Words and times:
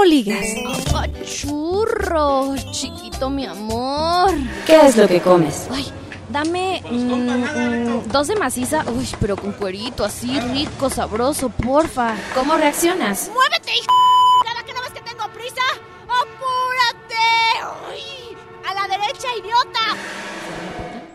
¿Cómo 0.00 0.08
ligas? 0.12 0.46
churro, 1.26 2.54
chiquito 2.70 3.28
mi 3.28 3.44
amor. 3.44 4.30
¿Qué 4.64 4.86
es 4.86 4.96
lo 4.96 5.06
que 5.06 5.20
comes? 5.20 5.68
Ay, 5.70 5.84
dame 6.30 6.82
mm, 6.90 6.96
mm, 6.96 8.08
dos 8.10 8.28
de 8.28 8.36
maciza, 8.36 8.82
uy, 8.96 9.06
pero 9.20 9.36
con 9.36 9.52
cuerito, 9.52 10.02
así 10.02 10.40
rico, 10.40 10.88
sabroso, 10.88 11.50
porfa. 11.50 12.14
¿Cómo 12.34 12.56
reaccionas? 12.56 13.30
¡Muévete, 13.34 13.72
hijo! 13.76 13.92
¿Cada 14.46 14.62
que 14.64 14.72
no 14.72 14.80
ves 14.80 14.92
que 14.92 15.02
tengo 15.02 15.30
prisa? 15.34 15.60
¡Apúrate! 16.08 17.92
¡Uy! 17.92 18.38
¡A 18.66 18.72
la 18.72 18.88
derecha, 18.88 19.28
idiota! 19.38 20.00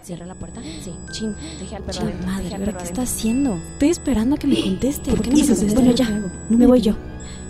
¿Cierra 0.03 0.27
la 0.27 0.35
puerta? 0.35 0.61
Sí. 0.61 0.93
Chin, 1.09 1.35
deje 1.59 1.75
al 1.75 1.81
perro 1.81 2.01
Chin, 2.01 2.23
madre, 2.23 2.47
al 2.49 2.53
¿ahora 2.53 2.65
perro 2.65 2.77
qué 2.77 2.83
está 2.83 3.01
haciendo? 3.01 3.55
Estoy 3.55 3.89
esperando 3.89 4.35
a 4.35 4.37
que 4.37 4.45
me 4.45 4.61
conteste. 4.61 5.09
¿Por 5.09 5.23
qué 5.23 5.31
no 5.31 5.37
me 5.37 5.41
hizo? 5.41 5.55
contesta? 5.55 5.79
Bueno, 5.79 5.95
ya. 5.95 6.05
ya. 6.05 6.11
No 6.49 6.57
me 6.59 6.67
voy 6.67 6.81
yo. 6.81 6.93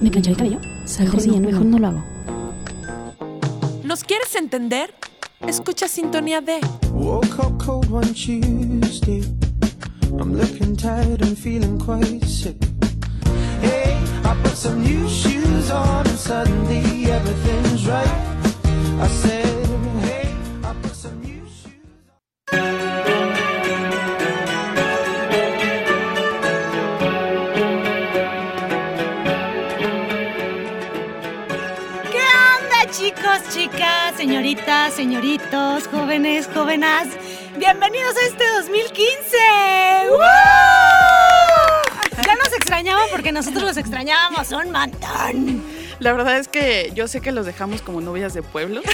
¿Me 0.01 0.11
plancharé 0.11 0.31
el 0.31 0.37
cabello? 0.37 0.59
Mejor 0.99 1.21
sí, 1.21 1.39
mejor 1.39 1.65
no 1.65 1.79
lo 1.79 1.87
hago. 1.87 2.03
¿Nos 3.83 4.03
quieres 4.03 4.35
entender? 4.35 4.93
Escucha 5.47 5.87
Sintonía 5.87 6.41
D. 6.41 6.59
Woke 6.91 7.39
up 7.39 7.57
cold 7.63 7.89
one 7.89 8.13
Tuesday. 8.13 9.23
I'm 10.19 10.33
looking 10.35 10.75
tired 10.75 11.21
and 11.21 11.37
feeling 11.37 11.77
quite 11.79 12.23
sick. 12.25 12.55
Hey, 13.61 13.97
I 14.23 14.35
put 14.43 14.55
some 14.55 14.81
new 14.81 15.07
shoes 15.07 15.71
on 15.71 16.07
and 16.07 16.17
suddenly 16.17 17.05
everything's 17.11 17.87
right. 17.87 18.07
I 18.99 19.07
said, 19.07 19.45
hey, 20.03 20.33
I 20.63 20.73
put 20.81 20.95
some 20.95 21.19
new 21.21 21.43
shoes 21.45 21.73
¿Qué 22.47 22.84
señoritas, 34.25 34.93
señoritos, 34.95 35.87
jóvenes, 35.87 36.49
jóvenes? 36.51 37.09
Bienvenidos 37.59 38.15
a 38.17 38.25
este 38.25 38.43
2015. 38.57 39.37
¡Woo! 40.09 40.17
Ya 42.25 42.35
nos 42.35 42.51
extrañaban 42.53 43.07
porque 43.11 43.31
nosotros 43.31 43.61
los 43.61 43.77
extrañábamos 43.77 44.51
un 44.51 44.71
montón. 44.71 45.74
La 45.99 46.13
verdad 46.13 46.37
es 46.37 46.47
que 46.47 46.91
yo 46.93 47.07
sé 47.07 47.21
que 47.21 47.31
los 47.31 47.45
dejamos 47.45 47.81
como 47.81 48.01
novias 48.01 48.33
de 48.33 48.43
pueblo. 48.43 48.81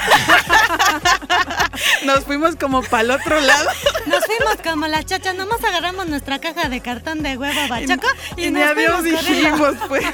Nos 2.06 2.26
fuimos 2.26 2.56
como 2.56 2.82
para 2.84 3.04
el 3.04 3.12
otro 3.12 3.40
lado 3.40 3.70
Nos 4.06 4.26
fuimos 4.26 4.58
como 4.64 4.88
las 4.88 5.06
chachas, 5.06 5.36
nomás 5.36 5.64
agarramos 5.64 6.08
nuestra 6.08 6.40
caja 6.40 6.70
de 6.70 6.82
cartón 6.82 7.24
de 7.24 7.38
huevo 7.38 7.68
bachoco 7.70 8.08
y, 8.36 8.46
y, 8.46 8.52
ni 8.52 8.60
nos 8.60 8.72
adiós 8.72 9.04
dijimos, 9.04 9.76
pues. 9.88 10.06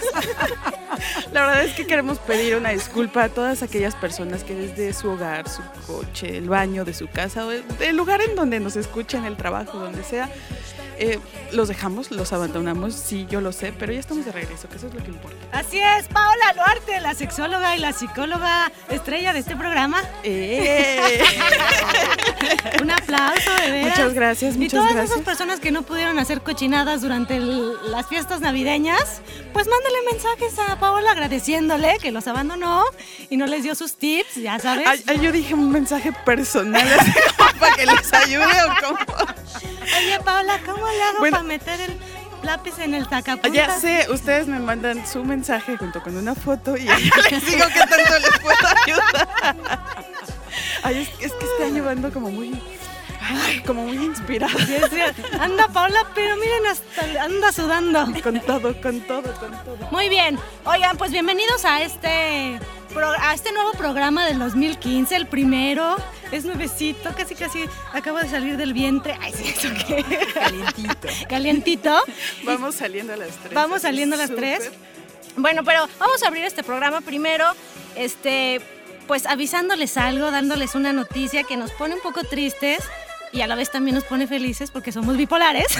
La 1.31 1.45
verdad 1.45 1.63
es 1.63 1.73
que 1.73 1.85
queremos 1.85 2.19
pedir 2.19 2.55
una 2.55 2.69
disculpa 2.69 3.23
a 3.23 3.29
todas 3.29 3.63
aquellas 3.63 3.95
personas 3.95 4.43
que 4.43 4.55
desde 4.55 4.93
su 4.93 5.09
hogar, 5.09 5.49
su 5.49 5.61
coche, 5.85 6.37
el 6.37 6.49
baño 6.49 6.85
de 6.85 6.93
su 6.93 7.07
casa, 7.07 7.45
o 7.45 7.51
el, 7.51 7.95
lugar 7.95 8.21
en 8.21 8.35
donde 8.35 8.59
nos 8.59 8.75
escuchen, 8.75 9.25
el 9.25 9.37
trabajo, 9.37 9.77
donde 9.77 10.03
sea, 10.03 10.29
eh, 10.99 11.19
los 11.51 11.67
dejamos, 11.67 12.11
los 12.11 12.33
abandonamos, 12.33 12.95
sí, 12.95 13.27
yo 13.29 13.41
lo 13.41 13.51
sé, 13.51 13.73
pero 13.77 13.93
ya 13.93 13.99
estamos 13.99 14.25
de 14.25 14.31
regreso, 14.31 14.67
que 14.69 14.77
eso 14.77 14.87
es 14.87 14.93
lo 14.93 15.03
que 15.03 15.11
importa. 15.11 15.37
Así 15.51 15.79
es, 15.79 16.07
Paola 16.07 16.53
Luarte, 16.77 17.01
la 17.01 17.13
sexóloga 17.15 17.75
y 17.75 17.79
la 17.79 17.91
psicóloga 17.93 18.71
estrella 18.89 19.33
de 19.33 19.39
este 19.39 19.55
programa. 19.55 20.01
¡Eh! 20.23 21.19
Un 22.81 22.91
aplauso, 22.91 23.51
de 23.65 23.71
veras. 23.71 23.97
Muchas 23.97 24.13
gracias, 24.13 24.55
Y 24.55 24.59
muchas 24.59 24.71
todas 24.79 24.93
gracias. 24.93 25.11
esas 25.11 25.25
personas 25.25 25.59
que 25.59 25.71
no 25.71 25.81
pudieron 25.83 26.19
hacer 26.19 26.41
cochinadas 26.41 27.01
durante 27.01 27.37
el- 27.37 27.91
las 27.91 28.07
fiestas 28.07 28.41
navideñas, 28.41 29.21
pues 29.53 29.67
mándale 29.67 29.95
mensajes 30.11 30.53
a 30.59 30.79
Paola 30.79 31.11
agradeciéndole 31.11 31.97
que 31.99 32.11
los 32.11 32.27
abandonó 32.27 32.83
y 33.29 33.37
no 33.37 33.47
les 33.47 33.63
dio 33.63 33.73
sus 33.75 33.97
tips, 33.97 34.35
ya 34.35 34.59
sabes. 34.59 34.87
Ay, 34.87 35.03
ay, 35.07 35.19
yo 35.21 35.31
dije 35.31 35.53
un 35.53 35.71
mensaje 35.71 36.11
personal 36.25 36.87
así 36.99 37.11
para 37.59 37.75
que 37.75 37.85
les 37.85 38.13
ayude 38.13 38.45
o 38.45 38.85
cómo. 38.85 38.99
Oye, 39.97 40.19
Paola, 40.23 40.59
¿cómo 40.65 40.85
le 40.87 41.01
hago 41.03 41.19
Bueno. 41.19 41.37
para 41.37 41.47
meter 41.47 41.81
el 41.81 41.97
lápiz 42.47 42.79
en 42.79 42.93
el 42.95 43.07
sacapuntas? 43.07 43.51
Ya 43.53 43.69
sé, 43.79 44.07
ustedes 44.09 44.47
me 44.47 44.57
mandan 44.59 45.05
su 45.05 45.23
mensaje 45.23 45.77
junto 45.77 46.01
con 46.01 46.15
una 46.17 46.33
foto 46.33 46.75
y 46.77 46.83
les 47.31 47.45
digo 47.45 47.65
que 47.67 47.79
tanto 47.79 48.19
les 48.19 48.39
puedo 48.39 48.67
ayudar. 48.85 49.55
Ay, 50.83 50.97
es, 51.01 51.09
es 51.25 51.33
que 51.33 51.45
este 51.45 51.63
año 51.65 51.87
ando 51.89 52.11
como 52.11 52.29
muy, 52.31 52.59
ay, 53.21 53.61
como 53.65 53.83
muy 53.83 53.97
inspirada. 53.97 54.53
Anda, 55.39 55.67
Paola, 55.67 55.99
pero 56.15 56.35
miren, 56.37 56.65
hasta 56.67 57.23
anda 57.23 57.51
sudando. 57.51 58.07
Con 58.23 58.39
todo, 58.41 58.81
con 58.81 59.01
todo, 59.01 59.23
con 59.39 59.51
todo. 59.63 59.77
Muy 59.91 60.07
bien. 60.09 60.39
Oigan, 60.65 60.97
pues 60.97 61.11
bienvenidos 61.11 61.65
a 61.65 61.81
este 61.81 62.59
pro- 62.93 63.11
a 63.19 63.33
este 63.33 63.51
nuevo 63.51 63.71
programa 63.73 64.25
del 64.25 64.39
2015, 64.39 65.15
el 65.15 65.27
primero. 65.27 65.97
Es 66.31 66.45
nuevecito, 66.45 67.13
casi 67.15 67.35
casi 67.35 67.65
acabo 67.93 68.17
de 68.19 68.29
salir 68.29 68.57
del 68.57 68.73
vientre. 68.73 69.17
Ay, 69.21 69.33
sí, 69.33 69.53
eso 69.55 69.69
qué. 69.87 70.03
Calientito. 70.33 71.07
Calientito. 71.29 72.01
Vamos 72.43 72.75
saliendo 72.75 73.13
a 73.13 73.17
las 73.17 73.29
tres. 73.37 73.53
Vamos 73.53 73.81
saliendo 73.81 74.15
a 74.15 74.19
las 74.19 74.29
súper. 74.29 74.59
tres. 74.59 74.71
Bueno, 75.37 75.63
pero 75.63 75.87
vamos 75.99 76.23
a 76.23 76.27
abrir 76.27 76.43
este 76.45 76.63
programa 76.63 77.01
primero, 77.01 77.45
este, 77.95 78.59
pues 79.07 79.25
avisándoles 79.25 79.95
algo, 79.97 80.31
dándoles 80.31 80.73
una 80.75 80.93
noticia 80.93 81.43
que 81.43 81.57
nos 81.57 81.71
pone 81.71 81.93
un 81.93 82.01
poco 82.01 82.23
tristes 82.23 82.79
y 83.31 83.41
a 83.41 83.47
la 83.47 83.55
vez 83.55 83.71
también 83.71 83.95
nos 83.95 84.03
pone 84.03 84.25
felices 84.25 84.71
porque 84.71 84.91
somos 84.91 85.15
bipolares. 85.15 85.67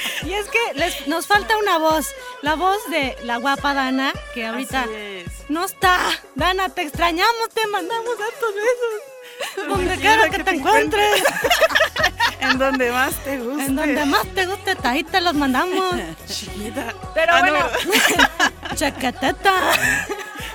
y 0.24 0.32
es 0.32 0.46
que 0.48 0.58
les- 0.74 1.06
nos 1.06 1.26
falta 1.26 1.56
una 1.58 1.78
voz, 1.78 2.06
la 2.42 2.54
voz 2.54 2.78
de 2.90 3.16
la 3.24 3.36
guapa 3.38 3.74
Dana, 3.74 4.12
que 4.34 4.46
ahorita 4.46 4.82
Así 4.82 4.94
es. 4.94 5.26
no 5.48 5.64
está. 5.64 5.98
Dana, 6.34 6.68
te 6.68 6.82
extrañamos, 6.82 7.48
te 7.54 7.66
mandamos 7.68 8.10
hartos 8.12 8.54
besos. 8.54 9.68
Donde 9.68 9.96
quiera 9.96 10.28
que, 10.28 10.42
te 10.44 10.50
encuentres, 10.50 11.22
En 12.40 12.58
donde 12.58 12.90
más 12.90 13.14
te 13.24 13.38
guste. 13.38 13.64
en 13.64 13.76
donde 13.76 14.04
más 14.06 14.26
te 14.34 14.46
guste, 14.46 14.76
ahí 14.84 15.04
te 15.04 15.20
los 15.20 15.34
mandamos. 15.34 15.94
Chiquita. 16.26 16.94
Pero 17.14 17.32
Ah, 17.34 17.42
no, 17.42 17.52
bueno, 17.52 17.66
¿verdad? 18.08 18.52
chaqueteta. 18.76 19.52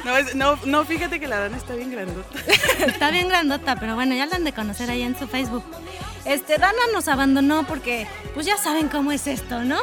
No, 0.03 0.17
es- 0.17 0.35
no, 0.35 0.57
no, 0.65 0.85
fíjate 0.85 1.19
que 1.19 1.27
la 1.27 1.39
Dana 1.39 1.57
está 1.57 1.73
bien 1.75 1.91
grandota. 1.91 2.27
Está 2.85 3.09
bien 3.11 3.27
grandota, 3.29 3.75
pero 3.75 3.95
bueno, 3.95 4.13
ya 4.15 4.25
la 4.27 4.35
han 4.35 4.43
de 4.43 4.53
conocer 4.53 4.89
ahí 4.89 5.01
en 5.03 5.17
su 5.17 5.27
Facebook. 5.27 5.63
Este, 6.25 6.57
Dana 6.57 6.73
nos 6.91 7.07
abandonó 7.07 7.65
porque, 7.67 8.07
pues 8.33 8.45
ya 8.45 8.57
saben 8.57 8.89
cómo 8.89 9.11
es 9.11 9.27
esto, 9.27 9.63
¿no? 9.63 9.77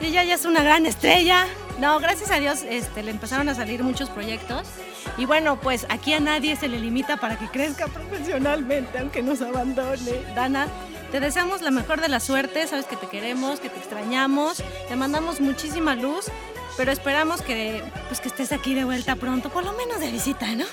Ella 0.00 0.24
ya 0.24 0.34
es 0.34 0.44
una 0.44 0.62
gran 0.62 0.86
estrella. 0.86 1.46
No, 1.78 2.00
gracias 2.00 2.30
a 2.32 2.40
Dios 2.40 2.64
este, 2.68 3.02
le 3.04 3.12
empezaron 3.12 3.48
a 3.48 3.54
salir 3.54 3.84
muchos 3.84 4.10
proyectos. 4.10 4.66
Y 5.16 5.24
bueno, 5.24 5.60
pues 5.60 5.86
aquí 5.88 6.12
a 6.12 6.20
nadie 6.20 6.56
se 6.56 6.68
le 6.68 6.78
limita 6.80 7.16
para 7.16 7.38
que 7.38 7.46
crezca 7.46 7.86
profesionalmente, 7.86 8.98
aunque 8.98 9.22
nos 9.22 9.40
abandone. 9.40 10.24
Dana, 10.34 10.66
te 11.12 11.20
deseamos 11.20 11.62
la 11.62 11.70
mejor 11.70 12.00
de 12.00 12.08
la 12.08 12.20
suerte, 12.20 12.66
sabes 12.66 12.86
que 12.86 12.96
te 12.96 13.06
queremos, 13.06 13.60
que 13.60 13.70
te 13.70 13.78
extrañamos, 13.78 14.62
te 14.88 14.96
mandamos 14.96 15.40
muchísima 15.40 15.94
luz, 15.94 16.26
pero 16.76 16.92
esperamos 16.92 17.40
que, 17.40 17.82
pues, 18.08 18.20
que 18.20 18.28
estés 18.28 18.52
aquí 18.52 18.74
de 18.74 18.84
vuelta 18.84 19.16
pronto, 19.16 19.48
por 19.48 19.64
lo 19.64 19.72
menos 19.72 20.00
de 20.00 20.10
visita, 20.10 20.46
¿no? 20.54 20.66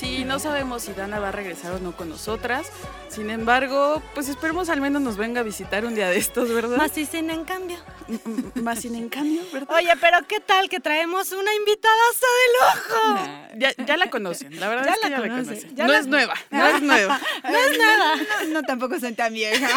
Sí, 0.00 0.24
no 0.24 0.38
sabemos 0.38 0.82
si 0.82 0.94
Dana 0.94 1.18
va 1.20 1.28
a 1.28 1.32
regresar 1.32 1.72
o 1.72 1.78
no 1.78 1.94
con 1.94 2.08
nosotras. 2.08 2.66
Sin 3.10 3.28
embargo, 3.28 4.02
pues 4.14 4.28
esperemos 4.30 4.70
al 4.70 4.80
menos 4.80 5.02
nos 5.02 5.18
venga 5.18 5.40
a 5.40 5.44
visitar 5.44 5.84
un 5.84 5.94
día 5.94 6.08
de 6.08 6.16
estos, 6.16 6.48
¿verdad? 6.54 6.78
Más 6.78 6.92
si 6.92 7.04
sin 7.04 7.28
en 7.28 7.44
cambio. 7.44 7.76
M- 8.08 8.18
m- 8.24 8.62
Más 8.62 8.80
sin 8.80 8.94
en 8.94 9.10
cambio, 9.10 9.42
¿verdad? 9.52 9.68
Oye, 9.76 9.92
pero 10.00 10.18
¿qué 10.26 10.40
tal 10.40 10.70
que 10.70 10.80
traemos 10.80 11.32
una 11.32 11.52
invitada 11.54 11.94
hasta 12.12 12.26
de 12.26 13.20
lujo? 13.26 13.39
Ya, 13.56 13.72
ya 13.86 13.96
la 13.96 14.08
conocen, 14.10 14.58
la 14.60 14.68
verdad 14.68 14.84
Ya 14.86 14.92
es 14.92 14.98
que 15.00 15.08
la 15.10 15.16
ya 15.16 15.20
la 15.22 15.28
conoce, 15.28 15.48
conocen. 15.50 15.76
ya 15.76 15.86
no 15.86 15.92
la- 15.92 15.98
es 15.98 16.06
nueva, 16.06 16.34
no 16.50 16.66
es 16.66 16.82
nueva. 16.82 17.20
No 17.44 17.58
es 17.58 17.78
nada. 17.78 18.14
No, 18.48 18.62
tampoco 18.62 18.98
soy 19.00 19.12
tan 19.14 19.32
vieja. 19.32 19.68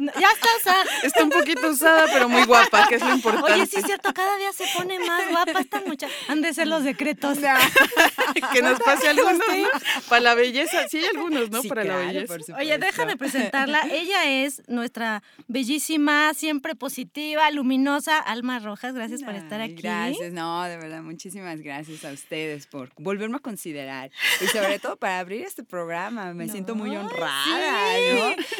No, 0.00 0.12
Ya 0.20 0.28
está, 0.30 0.48
sea, 0.62 0.84
Está 1.02 1.24
un 1.24 1.30
poquito 1.30 1.68
usada, 1.68 2.06
pero 2.12 2.28
muy 2.28 2.44
guapa, 2.44 2.86
que 2.88 2.96
es 2.96 3.02
lo 3.02 3.12
importante. 3.14 3.52
Oye, 3.52 3.66
sí 3.66 3.76
es 3.78 3.84
cierto, 3.86 4.12
cada 4.14 4.36
día 4.38 4.52
se 4.52 4.64
pone 4.76 4.98
más 5.00 5.28
guapa 5.30 5.60
esta 5.60 5.80
muchacha. 5.80 6.12
Han 6.28 6.42
de 6.42 6.52
ser 6.54 6.66
los 6.66 6.84
decretos. 6.84 7.38
que 8.52 8.62
nos 8.62 8.78
pase 8.80 9.08
algunos, 9.08 9.38
¿no? 9.38 9.68
Para 10.08 10.20
la 10.20 10.34
belleza, 10.34 10.88
sí 10.88 10.98
hay 10.98 11.06
algunos, 11.06 11.50
¿no? 11.50 11.62
Sí, 11.62 11.68
Para 11.68 11.84
la 11.84 11.96
belleza. 11.96 12.36
Oye, 12.58 12.78
déjame 12.78 13.16
presentarla. 13.16 13.82
Ella 13.90 14.24
es 14.44 14.62
nuestra 14.68 15.22
bellísima, 15.48 16.34
siempre 16.34 16.74
positiva, 16.74 17.50
luminosa 17.50 18.18
Alma 18.18 18.58
Rojas. 18.58 18.94
Gracias 18.94 19.22
por 19.22 19.34
estar 19.34 19.60
aquí. 19.60 19.76
Gracias, 19.82 20.32
no, 20.32 20.62
de 20.64 20.76
verdad, 20.76 21.02
muchísimas 21.02 21.60
gracias 21.60 22.04
a 22.06 22.12
ustedes 22.12 22.66
por 22.66 22.90
volverme 22.96 23.36
a 23.36 23.40
considerar. 23.40 24.10
Y 24.40 24.46
sobre 24.46 24.78
todo 24.78 24.96
para 24.96 25.18
abrir 25.18 25.42
este 25.42 25.62
programa. 25.64 26.32
Me 26.34 26.48
siento 26.48 26.74
muy 26.74 26.96
honrada, 26.96 27.94
sí. 27.96 28.02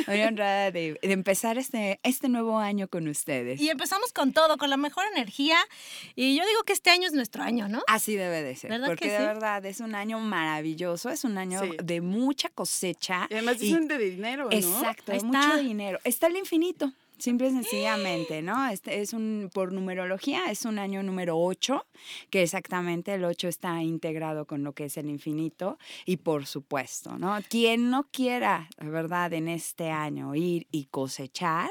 ¿no? 0.06 0.12
Muy 0.12 0.22
honrada 0.22 0.70
de, 0.70 0.98
de 1.00 1.12
empezar 1.12 1.58
este, 1.58 2.00
este 2.02 2.28
nuevo 2.28 2.58
año 2.58 2.88
con 2.88 3.08
ustedes. 3.08 3.60
Y 3.60 3.70
empezamos 3.70 4.12
con 4.12 4.32
todo, 4.32 4.56
con 4.58 4.70
la 4.70 4.76
mejor 4.76 5.04
energía. 5.14 5.58
Y 6.14 6.36
yo 6.36 6.44
digo 6.46 6.62
que 6.64 6.72
este 6.72 6.90
año 6.90 7.06
es 7.06 7.12
nuestro 7.12 7.42
año, 7.42 7.68
¿no? 7.68 7.82
Así 7.86 8.16
debe 8.16 8.42
de 8.42 8.56
ser, 8.56 8.70
¿Verdad 8.70 8.88
porque 8.88 9.06
que 9.06 9.12
de 9.12 9.18
sí? 9.18 9.24
verdad 9.24 9.64
es 9.66 9.80
un 9.80 9.94
año 9.94 10.18
maravilloso, 10.20 11.10
es 11.10 11.24
un 11.24 11.38
año 11.38 11.60
Sí. 11.62 11.70
de 11.82 12.00
mucha 12.00 12.48
cosecha. 12.50 13.26
Y 13.30 13.34
además 13.34 13.56
y- 13.56 13.66
dicen 13.66 13.88
de 13.88 13.98
dinero, 13.98 14.44
¿no? 14.44 14.50
Exacto, 14.56 15.12
de 15.12 15.20
mucho 15.22 15.56
dinero. 15.58 15.98
Está 16.04 16.26
el 16.26 16.36
infinito. 16.36 16.92
Simple 17.18 17.48
y 17.48 17.50
sencillamente, 17.50 18.42
¿no? 18.42 18.68
Este 18.68 19.00
es 19.00 19.12
un, 19.12 19.50
por 19.52 19.72
numerología, 19.72 20.50
es 20.50 20.64
un 20.64 20.78
año 20.78 21.02
número 21.02 21.38
8, 21.38 21.86
que 22.30 22.42
exactamente 22.42 23.14
el 23.14 23.24
8 23.24 23.48
está 23.48 23.82
integrado 23.82 24.46
con 24.46 24.64
lo 24.64 24.72
que 24.72 24.86
es 24.86 24.96
el 24.96 25.08
infinito. 25.08 25.78
Y 26.04 26.18
por 26.18 26.46
supuesto, 26.46 27.18
¿no? 27.18 27.38
Quien 27.48 27.90
no 27.90 28.04
quiera, 28.10 28.68
la 28.78 28.88
verdad, 28.88 29.32
en 29.32 29.48
este 29.48 29.90
año 29.90 30.34
ir 30.34 30.66
y 30.70 30.86
cosechar, 30.86 31.70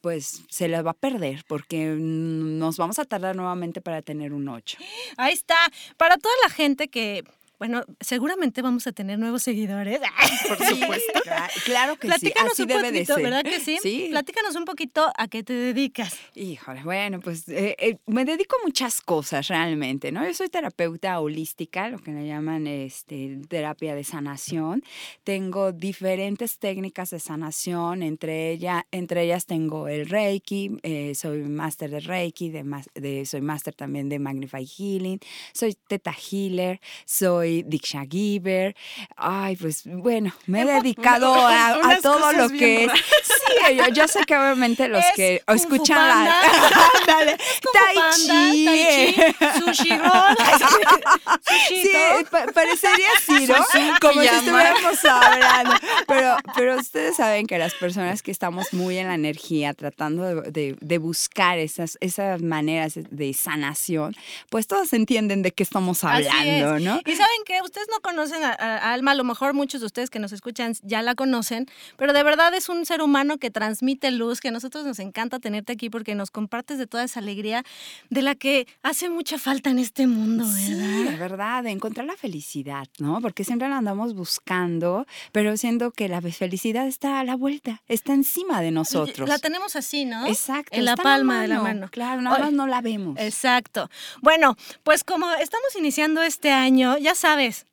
pues 0.00 0.44
se 0.48 0.68
le 0.68 0.80
va 0.82 0.92
a 0.92 0.94
perder, 0.94 1.44
porque 1.46 1.94
nos 1.98 2.76
vamos 2.76 2.98
a 2.98 3.04
tardar 3.04 3.36
nuevamente 3.36 3.80
para 3.80 4.02
tener 4.02 4.32
un 4.32 4.48
8. 4.48 4.78
Ahí 5.16 5.34
está. 5.34 5.56
Para 5.96 6.16
toda 6.16 6.34
la 6.42 6.50
gente 6.50 6.88
que, 6.88 7.24
bueno, 7.60 7.82
seguramente 8.00 8.62
vamos 8.62 8.86
a 8.86 8.92
tener 8.92 9.18
nuevos 9.18 9.42
seguidores. 9.42 10.00
Por 10.48 10.56
supuesto. 10.66 11.20
Claro 11.66 11.94
que 11.96 12.08
sí, 12.08 12.08
Platícanos 12.08 12.52
así 12.54 12.62
un 12.62 12.68
debe 12.68 12.82
de 12.90 13.00
poquito, 13.00 13.14
ser. 13.14 13.22
¿verdad 13.22 13.42
que 13.44 13.60
sí? 13.60 13.78
Sí. 13.82 14.06
Platícanos 14.10 14.56
un 14.56 14.64
poquito 14.64 15.12
a 15.16 15.28
qué 15.28 15.42
te 15.42 15.52
dedicas. 15.52 16.16
Híjole, 16.34 16.82
bueno, 16.84 17.20
pues 17.20 17.46
eh, 17.50 17.76
eh, 17.78 17.98
me 18.06 18.24
dedico 18.24 18.56
a 18.56 18.64
muchas 18.66 19.02
cosas 19.02 19.46
realmente, 19.48 20.10
¿no? 20.10 20.26
Yo 20.26 20.32
soy 20.32 20.48
terapeuta 20.48 21.20
holística, 21.20 21.90
lo 21.90 21.98
que 21.98 22.12
le 22.12 22.26
llaman 22.26 22.66
este, 22.66 23.38
terapia 23.48 23.94
de 23.94 24.04
sanación. 24.04 24.82
Tengo 25.22 25.72
diferentes 25.72 26.58
técnicas 26.58 27.10
de 27.10 27.20
sanación, 27.20 28.02
entre, 28.02 28.52
ella, 28.52 28.86
entre 28.90 29.24
ellas 29.24 29.44
tengo 29.44 29.86
el 29.86 30.08
Reiki, 30.08 30.78
eh, 30.82 31.14
soy 31.14 31.42
máster 31.42 31.90
de 31.90 32.00
Reiki, 32.00 32.48
de, 32.48 32.64
mas- 32.64 32.88
de- 32.94 33.26
soy 33.26 33.42
máster 33.42 33.74
también 33.74 34.08
de 34.08 34.18
Magnify 34.18 34.64
Healing, 34.66 35.18
soy 35.52 35.76
Teta 35.88 36.14
Healer, 36.32 36.80
soy 37.04 37.49
Diksha 37.66 38.04
Giver. 38.08 38.74
Ay, 39.16 39.56
pues 39.56 39.82
bueno, 39.84 40.32
me 40.46 40.62
he 40.62 40.64
dedicado 40.64 41.34
a, 41.34 41.92
a 41.92 41.98
todo 42.00 42.32
lo 42.32 42.48
que 42.48 42.84
es. 42.84 42.92
Sí, 42.92 43.76
yo, 43.76 43.88
yo 43.88 44.08
sé 44.08 44.24
que 44.24 44.36
obviamente 44.36 44.88
los 44.88 45.04
Es 45.04 45.12
que 45.16 45.42
escuchan 45.46 46.08
la. 46.08 46.40
Tai 47.72 47.94
chi. 48.16 48.64
tai 48.64 49.14
chi, 49.14 49.60
sushi 49.60 49.96
roll, 49.96 50.36
Sí, 51.68 51.76
sushito. 51.76 52.30
pa- 52.30 52.46
parecería 52.52 53.06
así, 53.16 53.46
¿no? 53.46 53.54
Como 54.00 54.20
si 54.22 54.26
estuviéramos 54.28 55.04
hablando. 55.04 55.74
Pero, 56.06 56.36
pero 56.54 56.76
ustedes 56.78 57.16
saben 57.16 57.46
que 57.46 57.58
las 57.58 57.74
personas 57.74 58.22
que 58.22 58.30
estamos 58.30 58.72
muy 58.72 58.98
en 58.98 59.08
la 59.08 59.14
energía, 59.14 59.74
tratando 59.74 60.22
de, 60.42 60.50
de- 60.50 60.76
de 60.80 60.98
buscar 60.98 61.58
esas, 61.58 61.96
esas 62.00 62.42
maneras 62.42 62.94
de 62.96 63.34
sanación, 63.34 64.14
pues 64.48 64.66
todos 64.66 64.92
entienden 64.92 65.42
de 65.42 65.52
qué 65.52 65.62
estamos 65.62 66.04
hablando, 66.04 66.76
es. 66.76 66.82
¿no? 66.82 67.00
Y 67.04 67.12
saben 67.16 67.40
que 67.46 67.60
ustedes 67.62 67.86
no 67.90 68.00
conocen 68.00 68.42
a, 68.44 68.52
Alma, 68.92 69.12
a 69.12 69.14
lo 69.14 69.24
mejor 69.24 69.54
muchos 69.54 69.80
de 69.80 69.86
ustedes 69.86 70.10
que 70.10 70.18
nos 70.18 70.32
escuchan 70.32 70.74
ya 70.82 71.02
la 71.02 71.14
conocen, 71.14 71.66
pero 71.96 72.12
de 72.12 72.22
verdad 72.22 72.52
es 72.54 72.68
un 72.68 72.84
ser 72.86 73.02
humano 73.02 73.38
que 73.38 73.50
transmite 73.50 74.10
luz, 74.10 74.40
que 74.40 74.48
a 74.48 74.50
nosotros 74.52 74.84
nos 74.84 74.98
encanta 74.98 75.38
tenerte 75.38 75.72
aquí 75.72 75.90
porque 75.90 76.14
nos 76.14 76.30
compartes 76.30 76.78
de 76.78 76.86
toda 76.86 77.04
esa 77.04 77.20
alegría 77.20 77.64
de 78.10 78.22
la 78.22 78.34
que 78.34 78.66
hace 78.82 79.08
mucha 79.08 79.38
falta 79.38 79.70
en 79.70 79.78
este 79.78 80.06
mundo, 80.06 80.44
Sí, 80.46 80.74
¿verdad? 81.18 81.39
De 81.40 81.46
verdad, 81.46 81.62
de 81.62 81.70
encontrar 81.70 82.06
la 82.06 82.16
felicidad, 82.16 82.86
¿no? 82.98 83.20
Porque 83.20 83.44
siempre 83.44 83.68
la 83.68 83.78
andamos 83.78 84.14
buscando, 84.14 85.06
pero 85.32 85.56
siendo 85.56 85.90
que 85.90 86.08
la 86.08 86.20
felicidad 86.20 86.86
está 86.86 87.20
a 87.20 87.24
la 87.24 87.34
vuelta, 87.34 87.82
está 87.88 88.12
encima 88.12 88.60
de 88.60 88.70
nosotros. 88.70 89.28
La 89.28 89.38
tenemos 89.38 89.76
así, 89.76 90.04
¿no? 90.04 90.26
Exacto. 90.26 90.76
En 90.76 90.84
la 90.84 90.96
palma 90.96 91.40
de 91.40 91.48
la 91.48 91.60
mano. 91.60 91.88
Claro, 91.90 92.20
nada 92.20 92.38
más 92.38 92.52
no 92.52 92.66
la 92.66 92.80
vemos. 92.80 93.18
Exacto. 93.18 93.88
Bueno, 94.20 94.56
pues 94.82 95.04
como 95.04 95.30
estamos 95.32 95.74
iniciando 95.78 96.22
este 96.22 96.50
año, 96.50 96.98
ya 96.98 97.14
sabes, 97.14 97.66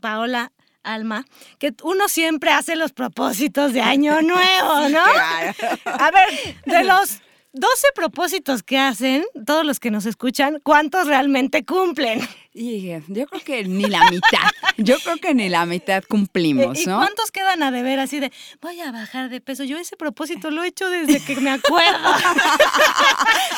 Paola, 0.00 0.52
Alma, 0.82 1.24
que 1.58 1.72
uno 1.82 2.08
siempre 2.08 2.50
hace 2.50 2.76
los 2.76 2.92
propósitos 2.92 3.72
de 3.72 3.80
año 3.80 4.20
nuevo, 4.22 4.88
¿no? 4.90 5.02
Claro. 5.02 5.54
A 5.86 6.10
ver, 6.10 6.56
de 6.66 6.84
los 6.84 7.22
12 7.54 7.86
propósitos 7.94 8.62
que 8.62 8.78
hacen, 8.78 9.24
todos 9.46 9.64
los 9.64 9.80
que 9.80 9.90
nos 9.90 10.04
escuchan, 10.06 10.60
¿cuántos 10.62 11.06
realmente 11.06 11.64
cumplen? 11.64 12.20
Y 12.56 12.88
eh, 12.90 13.02
yo 13.08 13.26
creo 13.26 13.42
que 13.42 13.64
ni 13.64 13.86
la 13.86 14.08
mitad. 14.10 14.48
Yo 14.76 14.96
creo 15.00 15.16
que 15.16 15.34
ni 15.34 15.48
la 15.48 15.66
mitad 15.66 16.04
cumplimos, 16.08 16.80
¿Y 16.80 16.86
¿no? 16.86 16.98
cuántos 16.98 17.32
quedan 17.32 17.64
a 17.64 17.72
deber 17.72 17.98
así 17.98 18.20
de, 18.20 18.32
voy 18.60 18.80
a 18.80 18.92
bajar 18.92 19.28
de 19.28 19.40
peso? 19.40 19.64
Yo 19.64 19.76
ese 19.76 19.96
propósito 19.96 20.52
lo 20.52 20.62
he 20.62 20.68
hecho 20.68 20.88
desde 20.88 21.20
que 21.24 21.34
me 21.40 21.50
acuerdo. 21.50 22.14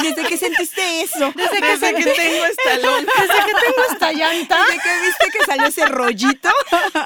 Desde 0.00 0.24
que 0.24 0.36
sentiste 0.36 1.00
eso. 1.02 1.32
Desde 1.34 1.58
que, 1.58 1.66
Desde 1.66 1.94
que 1.94 2.04
tengo 2.04 2.44
esta 2.44 2.76
lonja. 2.86 3.12
desde 3.22 3.34
que 3.46 3.52
tengo 3.52 3.92
esta 3.92 4.12
llanta, 4.12 4.56
Desde 4.66 4.82
que 4.82 5.00
viste 5.06 5.38
que 5.38 5.44
salió 5.44 5.66
ese 5.66 5.86
rollito. 5.86 6.50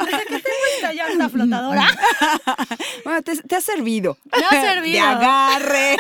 desde 0.05 0.25
que 0.27 0.41
tengo 0.41 0.65
esta 0.75 0.93
llanta 0.93 1.29
flotadora. 1.29 1.99
Bueno, 3.05 3.23
te, 3.23 3.37
te 3.37 3.57
ha 3.57 3.61
servido. 3.61 4.19
Me 4.37 4.45
ha 4.45 4.61
servido. 4.61 4.93
De 4.93 5.01
agarre. 5.01 5.97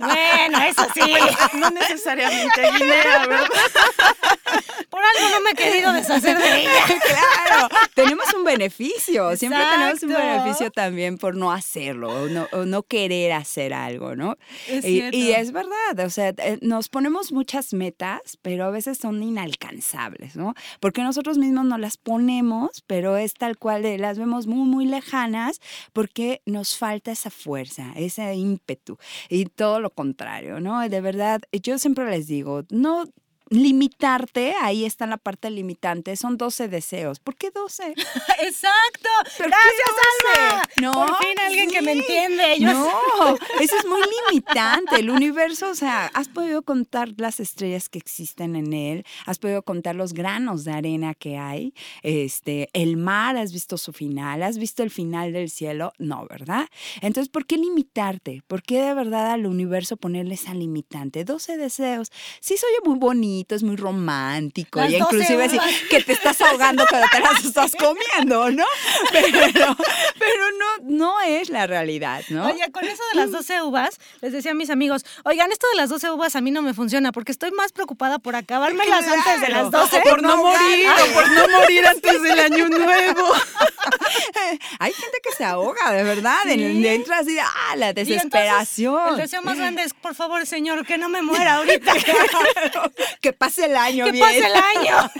Bueno, 0.00 0.62
eso 0.62 0.86
sí. 0.94 1.14
No 1.54 1.70
necesariamente 1.70 2.70
guinea, 2.78 3.26
¿verdad? 3.26 3.48
Por 4.96 5.04
algo 5.04 5.36
no 5.36 5.40
me 5.42 5.50
he 5.50 5.54
querido 5.54 5.92
deshacer 5.92 6.38
de 6.38 6.60
ella. 6.62 6.70
claro, 7.46 7.68
tenemos 7.92 8.32
un 8.32 8.44
beneficio. 8.44 9.36
Siempre 9.36 9.60
tenemos 9.70 10.02
un 10.02 10.08
beneficio 10.14 10.70
también 10.70 11.18
por 11.18 11.36
no 11.36 11.52
hacerlo 11.52 12.08
o 12.22 12.28
no, 12.30 12.46
o 12.52 12.64
no 12.64 12.82
querer 12.82 13.32
hacer 13.32 13.74
algo, 13.74 14.16
¿no? 14.16 14.38
Es 14.66 14.86
y, 14.86 15.32
es 15.32 15.52
verdad, 15.52 15.98
o 16.02 16.08
sea, 16.08 16.30
eh, 16.38 16.58
nos 16.62 16.88
ponemos 16.88 17.30
muchas 17.30 17.74
metas, 17.74 18.38
pero 18.40 18.64
a 18.64 18.70
veces 18.70 18.96
son 18.96 19.22
inalcanzables, 19.22 20.34
¿no? 20.34 20.54
Porque 20.80 21.02
nosotros 21.02 21.36
mismos 21.36 21.66
no 21.66 21.76
las 21.76 21.98
ponemos, 21.98 22.82
pero 22.86 23.18
es 23.18 23.34
tal 23.34 23.58
cual, 23.58 23.82
de- 23.82 23.98
las 23.98 24.18
vemos 24.18 24.46
muy, 24.46 24.66
muy 24.66 24.86
lejanas 24.86 25.60
porque 25.92 26.40
nos 26.46 26.78
falta 26.78 27.12
esa 27.12 27.28
fuerza, 27.28 27.92
ese 27.96 28.34
ímpetu 28.34 28.96
y 29.28 29.44
todo 29.44 29.78
lo 29.78 29.90
contrario, 29.90 30.58
¿no? 30.58 30.88
De 30.88 31.02
verdad, 31.02 31.42
yo 31.52 31.78
siempre 31.78 32.08
les 32.08 32.26
digo, 32.28 32.62
no 32.70 33.04
limitarte, 33.48 34.54
ahí 34.60 34.84
está 34.84 35.06
la 35.06 35.16
parte 35.16 35.50
limitante, 35.50 36.16
son 36.16 36.36
12 36.36 36.68
deseos. 36.68 37.20
¿Por 37.20 37.36
qué 37.36 37.50
12? 37.50 37.94
Exacto. 38.42 39.08
¿Por 39.36 39.46
qué 39.46 39.52
Gracias, 39.52 39.90
12? 40.24 40.40
Alma. 40.40 40.62
No, 40.80 40.92
Por 40.92 41.18
fin 41.18 41.38
alguien 41.44 41.70
que 41.70 41.82
me 41.82 41.92
entiende. 41.92 42.58
Yo 42.58 42.72
No, 42.72 43.36
eso 43.60 43.76
es 43.76 43.86
muy 43.86 44.00
limitante. 44.30 44.96
El 44.96 45.10
universo, 45.10 45.70
o 45.70 45.74
sea, 45.74 46.10
has 46.14 46.28
podido 46.28 46.62
contar 46.62 47.10
las 47.16 47.40
estrellas 47.40 47.88
que 47.88 47.98
existen 47.98 48.56
en 48.56 48.72
él, 48.72 49.04
has 49.26 49.38
podido 49.38 49.62
contar 49.62 49.94
los 49.94 50.12
granos 50.12 50.64
de 50.64 50.72
arena 50.72 51.14
que 51.14 51.38
hay, 51.38 51.74
este, 52.02 52.68
el 52.72 52.96
mar, 52.96 53.36
has 53.36 53.52
visto 53.52 53.78
su 53.78 53.92
final, 53.92 54.42
has 54.42 54.58
visto 54.58 54.82
el 54.82 54.90
final 54.90 55.32
del 55.32 55.50
cielo, 55.50 55.92
no, 55.98 56.26
¿verdad? 56.28 56.66
Entonces, 57.00 57.28
¿por 57.28 57.46
qué 57.46 57.56
limitarte? 57.56 58.42
¿Por 58.46 58.62
qué 58.62 58.80
de 58.82 58.94
verdad 58.94 59.30
al 59.30 59.46
universo 59.46 59.96
ponerle 59.96 60.34
esa 60.34 60.54
limitante? 60.54 61.24
12 61.24 61.56
deseos. 61.56 62.10
Sí, 62.40 62.56
soy 62.56 62.70
muy 62.84 62.98
bonito, 62.98 63.35
es 63.48 63.62
muy 63.62 63.76
romántico 63.76 64.80
Las 64.80 64.90
y 64.90 64.98
12 64.98 65.14
inclusive 65.16 65.44
así 65.44 65.58
que 65.90 66.02
te 66.02 66.12
estás 66.12 66.40
ahogando 66.40 66.84
cuando 66.88 67.08
te 67.10 67.20
las 67.20 67.44
estás 67.44 67.72
comiendo, 67.76 68.50
¿no? 68.50 68.64
Pero, 69.12 69.76
pero 70.18 70.44
no, 70.58 70.66
no 70.84 71.20
es 71.22 71.48
la 71.48 71.66
realidad, 71.66 72.22
¿no? 72.28 72.46
Oye, 72.46 72.70
con 72.72 72.84
eso 72.84 73.02
de 73.12 73.20
las 73.20 73.30
12 73.30 73.62
uvas, 73.62 73.98
les 74.20 74.32
decía 74.32 74.52
a 74.52 74.54
mis 74.54 74.70
amigos, 74.70 75.04
oigan, 75.24 75.50
esto 75.52 75.66
de 75.72 75.76
las 75.76 75.88
12 75.90 76.10
uvas 76.10 76.36
a 76.36 76.40
mí 76.40 76.50
no 76.50 76.62
me 76.62 76.74
funciona 76.74 77.12
porque 77.12 77.32
estoy 77.32 77.50
más 77.52 77.72
preocupada 77.72 78.18
por 78.18 78.36
acabármelas 78.36 79.06
antes 79.06 79.40
de 79.40 79.48
las 79.48 79.70
12. 79.70 80.00
Por 80.00 80.22
no 80.22 80.36
morir, 80.36 80.86
o 80.88 81.14
por 81.14 81.30
no 81.30 81.48
morir 81.48 81.86
antes 81.86 82.22
del 82.22 82.38
año 82.40 82.68
nuevo. 82.68 83.32
Hay 84.78 84.92
gente 84.92 85.18
que 85.22 85.34
se 85.36 85.44
ahoga, 85.44 85.92
de 85.92 86.02
verdad, 86.02 86.46
en 86.46 86.60
el 86.60 86.84
entra 86.84 87.18
así, 87.18 87.38
ah, 87.38 87.76
la 87.76 87.86
Y 87.86 87.90
entonces, 87.90 88.14
desesperación. 88.14 89.08
el 89.10 89.16
deseo 89.16 89.42
más 89.42 89.56
grande 89.56 89.82
es, 89.82 89.94
por 89.94 90.14
favor, 90.14 90.44
señor, 90.46 90.86
que 90.86 90.98
no 90.98 91.08
me 91.08 91.22
muera 91.22 91.56
ahorita. 91.56 91.92
Que 93.26 93.32
pase 93.32 93.64
el 93.64 93.76
año 93.76 94.04
que 94.04 94.12
bien. 94.12 94.24
pase 94.24 94.38
el 94.38 94.54
año. 94.54 95.10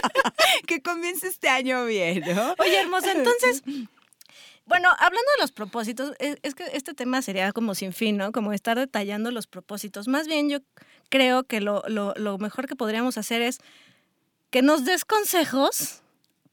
que 0.66 0.80
comience 0.82 1.28
este 1.28 1.48
año 1.48 1.84
bien, 1.84 2.22
¿no? 2.34 2.54
Oye, 2.58 2.80
hermosa, 2.80 3.12
entonces, 3.12 3.62
bueno, 4.64 4.88
hablando 4.98 5.30
de 5.36 5.42
los 5.42 5.52
propósitos, 5.52 6.12
es, 6.18 6.36
es 6.42 6.54
que 6.54 6.64
este 6.72 6.94
tema 6.94 7.20
sería 7.22 7.52
como 7.52 7.74
sin 7.74 7.92
fin, 7.92 8.16
¿no? 8.16 8.32
Como 8.32 8.52
estar 8.54 8.78
detallando 8.78 9.30
los 9.30 9.46
propósitos. 9.46 10.08
Más 10.08 10.26
bien 10.26 10.48
yo 10.48 10.60
creo 11.10 11.44
que 11.44 11.60
lo, 11.60 11.82
lo- 11.88 12.14
lo 12.16 12.38
mejor 12.38 12.66
que 12.66 12.76
podríamos 12.76 13.18
hacer 13.18 13.42
es 13.42 13.58
que 14.50 14.62
nos 14.62 14.84
des 14.86 15.04
consejos 15.04 15.99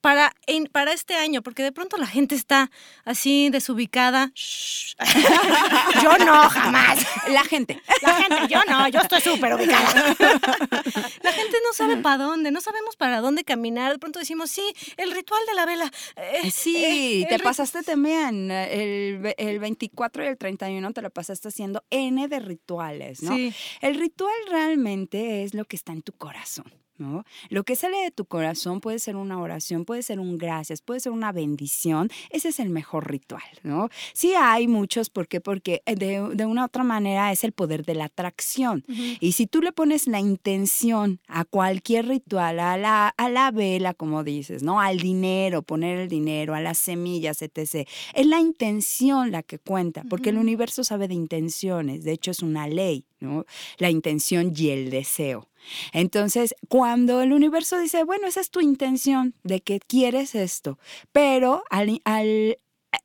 para, 0.07 0.31
en- 0.45 0.67
para 0.67 0.93
este 0.93 1.15
año, 1.15 1.41
porque 1.41 1.63
de 1.63 1.73
pronto 1.73 1.97
la 1.97 2.07
gente 2.07 2.33
está 2.33 2.71
así 3.03 3.49
desubicada. 3.49 4.31
Shh. 4.33 4.95
yo 6.01 6.17
no, 6.19 6.49
jamás. 6.49 7.05
La 7.27 7.43
gente. 7.43 7.81
La 8.01 8.13
gente, 8.15 8.47
yo 8.49 8.61
no, 8.69 8.87
yo 8.87 9.01
estoy 9.01 9.19
súper 9.19 9.53
ubicada. 9.55 10.15
La 11.23 11.31
gente 11.33 11.57
no 11.65 11.73
sabe 11.73 11.97
para 11.97 12.23
dónde, 12.23 12.51
no 12.51 12.61
sabemos 12.61 12.95
para 12.95 13.19
dónde 13.19 13.43
caminar. 13.43 13.91
De 13.91 13.99
pronto 13.99 14.19
decimos, 14.19 14.49
sí, 14.49 14.63
el 14.95 15.11
ritual 15.11 15.41
de 15.45 15.55
la 15.55 15.65
vela. 15.65 15.91
eh, 16.15 16.51
Sí, 16.51 17.23
eh, 17.23 17.27
te 17.27 17.39
pasaste 17.39 17.83
también 17.83 18.49
eh, 18.49 19.11
el, 19.19 19.35
el 19.37 19.59
24 19.59 20.23
y 20.23 20.27
el 20.27 20.37
31 20.37 20.93
te 20.93 21.01
lo 21.01 21.09
pasaste 21.09 21.49
haciendo 21.49 21.83
N 21.89 22.25
de 22.29 22.39
rituales, 22.39 23.21
¿no? 23.23 23.35
Sí. 23.35 23.53
El 23.81 23.95
ritual 23.99 24.33
realmente 24.49 25.43
es 25.43 25.53
lo 25.53 25.65
que 25.65 25.75
está 25.75 25.91
en 25.91 26.01
tu 26.01 26.13
corazón. 26.13 26.71
¿No? 26.97 27.23
Lo 27.49 27.63
que 27.63 27.75
sale 27.75 27.97
de 27.97 28.11
tu 28.11 28.25
corazón 28.25 28.81
puede 28.81 28.99
ser 28.99 29.15
una 29.15 29.39
oración, 29.39 29.85
puede 29.85 30.03
ser 30.03 30.19
un 30.19 30.37
gracias, 30.37 30.81
puede 30.81 30.99
ser 30.99 31.11
una 31.11 31.31
bendición. 31.31 32.09
Ese 32.29 32.49
es 32.49 32.59
el 32.59 32.69
mejor 32.69 33.09
ritual, 33.09 33.43
¿no? 33.63 33.89
Sí 34.13 34.33
hay 34.35 34.67
muchos, 34.67 35.09
¿por 35.09 35.27
qué? 35.27 35.41
Porque 35.41 35.81
eh, 35.85 35.95
de, 35.95 36.35
de 36.35 36.45
una 36.45 36.63
u 36.63 36.65
otra 36.65 36.83
manera 36.83 37.31
es 37.31 37.43
el 37.43 37.51
poder 37.51 37.85
de 37.85 37.95
la 37.95 38.05
atracción. 38.05 38.83
Y 39.19 39.33
si 39.33 39.47
tú 39.47 39.61
le 39.61 39.71
pones 39.71 40.07
la 40.07 40.19
intención 40.19 41.19
a 41.27 41.45
cualquier 41.45 42.07
ritual, 42.07 42.59
a 42.59 42.77
la, 42.77 43.09
a 43.09 43.29
la 43.29 43.51
vela, 43.51 43.93
como 43.93 44.23
dices, 44.23 44.63
¿no? 44.63 44.79
Al 44.79 44.99
dinero, 44.99 45.61
poner 45.61 45.99
el 45.99 46.07
dinero, 46.07 46.55
a 46.55 46.61
las 46.61 46.77
semillas, 46.77 47.41
etc. 47.41 47.87
Es 48.13 48.25
la 48.25 48.39
intención 48.39 49.31
la 49.31 49.43
que 49.43 49.59
cuenta, 49.59 50.03
porque 50.09 50.29
el 50.29 50.37
universo 50.37 50.83
sabe 50.83 51.07
de 51.07 51.13
intenciones, 51.13 52.03
de 52.03 52.11
hecho 52.11 52.31
es 52.31 52.41
una 52.41 52.67
ley, 52.67 53.05
¿no? 53.19 53.45
La 53.77 53.89
intención 53.89 54.53
y 54.55 54.69
el 54.69 54.89
deseo. 54.89 55.47
Entonces, 55.93 56.55
cuando 56.69 57.21
el 57.21 57.33
universo 57.33 57.77
dice, 57.79 58.03
bueno, 58.03 58.27
esa 58.27 58.41
es 58.41 58.49
tu 58.49 58.61
intención 58.61 59.33
de 59.43 59.61
que 59.61 59.79
quieres 59.79 60.35
esto, 60.35 60.77
pero 61.11 61.63
al, 61.69 62.01
al- 62.05 62.57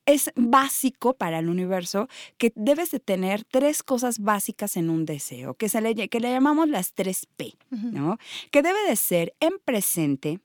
es 0.06 0.30
básico 0.36 1.14
para 1.14 1.38
el 1.40 1.48
universo 1.48 2.08
que 2.38 2.52
debes 2.54 2.90
de 2.90 3.00
tener 3.00 3.44
tres 3.44 3.82
cosas 3.82 4.18
básicas 4.20 4.76
en 4.76 4.90
un 4.90 5.04
deseo, 5.06 5.54
que, 5.54 5.68
se 5.68 5.80
le, 5.80 6.08
que 6.08 6.20
le 6.20 6.30
llamamos 6.30 6.68
las 6.68 6.92
tres 6.92 7.26
P, 7.36 7.54
¿no? 7.70 8.18
Que 8.50 8.62
debe 8.62 8.78
de 8.88 8.96
ser 8.96 9.34
en 9.40 9.52
presente, 9.64 10.40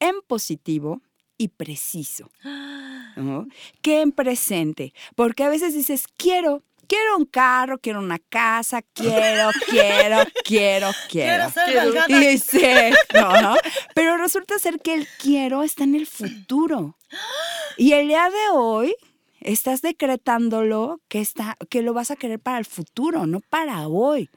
en 0.00 0.14
positivo 0.26 1.00
y 1.36 1.48
preciso. 1.48 2.30
¿no? 3.16 3.46
Que 3.82 4.00
en 4.02 4.12
presente, 4.12 4.92
porque 5.16 5.44
a 5.44 5.48
veces 5.48 5.74
dices, 5.74 6.06
quiero, 6.16 6.62
quiero 6.88 7.16
un 7.16 7.26
carro, 7.26 7.78
quiero 7.78 8.00
una 8.00 8.18
casa, 8.18 8.82
quiero, 8.92 9.50
quiero, 9.68 10.24
quiero, 10.44 10.90
quiero. 11.08 11.50
Quiero 11.50 11.50
ser. 11.50 12.04
Y 12.08 12.14
no, 13.14 13.40
¿no? 13.40 13.56
Pero 13.94 14.16
resulta 14.16 14.58
ser 14.58 14.80
que 14.80 14.94
el 14.94 15.06
quiero 15.18 15.62
está 15.62 15.84
en 15.84 15.94
el 15.94 16.06
futuro. 16.06 16.96
Y 17.76 17.92
el 17.92 18.08
día 18.08 18.28
de 18.30 18.56
hoy 18.56 18.96
estás 19.40 19.82
decretándolo 19.82 21.00
que, 21.08 21.20
está, 21.20 21.56
que 21.70 21.82
lo 21.82 21.94
vas 21.94 22.10
a 22.10 22.16
querer 22.16 22.40
para 22.40 22.58
el 22.58 22.64
futuro, 22.64 23.26
no 23.26 23.40
para 23.40 23.86
hoy. 23.86 24.30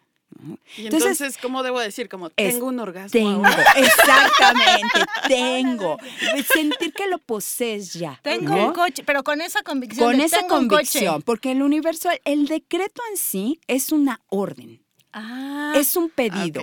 Y 0.78 0.86
Entonces- 0.86 1.12
entonces, 1.22 1.38
¿cómo 1.42 1.62
debo 1.64 1.80
decir? 1.80 2.10
Como, 2.10 2.30
tengo 2.30 2.68
un 2.68 2.80
orgasmo 2.80 3.12
Tengo, 3.12 3.46
ahora. 3.46 3.66
exactamente, 3.78 5.00
tengo. 5.28 5.98
Sentir 6.54 6.94
que 6.94 7.08
lo 7.08 7.18
posees 7.20 7.94
ya. 7.94 8.20
Tengo 8.24 8.56
¿no? 8.56 8.68
un 8.68 8.74
coche, 8.74 9.04
pero 9.06 9.24
con 9.24 9.42
esa 9.42 9.62
convicción. 9.64 10.08
Con 10.08 10.18
de 10.18 10.26
esa 10.26 10.40
tengo 10.40 10.58
un 10.58 10.68
coche. 10.68 10.78
convicción, 10.78 11.22
porque 11.22 11.52
el 11.52 11.62
universo, 11.62 12.10
el 12.26 12.48
decreto 12.48 13.02
en 13.12 13.18
sí 13.18 13.60
es 13.68 13.92
una 13.92 14.22
orden. 14.30 14.82
Ah, 15.14 15.74
Es 15.76 15.98
un 15.98 16.10
pedido. 16.10 16.62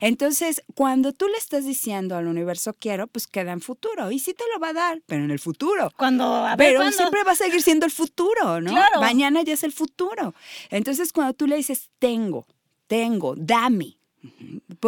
Entonces, 0.00 0.62
cuando 0.74 1.12
tú 1.12 1.28
le 1.28 1.36
estás 1.38 1.64
diciendo 1.64 2.16
al 2.16 2.26
universo 2.26 2.74
quiero, 2.78 3.06
pues 3.06 3.28
queda 3.28 3.52
en 3.52 3.60
futuro. 3.60 4.10
Y 4.10 4.18
sí 4.18 4.34
te 4.34 4.42
lo 4.52 4.58
va 4.60 4.70
a 4.70 4.72
dar, 4.72 5.02
pero 5.06 5.22
en 5.24 5.30
el 5.30 5.38
futuro. 5.38 5.92
cuando, 5.96 6.24
a 6.24 6.56
ver, 6.56 6.66
Pero 6.68 6.80
¿cuándo? 6.80 6.96
siempre 6.96 7.22
va 7.22 7.30
a 7.32 7.36
seguir 7.36 7.62
siendo 7.62 7.86
el 7.86 7.92
futuro, 7.92 8.60
¿no? 8.60 8.70
Claro. 8.74 9.00
Mañana 9.00 9.42
ya 9.42 9.54
es 9.54 9.62
el 9.62 9.72
futuro. 9.72 10.34
Entonces, 10.70 11.12
cuando 11.12 11.32
tú 11.34 11.46
le 11.46 11.54
dices 11.56 11.90
tengo, 12.00 12.44
tengo, 12.98 13.34
dame. 13.36 13.96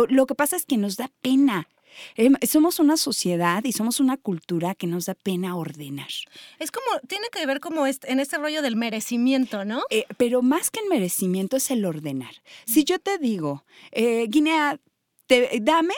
Lo 0.09 0.27
que 0.27 0.35
pasa 0.35 0.57
es 0.57 0.65
que 0.65 0.77
nos 0.77 0.97
da 0.97 1.11
pena. 1.23 1.69
Em, 2.15 2.35
Somos 2.47 2.79
una 2.79 2.97
sociedad 2.97 3.65
y 3.65 3.73
somos 3.73 4.01
una 4.01 4.17
cultura 4.17 4.75
que 4.75 4.87
nos 4.87 5.07
da 5.07 5.15
pena 5.15 5.57
ordenar. 5.57 6.11
Es 6.59 6.71
como, 6.71 6.87
tiene 7.09 7.27
que 7.33 7.45
ver 7.47 7.59
como 7.61 7.87
este- 7.87 8.13
en 8.13 8.21
este 8.21 8.37
rollo 8.39 8.61
del 8.63 8.77
merecimiento, 8.77 9.65
¿no? 9.65 9.83
Eh, 9.91 10.05
pero 10.19 10.43
más 10.43 10.71
que 10.71 10.81
el 10.81 10.89
merecimiento 10.89 11.57
es 11.57 11.71
el 11.71 11.85
ordenar. 11.85 12.35
Si 12.67 12.85
yo 12.85 12.99
te 12.99 13.19
digo, 13.19 13.65
eh, 13.93 14.27
Guinea, 14.29 14.79
te, 15.27 15.59
dame, 15.63 15.95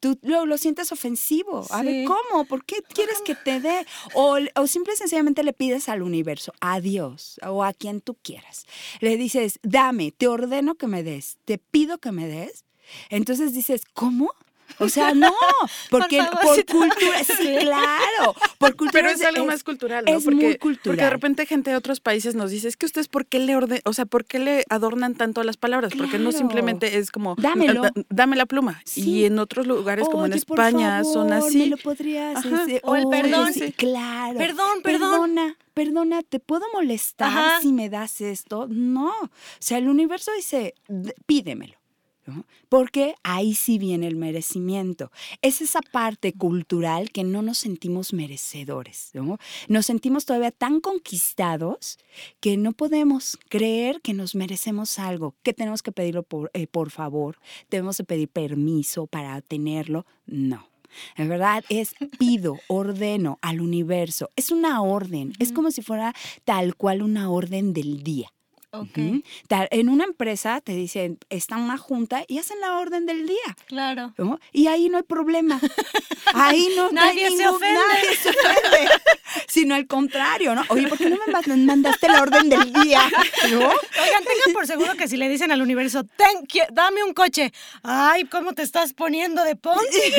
tú 0.00 0.18
lo, 0.22 0.46
lo 0.46 0.58
sientes 0.58 0.92
ofensivo. 0.92 1.66
A 1.70 1.82
ver. 1.82 2.06
¿cómo? 2.06 2.44
¿Por 2.46 2.64
qué 2.64 2.82
quieres 2.82 3.20
que 3.20 3.34
te 3.34 3.60
dé? 3.60 3.86
O, 4.14 4.38
o 4.56 4.66
simple 4.66 4.94
y 4.94 4.96
sencillamente 4.96 5.42
le 5.42 5.52
pides 5.52 5.88
al 5.88 6.02
universo, 6.02 6.52
a 6.60 6.80
Dios 6.80 7.38
o 7.46 7.62
a 7.62 7.72
quien 7.72 8.00
tú 8.00 8.16
quieras. 8.22 8.66
Le 9.00 9.16
dices, 9.16 9.60
dame, 9.62 10.10
te 10.12 10.26
ordeno 10.26 10.74
que 10.74 10.86
me 10.86 11.02
des, 11.02 11.38
te 11.44 11.58
pido 11.58 11.98
que 11.98 12.12
me 12.12 12.26
des. 12.26 12.64
Entonces 13.08 13.52
dices, 13.52 13.82
¿cómo? 13.92 14.32
O 14.78 14.88
sea, 14.88 15.14
no, 15.14 15.32
porque 15.90 16.18
Por 16.18 16.30
por, 16.30 16.38
favor, 16.40 16.56
sí. 16.56 16.64
cultura, 16.64 17.24
sí, 17.24 17.56
claro, 17.60 18.34
por 18.58 18.76
cultura 18.76 18.92
Pero 18.92 19.08
es 19.10 19.22
algo 19.22 19.44
más 19.46 19.64
cultural, 19.64 20.04
¿no? 20.06 20.16
es 20.16 20.24
porque, 20.24 20.44
muy 20.44 20.56
cultural. 20.58 20.96
Porque 20.96 21.02
de 21.04 21.10
repente 21.10 21.46
gente 21.46 21.70
de 21.70 21.76
otros 21.76 22.00
países 22.00 22.34
nos 22.34 22.50
dice, 22.50 22.68
es 22.68 22.76
que 22.76 22.86
ustedes, 22.86 23.08
¿por 23.08 23.26
qué 23.26 23.38
le 23.38 23.56
orden, 23.56 23.80
o 23.84 23.92
sea, 23.92 24.06
por 24.06 24.24
qué 24.24 24.38
le 24.38 24.64
adornan 24.70 25.14
tanto 25.14 25.42
las 25.42 25.56
palabras? 25.56 25.92
Porque 25.96 26.18
no 26.18 26.32
simplemente 26.32 26.98
es 26.98 27.10
como, 27.10 27.34
Dámelo. 27.36 27.82
"Da- 27.82 27.92
dame 28.08 28.36
la 28.36 28.46
pluma. 28.46 28.80
Sí. 28.84 29.02
Y 29.10 29.24
en 29.24 29.38
otros 29.38 29.66
lugares, 29.66 30.08
como 30.08 30.24
en 30.26 30.30
por 30.32 30.36
España, 30.38 31.02
son 31.04 31.32
así. 31.32 31.58
¿Me 31.58 31.66
lo 31.66 31.76
podrías 31.76 32.36
Ajá. 32.36 32.64
O 32.82 32.96
el 32.96 33.06
perdón. 33.08 33.52
sí, 33.52 33.72
claro. 33.72 34.38
Perdón, 34.38 34.82
perdón. 34.82 35.10
Perdona, 35.10 35.56
perdona, 35.74 36.22
¿te 36.22 36.38
puedo 36.40 36.64
molestar 36.72 37.28
Ajá. 37.28 37.60
si 37.60 37.72
me 37.72 37.88
das 37.90 38.20
esto? 38.20 38.66
No. 38.68 39.08
O 39.08 39.28
sea, 39.58 39.78
el 39.78 39.88
universo 39.88 40.30
dice, 40.36 40.74
"D- 40.88 41.14
pídemelo. 41.26 41.74
¿No? 42.30 42.44
Porque 42.68 43.14
ahí 43.22 43.54
sí 43.54 43.78
viene 43.78 44.06
el 44.06 44.16
merecimiento. 44.16 45.10
Es 45.42 45.60
esa 45.60 45.80
parte 45.80 46.32
cultural 46.32 47.10
que 47.10 47.24
no 47.24 47.42
nos 47.42 47.58
sentimos 47.58 48.12
merecedores. 48.12 49.10
¿no? 49.14 49.38
Nos 49.68 49.86
sentimos 49.86 50.24
todavía 50.24 50.50
tan 50.50 50.80
conquistados 50.80 51.98
que 52.40 52.56
no 52.56 52.72
podemos 52.72 53.38
creer 53.48 54.00
que 54.00 54.14
nos 54.14 54.34
merecemos 54.34 54.98
algo, 54.98 55.34
que 55.42 55.52
tenemos 55.52 55.82
que 55.82 55.92
pedirlo 55.92 56.22
por, 56.22 56.50
eh, 56.54 56.66
por 56.66 56.90
favor, 56.90 57.38
tenemos 57.68 57.96
que 57.96 58.04
pedir 58.04 58.28
permiso 58.28 59.06
para 59.06 59.40
tenerlo. 59.40 60.06
No. 60.26 60.68
En 61.16 61.28
verdad 61.28 61.64
es 61.68 61.94
pido, 62.18 62.58
ordeno 62.68 63.38
al 63.42 63.60
universo. 63.60 64.30
Es 64.36 64.50
una 64.50 64.82
orden. 64.82 65.32
Es 65.38 65.52
como 65.52 65.70
si 65.70 65.82
fuera 65.82 66.14
tal 66.44 66.76
cual 66.76 67.02
una 67.02 67.30
orden 67.30 67.72
del 67.72 68.02
día. 68.02 68.32
Ok, 68.72 68.98
Ujú. 68.98 69.22
Tal- 69.48 69.66
En 69.72 69.88
una 69.88 70.04
empresa 70.04 70.60
te 70.60 70.72
dicen, 70.72 71.18
está 71.28 71.56
una 71.56 71.76
junta 71.76 72.22
y 72.28 72.38
hacen 72.38 72.60
la 72.60 72.78
orden 72.78 73.04
del 73.04 73.26
día. 73.26 73.56
claro. 73.66 74.14
¿no? 74.16 74.38
Y 74.52 74.68
ahí 74.68 74.88
no 74.88 74.98
hay 74.98 75.02
problema. 75.02 75.58
Ahí 76.34 76.68
no 76.76 76.92
no 76.92 77.00
hay 77.00 77.16
Nadie 77.16 77.30
se 77.30 77.36
ningún- 77.38 77.54
ofende. 77.56 77.80
Nadie 77.88 78.16
se 78.16 78.28
ofende. 78.30 78.88
Sino 79.48 79.74
al 79.74 79.86
contrario, 79.88 80.54
¿no? 80.54 80.62
Oye, 80.68 80.86
¿por 80.86 80.98
qué 80.98 81.10
no 81.10 81.16
me 81.26 81.32
mand- 81.32 81.64
mandaste 81.64 82.08
la 82.08 82.22
orden 82.22 82.48
del 82.48 82.72
día? 82.72 83.02
¿No? 83.50 83.58
Oigan, 83.58 84.24
tengan 84.24 84.52
por 84.52 84.66
seguro 84.66 84.94
que 84.94 85.08
si 85.08 85.16
le 85.16 85.28
dicen 85.28 85.50
al 85.50 85.62
universo, 85.62 86.04
Ten, 86.04 86.46
dame 86.72 87.02
un 87.02 87.12
coche. 87.14 87.52
Ay, 87.82 88.24
¿cómo 88.24 88.52
te 88.52 88.62
estás 88.62 88.92
poniendo 88.92 89.42
de 89.44 89.56
ponte? 89.56 90.12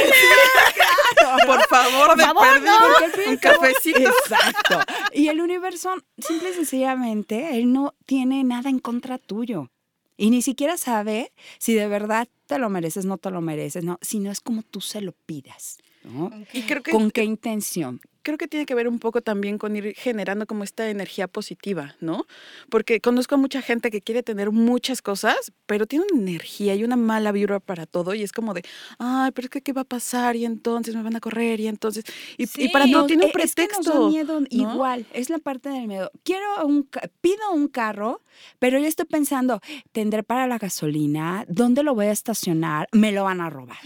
Por 1.45 1.61
favor, 1.67 2.17
de 2.17 2.23
favor, 2.23 2.47
perdido, 2.47 2.79
no. 2.79 3.31
Un 3.31 3.37
cafecito. 3.37 3.99
Exacto. 3.99 4.79
Y 5.13 5.27
el 5.29 5.39
universo, 5.41 5.93
simple 6.17 6.49
y 6.49 6.53
sencillamente, 6.53 7.57
él 7.57 7.71
no 7.71 7.93
tiene 8.05 8.40
nada 8.43 8.69
en 8.69 8.79
contra 8.79 9.17
tuyo. 9.17 9.69
Y 10.17 10.29
ni 10.29 10.41
siquiera 10.41 10.77
sabe 10.77 11.31
si 11.57 11.73
de 11.73 11.87
verdad 11.87 12.27
te 12.45 12.59
lo 12.59 12.69
mereces, 12.69 13.05
no 13.05 13.17
te 13.17 13.31
lo 13.31 13.41
mereces, 13.41 13.83
no, 13.83 13.97
sino 14.01 14.31
es 14.31 14.39
como 14.39 14.61
tú 14.61 14.81
se 14.81 15.01
lo 15.01 15.13
pidas. 15.13 15.79
¿no? 16.03 16.31
Y 16.53 16.63
creo 16.63 16.83
que 16.83 16.91
¿Con 16.91 17.11
qué 17.11 17.23
intención? 17.23 18.01
Creo 18.23 18.37
que 18.37 18.47
tiene 18.47 18.65
que 18.65 18.75
ver 18.75 18.87
un 18.87 18.99
poco 18.99 19.21
también 19.21 19.57
con 19.57 19.75
ir 19.75 19.93
generando 19.95 20.45
como 20.45 20.63
esta 20.63 20.89
energía 20.89 21.27
positiva, 21.27 21.95
¿no? 21.99 22.25
Porque 22.69 23.01
conozco 23.01 23.35
a 23.35 23.37
mucha 23.37 23.61
gente 23.61 23.91
que 23.91 24.01
quiere 24.01 24.23
tener 24.23 24.51
muchas 24.51 25.01
cosas, 25.01 25.51
pero 25.65 25.85
tiene 25.87 26.05
una 26.11 26.21
energía 26.21 26.75
y 26.75 26.83
una 26.83 26.95
mala 26.95 27.31
vibra 27.31 27.59
para 27.59 27.85
todo 27.85 28.13
y 28.13 28.23
es 28.23 28.31
como 28.31 28.53
de, 28.53 28.63
ay, 28.99 29.31
pero 29.31 29.45
es 29.45 29.49
que 29.49 29.61
qué 29.61 29.73
va 29.73 29.81
a 29.81 29.85
pasar 29.85 30.35
y 30.35 30.45
entonces 30.45 30.95
me 30.95 31.03
van 31.03 31.15
a 31.15 31.19
correr 31.19 31.59
y 31.59 31.67
entonces 31.67 32.03
y, 32.37 32.43
y 32.63 32.69
para 32.69 32.85
Sí. 32.85 32.91
todo 32.91 33.05
tiene 33.05 33.25
un 33.25 33.31
Eh, 33.31 33.43
es 33.43 33.55
que 33.55 33.61
nos 33.63 33.71
pretexto. 33.71 34.01
da 34.03 34.07
miedo 34.09 34.39
¿no? 34.41 34.47
igual, 34.49 35.05
es 35.13 35.29
la 35.29 35.37
parte 35.39 35.69
del 35.69 35.87
miedo. 35.87 36.11
Quiero 36.23 36.65
un, 36.65 36.87
pido 37.21 37.51
un 37.53 37.67
carro, 37.67 38.21
pero 38.59 38.79
yo 38.79 38.85
estoy 38.87 39.05
pensando, 39.05 39.59
tendré 39.91 40.23
para 40.23 40.47
la 40.47 40.57
gasolina, 40.57 41.45
¿dónde 41.47 41.83
lo 41.83 41.95
voy 41.95 42.07
a 42.07 42.11
estacionar? 42.11 42.87
Me 42.91 43.11
lo 43.11 43.23
van 43.23 43.41
a 43.41 43.49
robar. 43.49 43.77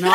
¿No? 0.00 0.12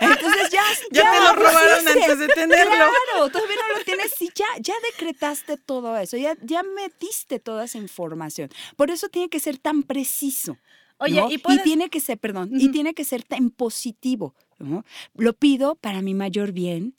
Entonces 0.00 0.50
ya 0.50 0.62
Ya 0.90 1.10
te 1.12 1.18
lo 1.20 1.32
robaron 1.34 1.88
antes 1.88 2.18
de 2.18 2.28
tenerlo. 2.28 2.72
Claro, 2.72 3.30
todavía 3.30 3.56
no 3.68 3.78
lo 3.78 3.84
tienes 3.84 4.12
y 4.20 4.30
ya, 4.34 4.46
ya 4.60 4.74
decretaste 4.92 5.56
todo 5.56 5.96
eso, 5.98 6.16
ya, 6.16 6.36
ya 6.42 6.62
metiste 6.62 7.38
toda 7.38 7.64
esa 7.64 7.78
información. 7.78 8.50
Por 8.76 8.90
eso 8.90 9.08
tiene 9.08 9.28
que 9.28 9.40
ser 9.40 9.58
tan 9.58 9.82
preciso. 9.82 10.56
Oye, 10.98 11.20
¿no? 11.20 11.30
y 11.30 11.38
puedes- 11.38 11.62
tiene 11.64 11.90
que 11.90 12.00
ser, 12.00 12.18
perdón, 12.18 12.50
y 12.52 12.68
tiene 12.70 12.94
que 12.94 13.04
ser 13.04 13.22
tan 13.24 13.50
positivo. 13.50 14.34
¿no? 14.58 14.84
Lo 15.14 15.32
pido 15.32 15.74
para 15.74 16.00
mi 16.02 16.14
mayor 16.14 16.52
bien, 16.52 16.94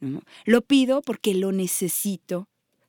¿no? 0.00 0.20
lo 0.44 0.60
pido 0.62 1.00
porque 1.02 1.34
lo 1.34 1.52
necesito, 1.52 2.46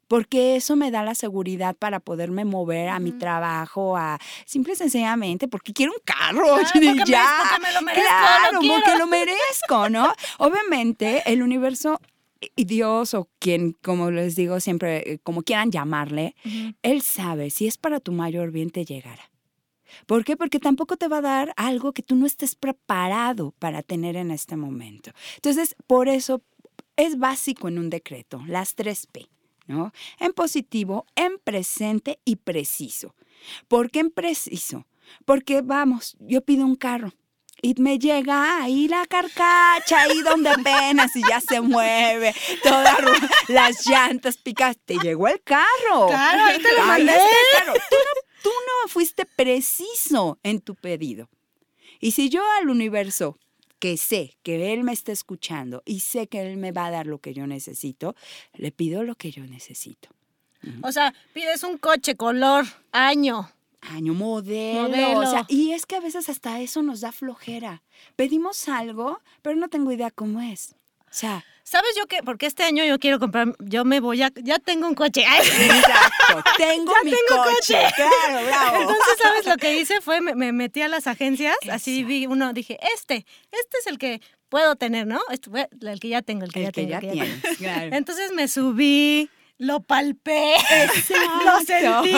porque 0.10 0.56
eso 0.56 0.76
me 0.76 0.90
da 0.90 1.04
la 1.04 1.14
seguridad 1.14 1.76
para 1.78 2.00
poderme 2.00 2.44
mover 2.44 2.90
a 2.90 3.00
mi 3.00 3.12
trabajo, 3.12 3.96
a 3.96 4.20
simple 4.46 4.74
y 4.74 4.76
sencillamente 4.76 5.48
porque 5.48 5.72
quiero 5.72 5.94
un 5.94 6.02
carro. 6.04 6.48
Ah, 6.60 6.72
porque 6.74 7.12
ya. 7.12 7.28
porque 7.42 7.68
me 7.68 7.74
lo 7.74 7.82
merezco, 7.82 8.10
claro, 8.10 8.62
lo 8.62 8.74
porque 8.74 8.98
lo 8.98 9.08
merezco, 9.08 9.90
¿no? 9.90 10.14
Obviamente, 10.40 11.22
el 11.26 11.44
universo 11.44 12.00
y 12.56 12.66
Dios 12.66 13.14
o 13.14 13.30
quien, 13.40 13.74
como 13.82 14.10
les 14.12 14.36
digo 14.36 14.60
siempre, 14.60 15.14
eh, 15.14 15.20
como 15.22 15.44
quieran 15.44 15.72
llamarle, 15.72 16.36
él 16.82 17.02
sabe 17.02 17.50
si 17.50 17.68
es 17.68 17.78
para 17.78 18.00
tu 18.00 18.12
mayor 18.12 18.52
bien 18.52 18.72
te 18.72 18.86
llegará. 18.86 19.30
¿Por 20.06 20.24
qué? 20.24 20.36
Porque 20.36 20.60
tampoco 20.60 20.98
te 20.98 21.08
va 21.08 21.18
a 21.18 21.22
dar 21.22 21.54
algo 21.56 21.94
que 21.94 22.04
tú 22.04 22.16
no 22.16 22.26
estés 22.26 22.56
preparado 22.56 23.54
para 23.60 23.84
tener 23.84 24.16
en 24.16 24.32
este 24.32 24.56
momento. 24.56 25.12
Entonces, 25.36 25.76
por 25.88 26.08
eso 26.08 26.42
es 26.96 27.18
básico 27.18 27.68
en 27.68 27.78
un 27.78 27.90
decreto, 27.90 28.42
las 28.48 28.76
tres 28.76 29.08
P, 29.08 29.28
¿no? 29.70 29.94
En 30.20 30.34
positivo, 30.34 31.06
en 31.16 31.38
presente 31.38 32.20
y 32.26 32.38
preciso. 32.38 33.16
¿Por 33.68 33.92
qué 33.92 34.00
en 34.00 34.10
preciso? 34.10 34.88
Porque 35.26 35.62
vamos, 35.62 36.18
yo 36.20 36.42
pido 36.42 36.66
un 36.66 36.76
carro 36.76 37.14
y 37.62 37.76
me 37.78 38.00
llega 38.00 38.64
ahí 38.64 38.88
la 38.88 39.06
carcacha, 39.06 40.02
ahí 40.02 40.22
donde 40.24 40.50
apenas 40.50 41.16
y 41.16 41.22
ya 41.22 41.40
se 41.40 41.62
mueve, 41.62 42.34
todas 42.64 42.98
las 43.48 43.86
llantas 43.86 44.38
picadas. 44.38 44.78
Te 44.84 44.98
llegó 44.98 45.28
el 45.28 45.42
carro. 45.44 46.08
Claro, 46.08 46.46
ahí 46.46 46.62
te 46.62 46.74
lo 46.74 46.86
mandé. 46.86 47.14
carro. 47.60 47.74
Tú 47.74 47.96
no, 47.96 48.22
tú 48.44 48.50
no 48.50 48.90
fuiste 48.90 49.26
preciso 49.26 50.40
en 50.42 50.62
tu 50.62 50.74
pedido. 50.76 51.30
Y 52.00 52.12
si 52.12 52.30
yo 52.30 52.42
al 52.60 52.70
universo, 52.70 53.38
que 53.80 53.98
sé 53.98 54.38
que 54.44 54.74
él 54.74 54.84
me 54.84 54.94
está 54.94 55.12
escuchando 55.12 55.82
y 55.86 56.02
sé 56.02 56.28
que 56.28 56.42
él 56.42 56.58
me 56.58 56.72
va 56.72 56.88
a 56.88 56.92
dar 56.92 57.08
lo 57.08 57.20
que 57.20 57.34
yo 57.34 57.48
necesito, 57.48 58.16
le 58.54 58.72
pido 58.72 59.04
lo 59.04 59.16
que 59.16 59.32
yo 59.32 59.46
necesito. 59.46 60.10
O 60.84 60.92
sea, 60.92 61.14
pides 61.34 61.64
un 61.64 61.78
coche, 61.78 62.16
color, 62.16 62.66
año. 62.92 63.50
Año 63.82 64.14
modelo. 64.14 64.90
Modelo. 64.90 65.20
O 65.22 65.26
sea, 65.26 65.46
y 65.48 65.72
es 65.72 65.86
que 65.86 65.96
a 65.96 66.02
veces 66.02 66.28
hasta 66.28 66.60
eso 66.60 66.84
nos 66.84 67.00
da 67.00 67.14
flojera. 67.14 67.82
Pedimos 68.18 68.68
algo, 68.68 69.22
pero 69.42 69.56
no 69.56 69.70
tengo 69.70 69.92
idea 69.92 70.12
cómo 70.12 70.42
es. 70.42 70.76
O 71.00 71.14
sea, 71.14 71.46
¿Sabes 71.70 71.92
yo 71.96 72.08
qué? 72.08 72.18
Porque 72.26 72.48
este 72.48 72.64
año 72.64 72.84
yo 72.84 72.98
quiero 72.98 73.20
comprar, 73.20 73.54
yo 73.60 73.86
me 73.86 74.00
voy 74.00 74.24
a, 74.24 74.32
ya 74.42 74.58
tengo 74.58 74.88
un 74.88 74.96
coche. 74.96 75.24
Ay. 75.28 75.46
exacto. 75.48 76.44
Tengo 76.58 76.92
Ya 76.94 77.04
mi 77.04 77.12
tengo 77.12 77.44
coche. 77.44 77.54
coche. 77.76 77.94
Claro, 77.96 78.46
bravo. 78.48 78.82
Entonces, 78.82 79.14
¿sabes 79.22 79.46
lo 79.46 79.58
que 79.58 79.78
hice? 79.78 80.02
Fue, 80.02 80.20
me, 80.20 80.34
me 80.34 80.52
metí 80.52 80.82
a 80.82 80.88
las 80.88 81.06
agencias, 81.06 81.56
así 81.72 82.04
vi 82.04 82.26
uno, 82.26 82.54
dije, 82.54 82.80
este, 82.96 83.18
este 83.52 83.78
es 83.82 83.86
el 83.86 84.00
que 84.00 84.20
puedo 84.50 84.76
tener, 84.78 85.06
¿no? 85.06 85.20
Este 85.32 85.52
el 85.82 86.00
que 86.00 86.08
ya 86.10 86.24
tengo, 86.24 86.44
el 86.46 86.52
que 86.52 86.64
ya 86.64 86.72
que 86.72 86.82
tengo. 86.82 86.90
ya 86.90 86.98
el 86.98 87.02
que 87.12 87.16
ya 87.16 87.24
tengo. 87.26 87.58
Claro. 87.60 87.96
Entonces 87.96 88.32
me 88.32 88.48
subí, 88.48 89.30
lo 89.60 89.82
palpé, 89.82 90.56
lo 91.46 91.60
sentí, 91.66 92.14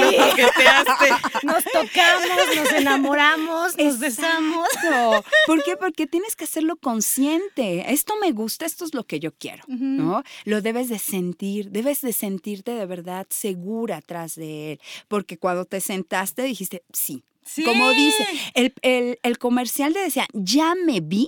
nos 1.44 1.64
tocamos, 1.64 2.56
nos 2.56 2.72
enamoramos, 2.72 3.78
nos 3.78 4.00
besamos. 4.00 4.68
Exacto. 4.76 5.26
¿Por 5.48 5.64
qué? 5.64 5.76
Porque 5.76 6.06
tienes 6.06 6.36
que 6.36 6.44
hacerlo 6.44 6.76
consciente. 6.76 7.92
Esto 7.92 8.14
me 8.22 8.32
gusta, 8.32 8.66
esto 8.66 8.86
es 8.86 8.94
lo 8.94 9.06
que 9.06 9.20
yo 9.20 9.34
quiero, 9.34 9.64
¿no? 9.68 10.24
Lo 10.46 10.62
debes 10.62 10.88
de 10.88 11.00
sentir, 11.00 11.72
debes 11.72 12.02
de 12.02 12.14
sentirte 12.14 12.72
de 12.76 12.86
verdad 12.86 13.26
segura 13.30 13.98
atrás 13.98 14.36
de 14.36 14.74
él. 14.74 14.82
Porque 15.08 15.38
cuando 15.38 15.66
te 15.66 15.82
sentaste 15.82 16.44
dijiste, 16.44 16.84
sí. 16.94 17.24
Sí. 17.44 17.64
Como 17.64 17.90
dice, 17.90 18.26
el, 18.54 18.72
el, 18.84 19.20
el 19.24 19.38
comercial 19.40 19.94
te 19.94 20.00
decía, 20.00 20.28
ya 20.32 20.76
me 20.76 21.02
vi. 21.02 21.28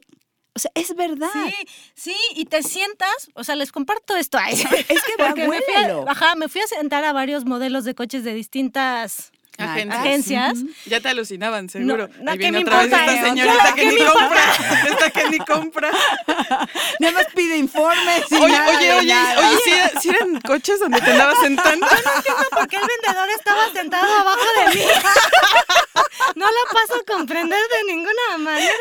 O 0.56 0.60
sea, 0.60 0.72
es 0.76 0.96
verdad. 0.96 1.30
Sí, 1.34 1.56
sí, 1.96 2.16
y 2.36 2.46
te 2.46 2.62
sientas, 2.62 3.30
o 3.34 3.44
sea, 3.44 3.56
les 3.56 3.72
comparto 3.72 4.16
esto. 4.16 4.38
Ay, 4.38 4.54
Es 4.90 5.04
que 5.04 5.16
va, 5.22 5.30
porque 5.30 5.48
me 5.48 5.60
fui, 5.62 5.74
a, 5.76 6.04
ajá, 6.12 6.36
me 6.36 6.48
fui 6.48 6.62
a 6.62 6.68
sentar 6.68 7.04
a 7.06 7.12
varios 7.14 7.46
modelos 7.46 7.86
de 7.86 7.96
coches 7.96 8.24
de 8.24 8.34
distintas 8.34 9.32
Agencias. 9.58 10.00
agencias. 10.00 10.58
Ya 10.88 11.00
te 11.00 11.10
alucinaban, 11.10 11.70
seguro. 11.70 12.10
no, 12.22 12.32
¿qué 12.32 12.38
viene 12.40 12.52
me 12.54 12.60
importa? 12.62 12.84
esta 12.86 13.16
Yo 13.16 13.26
señorita 13.30 13.76
que 13.76 13.82
¿qué 13.82 13.92
ni 13.92 13.98
compra. 14.06 14.44
Esta 14.90 15.10
que 15.12 15.30
ni 15.30 15.38
compra. 15.40 15.92
Nada 17.00 17.14
más 17.14 17.26
pide 17.36 17.58
informes. 17.58 18.24
y 18.32 18.36
Oye, 18.36 18.48
nada 18.52 18.78
oye, 18.80 18.94
oye, 18.94 19.14
nada. 19.14 19.50
oye, 19.50 19.58
¿sí, 19.64 19.72
sí 20.02 20.10
eran 20.10 20.42
coches 20.42 20.80
donde 20.80 21.00
te 21.02 21.12
andabas 21.12 21.40
sentando? 21.40 21.86
porque 22.52 22.78
el 22.78 22.82
vendedor 22.82 23.30
estaba 23.30 23.72
sentado 23.74 24.12
abajo 24.22 24.42
de 24.66 24.76
mí. 24.76 24.82
No 26.36 26.46
lo 26.46 26.72
paso 26.72 27.00
a 27.02 27.04
comprender 27.12 27.60
de 27.60 27.84
ninguna 27.94 28.38
manera. 28.40 28.74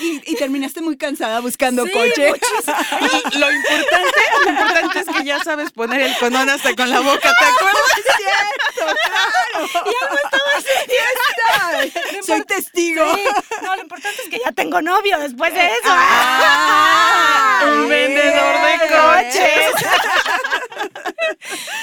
Y, 0.00 0.20
y 0.32 0.36
terminaste 0.36 0.80
muy 0.80 0.96
cansada 0.96 1.40
buscando 1.40 1.84
Sí, 1.84 1.92
coche. 1.92 2.28
Lo, 2.28 3.38
lo 3.38 3.52
importante, 3.52 4.20
lo 4.44 4.50
importante 4.50 4.98
es 5.00 5.06
que 5.16 5.24
ya 5.24 5.42
sabes 5.42 5.70
poner 5.72 6.00
el 6.00 6.16
conón 6.18 6.48
hasta 6.48 6.74
con 6.74 6.90
la 6.90 7.00
boca, 7.00 7.32
¿te 7.38 7.44
acuerdas? 7.44 7.82
cierto, 8.16 8.94
claro. 9.04 9.66
Ya 9.74 10.08
no 10.08 10.16
estaba 10.24 10.50
así. 11.78 12.26
Soy 12.26 12.44
testigo. 12.44 13.14
Sí, 13.14 13.22
No, 13.62 13.76
lo 13.76 13.82
importante 13.82 14.22
es 14.22 14.28
que 14.28 14.38
ya 14.44 14.52
tengo 14.52 14.80
novio 14.82 15.18
después 15.18 15.52
de 15.54 15.66
eso. 15.66 15.82
Ah, 15.86 17.62
un 17.66 17.88
vendedor 17.88 18.56
de 18.66 18.78
coches. 18.88 19.86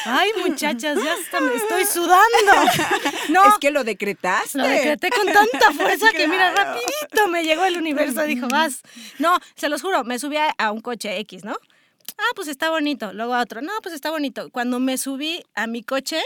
Ay, 0.06 0.32
muchachas, 0.38 0.98
ya 1.04 1.14
hasta 1.14 1.40
me 1.40 1.56
estoy 1.56 1.86
sudando. 1.86 2.22
No, 3.30 3.48
Es 3.48 3.58
que 3.62 3.72
lo 3.72 3.86
decretaste. 3.86 4.58
Lo 4.58 4.68
decreté 4.68 5.10
con 5.12 5.32
tanta 5.32 5.72
fuerza 5.72 6.12
que, 6.12 6.28
mira, 6.28 6.52
rapidito 6.56 7.28
me 7.30 7.44
llegó 7.44 7.64
el 7.64 7.78
universo. 7.78 8.24
Dijo, 8.24 8.50
vas. 8.50 8.82
No, 9.20 9.40
se 9.56 9.70
los 9.70 9.82
juro, 9.82 10.04
me 10.04 10.20
subí 10.20 10.36
a, 10.36 10.50
a 10.58 10.72
un 10.72 10.82
coche 10.82 11.18
X, 11.20 11.46
¿no? 11.46 11.56
Ah, 12.18 12.32
pues 12.36 12.50
está 12.50 12.70
bonito. 12.70 13.14
Luego 13.14 13.34
a 13.34 13.42
otro, 13.42 13.62
no, 13.62 13.72
pues 13.82 13.96
está 13.96 14.12
bonito. 14.12 14.50
Cuando 14.50 14.80
me 14.80 14.98
subí 14.98 15.46
a 15.56 15.68
mi 15.68 15.84
coche, 15.84 16.22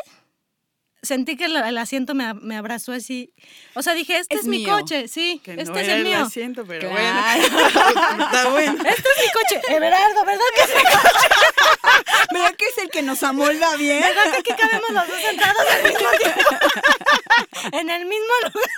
sentí 1.05 1.37
que 1.37 1.45
el, 1.45 1.55
el 1.55 1.77
asiento 1.77 2.13
me, 2.15 2.33
me 2.33 2.55
abrazó 2.57 2.91
así. 2.91 3.31
O 3.75 3.81
sea, 3.81 3.93
dije, 3.93 4.17
este 4.17 4.35
es, 4.35 4.41
Es 4.41 4.47
mi 4.47 4.59
mío. 4.59 4.73
coche, 4.77 5.07
sí, 5.07 5.39
Que 5.43 5.51
este 5.51 5.65
no 5.65 5.77
es 5.77 5.83
era 5.85 5.93
el 5.93 5.99
el 5.99 6.05
mío. 6.05 6.25
asiento, 6.25 6.65
pero 6.67 6.89
Claro. 6.89 7.41
bueno. 7.49 8.25
Está 8.25 8.49
bueno. 8.49 8.73
Este 8.73 8.89
es 8.91 9.25
mi 9.25 9.31
coche. 9.31 9.61
Everardo, 9.75 10.25
¿verdad 10.25 10.45
que 10.55 10.61
sí? 10.63 10.73
¿Verdad 12.33 12.55
que 12.55 12.65
es 12.65 12.77
el 12.79 12.89
que 12.89 13.01
nos 13.03 13.23
amolda 13.23 13.75
bien? 13.77 14.01
¿Verdad 14.01 14.23
que 14.31 14.37
aquí 14.51 14.61
cabemos 14.61 14.89
los 14.89 15.07
dos 15.07 15.19
sentados 15.21 15.61
al 15.71 15.83
mismo 15.83 16.09
tiempo? 16.21 17.77
en 17.77 17.89
el 17.89 18.05
mismo 18.05 18.33
lugar. 18.43 18.69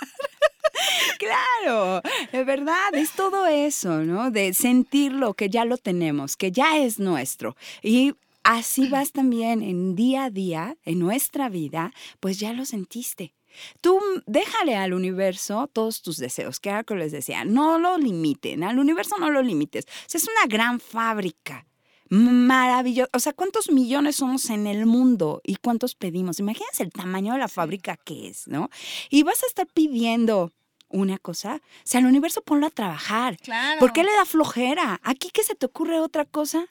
Claro, 1.18 2.02
de 2.32 2.44
verdad, 2.44 2.94
es 2.94 3.10
todo 3.12 3.46
eso, 3.46 3.98
¿no? 4.04 4.30
De 4.30 4.54
sentirlo, 4.54 5.34
que 5.34 5.48
ya 5.48 5.64
lo 5.64 5.76
tenemos, 5.76 6.36
que 6.36 6.52
ya 6.52 6.76
es 6.76 6.98
nuestro. 6.98 7.56
Y 7.82 8.14
así 8.48 8.88
vas 8.88 9.12
también 9.12 9.62
en 9.62 9.94
día 9.94 10.24
a 10.24 10.30
día, 10.30 10.76
en 10.84 10.98
nuestra 10.98 11.50
vida, 11.50 11.92
pues 12.18 12.38
ya 12.38 12.54
lo 12.54 12.64
sentiste. 12.64 13.34
Tú 13.82 14.00
déjale 14.26 14.74
al 14.74 14.94
universo 14.94 15.68
todos 15.70 16.00
tus 16.00 16.16
deseos, 16.16 16.58
que 16.58 16.70
era 16.70 16.78
lo 16.78 16.84
que 16.84 16.94
les 16.94 17.12
decía, 17.12 17.44
no 17.44 17.78
lo 17.78 17.98
limiten, 17.98 18.64
al 18.64 18.78
universo 18.78 19.16
no 19.18 19.30
lo 19.30 19.42
limites. 19.42 19.84
O 19.84 20.04
sea, 20.06 20.18
es 20.18 20.28
una 20.28 20.46
gran 20.46 20.80
fábrica. 20.80 21.66
Maravilloso. 22.08 23.10
O 23.12 23.18
sea, 23.18 23.34
¿cuántos 23.34 23.70
millones 23.70 24.16
somos 24.16 24.48
en 24.48 24.66
el 24.66 24.86
mundo 24.86 25.42
y 25.44 25.56
cuántos 25.56 25.94
pedimos? 25.94 26.38
Imagínense 26.38 26.82
el 26.82 26.90
tamaño 26.90 27.34
de 27.34 27.40
la 27.40 27.48
fábrica 27.48 27.98
que 27.98 28.28
es, 28.28 28.48
¿no? 28.48 28.70
Y 29.10 29.24
vas 29.24 29.42
a 29.42 29.46
estar 29.46 29.66
pidiendo 29.66 30.54
una 30.88 31.18
cosa. 31.18 31.56
O 31.56 31.80
sea, 31.84 32.00
al 32.00 32.06
universo 32.06 32.40
ponlo 32.40 32.66
a 32.66 32.70
trabajar. 32.70 33.36
Claro. 33.36 33.78
¿Por 33.78 33.92
qué 33.92 34.04
le 34.04 34.12
da 34.12 34.24
flojera? 34.24 35.00
¿Aquí 35.02 35.28
qué 35.30 35.42
se 35.42 35.54
te 35.54 35.66
ocurre 35.66 36.00
otra 36.00 36.24
cosa? 36.24 36.68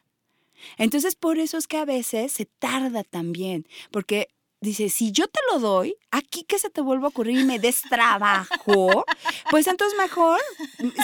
Entonces, 0.78 1.16
por 1.16 1.40
eso 1.40 1.58
es 1.58 1.68
que 1.68 1.78
a 1.78 1.86
veces 1.86 2.32
se 2.32 2.46
tarda 2.46 3.04
también, 3.04 3.68
porque 3.92 4.28
dice, 4.60 4.90
si 4.90 5.12
yo 5.12 5.28
te 5.28 5.40
lo 5.52 5.60
doy, 5.60 5.96
aquí 6.12 6.44
que 6.44 6.60
se 6.60 6.70
te 6.70 6.82
vuelve 6.82 7.06
a 7.06 7.10
ocurrir 7.10 7.40
y 7.40 7.44
me 7.44 7.60
des 7.60 7.82
trabajo, 7.82 9.06
pues 9.50 9.68
entonces 9.68 9.98
mejor 9.98 10.40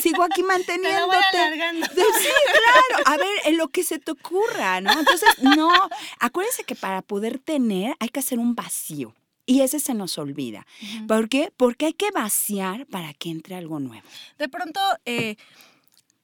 sigo 0.01 0.23
aquí 0.23 0.41
Te 0.67 0.77
lo 0.99 1.07
voy 1.07 1.15
manteniéndote. 1.17 1.93
Sí, 1.93 2.29
claro. 2.51 3.03
A 3.05 3.17
ver, 3.17 3.35
en 3.45 3.57
lo 3.57 3.69
que 3.69 3.83
se 3.83 3.99
te 3.99 4.11
ocurra, 4.11 4.81
¿no? 4.81 4.91
Entonces, 4.91 5.29
no. 5.39 5.71
Acuérdense 6.19 6.63
que 6.63 6.75
para 6.75 7.01
poder 7.01 7.39
tener 7.39 7.95
hay 7.99 8.09
que 8.09 8.19
hacer 8.19 8.39
un 8.39 8.55
vacío. 8.55 9.13
Y 9.45 9.61
ese 9.61 9.79
se 9.79 9.93
nos 9.93 10.17
olvida. 10.17 10.65
¿Por 11.07 11.27
qué? 11.27 11.51
Porque 11.57 11.87
hay 11.87 11.93
que 11.93 12.11
vaciar 12.11 12.85
para 12.85 13.13
que 13.13 13.29
entre 13.29 13.55
algo 13.55 13.79
nuevo. 13.79 14.07
De 14.37 14.47
pronto, 14.47 14.79
eh, 15.05 15.35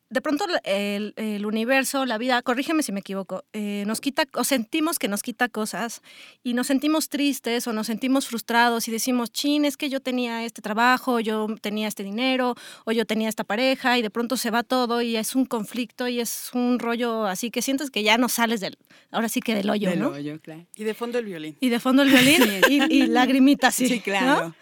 de 0.10 0.22
pronto 0.22 0.45
el, 0.63 1.13
el 1.17 1.45
universo, 1.45 2.06
la 2.06 2.17
vida, 2.17 2.41
corrígeme 2.41 2.82
si 2.84 2.91
me 2.91 3.02
equivoco, 3.02 3.43
eh, 3.54 3.84
nos 3.86 4.02
quita 4.02 4.24
o 4.34 4.43
sentimos 4.43 4.98
que 4.98 5.08
nos 5.08 5.22
quita 5.22 5.50
cosas 5.50 6.02
y 6.43 6.54
nos 6.54 6.67
sentimos 6.67 7.10
tristes 7.10 7.67
o 7.67 7.74
nos 7.74 7.88
sentimos 7.88 8.28
frustrados 8.28 8.88
y 8.88 8.91
decimos, 8.91 9.32
chin, 9.32 9.65
es 9.65 9.78
que 9.78 9.89
yo 9.89 10.00
tenía 10.00 10.45
este 10.45 10.62
trabajo, 10.62 11.19
yo 11.19 11.48
tenía 11.62 11.88
este 11.88 12.04
dinero 12.04 12.56
o 12.86 12.91
yo 12.91 13.06
tenía 13.06 13.30
esta 13.30 13.43
pareja 13.43 13.98
y 13.98 14.02
de 14.02 14.10
pronto 14.10 14.36
se 14.38 14.50
va 14.50 14.63
todo 14.63 15.02
y 15.02 15.15
es 15.15 15.36
un 15.36 15.45
conflicto 15.45 16.08
y 16.08 16.19
es 16.19 16.50
un 16.54 16.80
rollo 16.80 17.26
así 17.26 17.52
que 17.52 17.62
sientes 17.62 17.91
que 17.91 18.02
ya 18.02 18.17
no 18.17 18.30
sales 18.30 18.62
del, 18.62 18.78
ahora 19.12 19.30
sí 19.30 19.41
que 19.41 19.54
del 19.54 19.69
hoyo, 19.69 19.89
Del 19.89 20.00
¿no? 20.00 20.10
hoyo, 20.10 20.39
claro. 20.41 20.65
Y 20.76 20.84
de 20.86 20.93
fondo 20.93 21.19
el 21.19 21.26
violín. 21.26 21.56
Y 21.60 21.69
de 21.69 21.80
fondo 21.80 22.02
el 22.02 22.10
violín 22.10 22.41
y, 22.67 22.84
y 23.04 23.08
lagrimitas, 23.08 23.76
sí. 23.76 23.88
Sí, 23.88 24.04
¿no? 24.08 24.56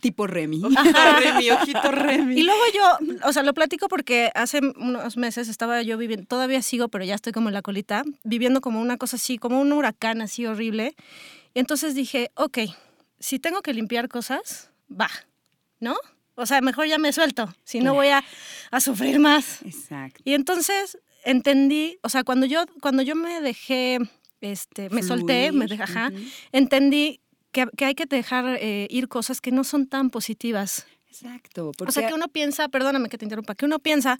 Tipo 0.00 0.26
Remy. 0.26 0.62
Ojito 0.64 1.20
Remy, 1.20 1.50
ojito 1.50 1.92
Remy. 1.92 2.38
Y 2.38 2.42
luego 2.42 2.60
yo, 2.74 3.18
o 3.28 3.32
sea, 3.32 3.42
lo 3.42 3.54
platico 3.54 3.88
porque 3.88 4.30
hace 4.34 4.60
unos 4.76 5.16
meses 5.16 5.48
estaba 5.48 5.82
yo 5.82 5.98
viviendo, 5.98 6.26
todavía 6.26 6.62
sigo, 6.62 6.88
pero 6.88 7.04
ya 7.04 7.14
estoy 7.14 7.32
como 7.32 7.48
en 7.48 7.54
la 7.54 7.62
colita, 7.62 8.04
viviendo 8.24 8.60
como 8.60 8.80
una 8.80 8.96
cosa 8.96 9.16
así, 9.16 9.38
como 9.38 9.60
un 9.60 9.72
huracán 9.72 10.22
así 10.22 10.46
horrible. 10.46 10.94
Entonces 11.54 11.94
dije, 11.94 12.30
ok, 12.34 12.58
si 13.18 13.38
tengo 13.38 13.62
que 13.62 13.74
limpiar 13.74 14.08
cosas, 14.08 14.70
va, 14.90 15.10
¿no? 15.78 15.96
O 16.34 16.46
sea, 16.46 16.60
mejor 16.60 16.86
ya 16.86 16.98
me 16.98 17.12
suelto, 17.12 17.54
si 17.64 17.80
no 17.80 17.94
voy 17.94 18.08
a, 18.08 18.24
a 18.70 18.80
sufrir 18.80 19.18
más. 19.18 19.62
Exacto. 19.62 20.20
Y 20.24 20.34
entonces 20.34 20.98
entendí, 21.24 21.98
o 22.02 22.08
sea, 22.08 22.24
cuando 22.24 22.46
yo, 22.46 22.64
cuando 22.80 23.02
yo 23.02 23.14
me 23.14 23.40
dejé, 23.40 23.98
este, 24.40 24.88
me 24.90 25.02
solté, 25.02 25.52
me 25.52 25.66
dejé, 25.66 25.82
ajá, 25.82 26.10
entendí 26.52 27.20
que, 27.52 27.66
que 27.76 27.84
hay 27.84 27.94
que 27.94 28.06
dejar 28.06 28.58
eh, 28.60 28.86
ir 28.90 29.08
cosas 29.08 29.40
que 29.40 29.50
no 29.50 29.64
son 29.64 29.86
tan 29.86 30.10
positivas. 30.10 30.86
Exacto. 31.08 31.72
O 31.78 31.90
sea, 31.90 32.06
que 32.06 32.14
uno 32.14 32.28
piensa, 32.28 32.68
perdóname 32.68 33.08
que 33.08 33.18
te 33.18 33.24
interrumpa, 33.24 33.54
que 33.54 33.64
uno 33.64 33.78
piensa 33.78 34.16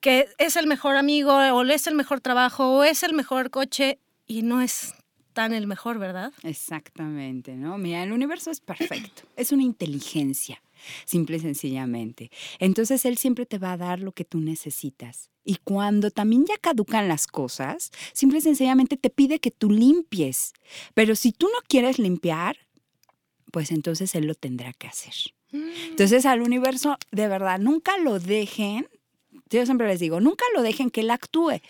que 0.00 0.28
es 0.38 0.56
el 0.56 0.66
mejor 0.66 0.96
amigo 0.96 1.32
o 1.32 1.62
es 1.64 1.86
el 1.86 1.94
mejor 1.94 2.20
trabajo 2.20 2.76
o 2.76 2.84
es 2.84 3.02
el 3.02 3.14
mejor 3.14 3.50
coche 3.50 3.98
y 4.26 4.42
no 4.42 4.60
es 4.60 4.94
tan 5.32 5.54
el 5.54 5.66
mejor, 5.66 5.98
¿verdad? 5.98 6.32
Exactamente, 6.42 7.54
¿no? 7.54 7.78
Mira, 7.78 8.02
el 8.02 8.12
universo 8.12 8.50
es 8.50 8.60
perfecto, 8.60 9.22
es 9.36 9.52
una 9.52 9.62
inteligencia, 9.62 10.60
simple 11.04 11.36
y 11.36 11.40
sencillamente. 11.40 12.30
Entonces 12.58 13.04
él 13.04 13.18
siempre 13.18 13.46
te 13.46 13.58
va 13.58 13.72
a 13.72 13.76
dar 13.76 14.00
lo 14.00 14.12
que 14.12 14.24
tú 14.24 14.40
necesitas. 14.40 15.30
Y 15.44 15.56
cuando 15.64 16.10
también 16.10 16.46
ya 16.46 16.56
caducan 16.58 17.08
las 17.08 17.26
cosas, 17.26 17.90
simple 18.12 18.38
y 18.38 18.42
sencillamente 18.42 18.96
te 18.96 19.10
pide 19.10 19.40
que 19.40 19.50
tú 19.50 19.70
limpies. 19.70 20.52
Pero 20.94 21.16
si 21.16 21.32
tú 21.32 21.46
no 21.46 21.58
quieres 21.66 21.98
limpiar, 21.98 22.56
pues 23.50 23.70
entonces 23.70 24.14
él 24.14 24.26
lo 24.26 24.34
tendrá 24.34 24.72
que 24.72 24.86
hacer. 24.86 25.14
Entonces 25.52 26.24
al 26.24 26.40
universo, 26.40 26.96
de 27.10 27.28
verdad, 27.28 27.58
nunca 27.58 27.98
lo 27.98 28.18
dejen 28.18 28.88
yo 29.58 29.64
siempre 29.66 29.86
les 29.88 30.00
digo, 30.00 30.20
nunca 30.20 30.44
lo 30.54 30.62
dejen 30.62 30.90
que 30.90 31.00
él 31.02 31.10
actúe, 31.10 31.60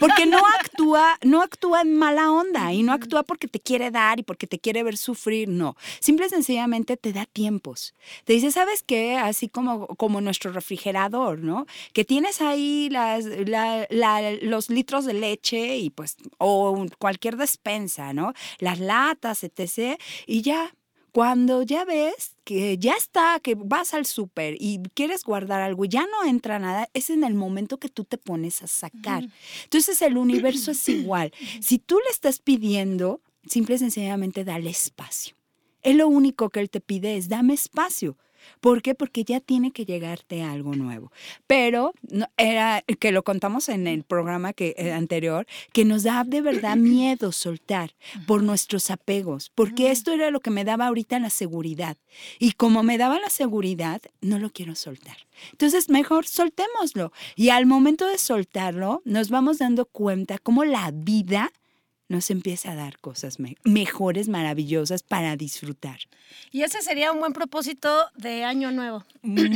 porque 0.00 0.26
no 0.26 0.38
actúa, 0.60 1.18
no 1.22 1.42
actúa 1.42 1.82
en 1.82 1.94
mala 1.96 2.30
onda 2.30 2.72
y 2.72 2.82
no 2.82 2.92
actúa 2.92 3.22
porque 3.22 3.48
te 3.48 3.60
quiere 3.60 3.90
dar 3.90 4.18
y 4.20 4.22
porque 4.22 4.46
te 4.46 4.58
quiere 4.58 4.82
ver 4.82 4.96
sufrir, 4.96 5.48
no. 5.48 5.76
Simple 6.00 6.26
y 6.26 6.30
sencillamente 6.30 6.96
te 6.96 7.12
da 7.12 7.26
tiempos. 7.26 7.94
Te 8.24 8.32
dice, 8.32 8.50
¿sabes 8.50 8.82
qué? 8.82 9.16
Así 9.16 9.48
como, 9.48 9.86
como 9.88 10.20
nuestro 10.20 10.52
refrigerador, 10.52 11.38
¿no? 11.38 11.66
Que 11.92 12.04
tienes 12.04 12.40
ahí 12.40 12.88
las, 12.90 13.24
la- 13.24 13.86
la- 13.90 14.32
los 14.42 14.70
litros 14.70 15.04
de 15.04 15.14
leche 15.14 15.76
y 15.78 15.90
pues, 15.90 16.16
o 16.38 16.86
cualquier 16.98 17.36
despensa, 17.36 18.12
¿no? 18.12 18.32
Las 18.58 18.78
latas, 18.80 19.44
etc. 19.44 19.98
Y 20.26 20.42
ya, 20.42 20.74
cuando 21.18 21.64
ya 21.64 21.84
ves 21.84 22.36
que 22.44 22.78
ya 22.78 22.92
está, 22.92 23.40
que 23.42 23.56
vas 23.56 23.92
al 23.92 24.06
súper 24.06 24.54
y 24.60 24.80
quieres 24.94 25.24
guardar 25.24 25.60
algo 25.60 25.84
y 25.84 25.88
ya 25.88 26.06
no 26.06 26.24
entra 26.24 26.60
nada, 26.60 26.88
es 26.94 27.10
en 27.10 27.24
el 27.24 27.34
momento 27.34 27.78
que 27.78 27.88
tú 27.88 28.04
te 28.04 28.18
pones 28.18 28.62
a 28.62 28.68
sacar. 28.68 29.26
Entonces 29.64 30.00
el 30.02 30.16
universo 30.16 30.70
es 30.70 30.88
igual. 30.88 31.32
Si 31.60 31.80
tú 31.80 31.96
le 31.96 32.12
estás 32.12 32.38
pidiendo, 32.38 33.20
simple 33.48 33.74
y 33.74 33.78
sencillamente 33.78 34.44
dale 34.44 34.70
espacio. 34.70 35.34
Él 35.82 35.96
lo 35.96 36.06
único 36.06 36.50
que 36.50 36.60
él 36.60 36.70
te 36.70 36.80
pide 36.80 37.16
es 37.16 37.28
dame 37.28 37.54
espacio. 37.54 38.16
¿Por 38.60 38.82
qué? 38.82 38.94
Porque 38.94 39.24
ya 39.24 39.40
tiene 39.40 39.70
que 39.72 39.84
llegarte 39.84 40.42
algo 40.42 40.74
nuevo. 40.74 41.12
Pero 41.46 41.92
no- 42.10 42.26
era 42.36 42.82
que 42.98 43.12
lo 43.12 43.22
contamos 43.22 43.68
en 43.68 43.86
el 43.86 44.04
programa 44.04 44.52
que, 44.52 44.74
eh, 44.78 44.92
anterior, 44.92 45.46
que 45.72 45.84
nos 45.84 46.02
da 46.02 46.24
de 46.24 46.40
verdad 46.40 46.76
miedo 46.76 47.32
soltar 47.32 47.94
por 48.26 48.42
nuestros 48.42 48.90
apegos, 48.90 49.50
porque 49.54 49.90
esto 49.90 50.12
era 50.12 50.30
lo 50.30 50.40
que 50.40 50.50
me 50.50 50.64
daba 50.64 50.86
ahorita 50.86 51.18
la 51.18 51.30
seguridad. 51.30 51.96
Y 52.38 52.52
como 52.52 52.82
me 52.82 52.98
daba 52.98 53.18
la 53.18 53.30
seguridad, 53.30 54.00
no 54.20 54.38
lo 54.38 54.50
quiero 54.50 54.74
soltar. 54.74 55.16
Entonces, 55.52 55.88
mejor 55.88 56.26
soltémoslo. 56.26 57.12
Y 57.36 57.50
al 57.50 57.66
momento 57.66 58.06
de 58.06 58.18
soltarlo, 58.18 59.02
nos 59.04 59.30
vamos 59.30 59.58
dando 59.58 59.86
cuenta 59.86 60.38
cómo 60.38 60.64
la 60.64 60.90
vida 60.92 61.52
nos 62.08 62.30
empieza 62.30 62.72
a 62.72 62.74
dar 62.74 62.98
cosas 62.98 63.38
me- 63.38 63.56
mejores, 63.64 64.28
maravillosas 64.28 65.02
para 65.02 65.36
disfrutar. 65.36 65.98
Y 66.50 66.62
ese 66.62 66.80
sería 66.82 67.12
un 67.12 67.20
buen 67.20 67.32
propósito 67.32 67.88
de 68.16 68.44
año 68.44 68.70
nuevo. 68.72 69.04
muy, 69.22 69.48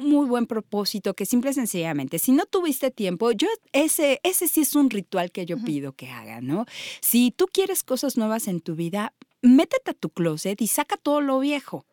muy 0.00 0.26
buen 0.26 0.46
propósito 0.46 1.14
que 1.14 1.26
simple 1.26 1.50
y 1.50 1.54
sencillamente, 1.54 2.18
si 2.18 2.32
no 2.32 2.46
tuviste 2.46 2.90
tiempo, 2.90 3.32
yo 3.32 3.48
ese, 3.72 4.20
ese 4.22 4.48
sí 4.48 4.62
es 4.62 4.74
un 4.74 4.90
ritual 4.90 5.30
que 5.30 5.46
yo 5.46 5.58
pido 5.62 5.92
que 5.92 6.08
hagan, 6.10 6.46
¿no? 6.46 6.66
Si 7.00 7.30
tú 7.30 7.46
quieres 7.52 7.82
cosas 7.84 8.16
nuevas 8.16 8.48
en 8.48 8.60
tu 8.60 8.74
vida, 8.74 9.12
métete 9.42 9.90
a 9.90 9.94
tu 9.94 10.08
closet 10.10 10.60
y 10.62 10.66
saca 10.66 10.96
todo 10.96 11.20
lo 11.20 11.38
viejo. 11.40 11.84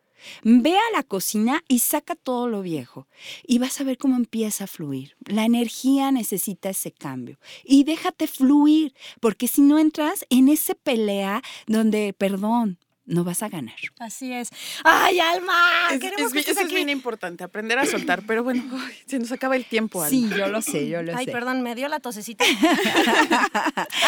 Ve 0.42 0.76
a 0.76 0.96
la 0.96 1.02
cocina 1.02 1.62
y 1.68 1.80
saca 1.80 2.14
todo 2.14 2.48
lo 2.48 2.62
viejo 2.62 3.06
y 3.46 3.58
vas 3.58 3.80
a 3.80 3.84
ver 3.84 3.98
cómo 3.98 4.16
empieza 4.16 4.64
a 4.64 4.66
fluir. 4.66 5.16
La 5.26 5.44
energía 5.44 6.10
necesita 6.12 6.70
ese 6.70 6.92
cambio 6.92 7.38
y 7.64 7.84
déjate 7.84 8.26
fluir, 8.26 8.94
porque 9.20 9.48
si 9.48 9.60
no 9.62 9.78
entras 9.78 10.24
en 10.30 10.48
ese 10.48 10.74
pelea 10.74 11.42
donde, 11.66 12.12
perdón, 12.16 12.78
no 13.06 13.24
vas 13.24 13.42
a 13.42 13.48
ganar. 13.48 13.74
Así 13.98 14.32
es. 14.32 14.50
¡Ay, 14.84 15.18
Alma! 15.18 15.88
Es, 15.90 15.98
Queremos 16.00 16.26
es 16.28 16.32
que 16.32 16.38
estés 16.40 16.52
eso 16.52 16.60
es 16.60 16.66
aquí. 16.66 16.76
bien 16.76 16.88
importante, 16.90 17.42
aprender 17.42 17.76
a 17.78 17.84
soltar, 17.86 18.22
pero 18.24 18.44
bueno, 18.44 18.62
ay, 18.72 18.94
se 19.06 19.18
nos 19.18 19.32
acaba 19.32 19.56
el 19.56 19.64
tiempo. 19.64 20.00
Alma. 20.00 20.10
Sí, 20.10 20.28
yo 20.38 20.46
lo 20.46 20.62
sé, 20.62 20.88
yo 20.88 21.02
lo 21.02 21.16
Ay, 21.16 21.24
sé. 21.24 21.32
perdón, 21.32 21.60
me 21.62 21.74
dio 21.74 21.88
la 21.88 21.98
tosecita. 21.98 22.44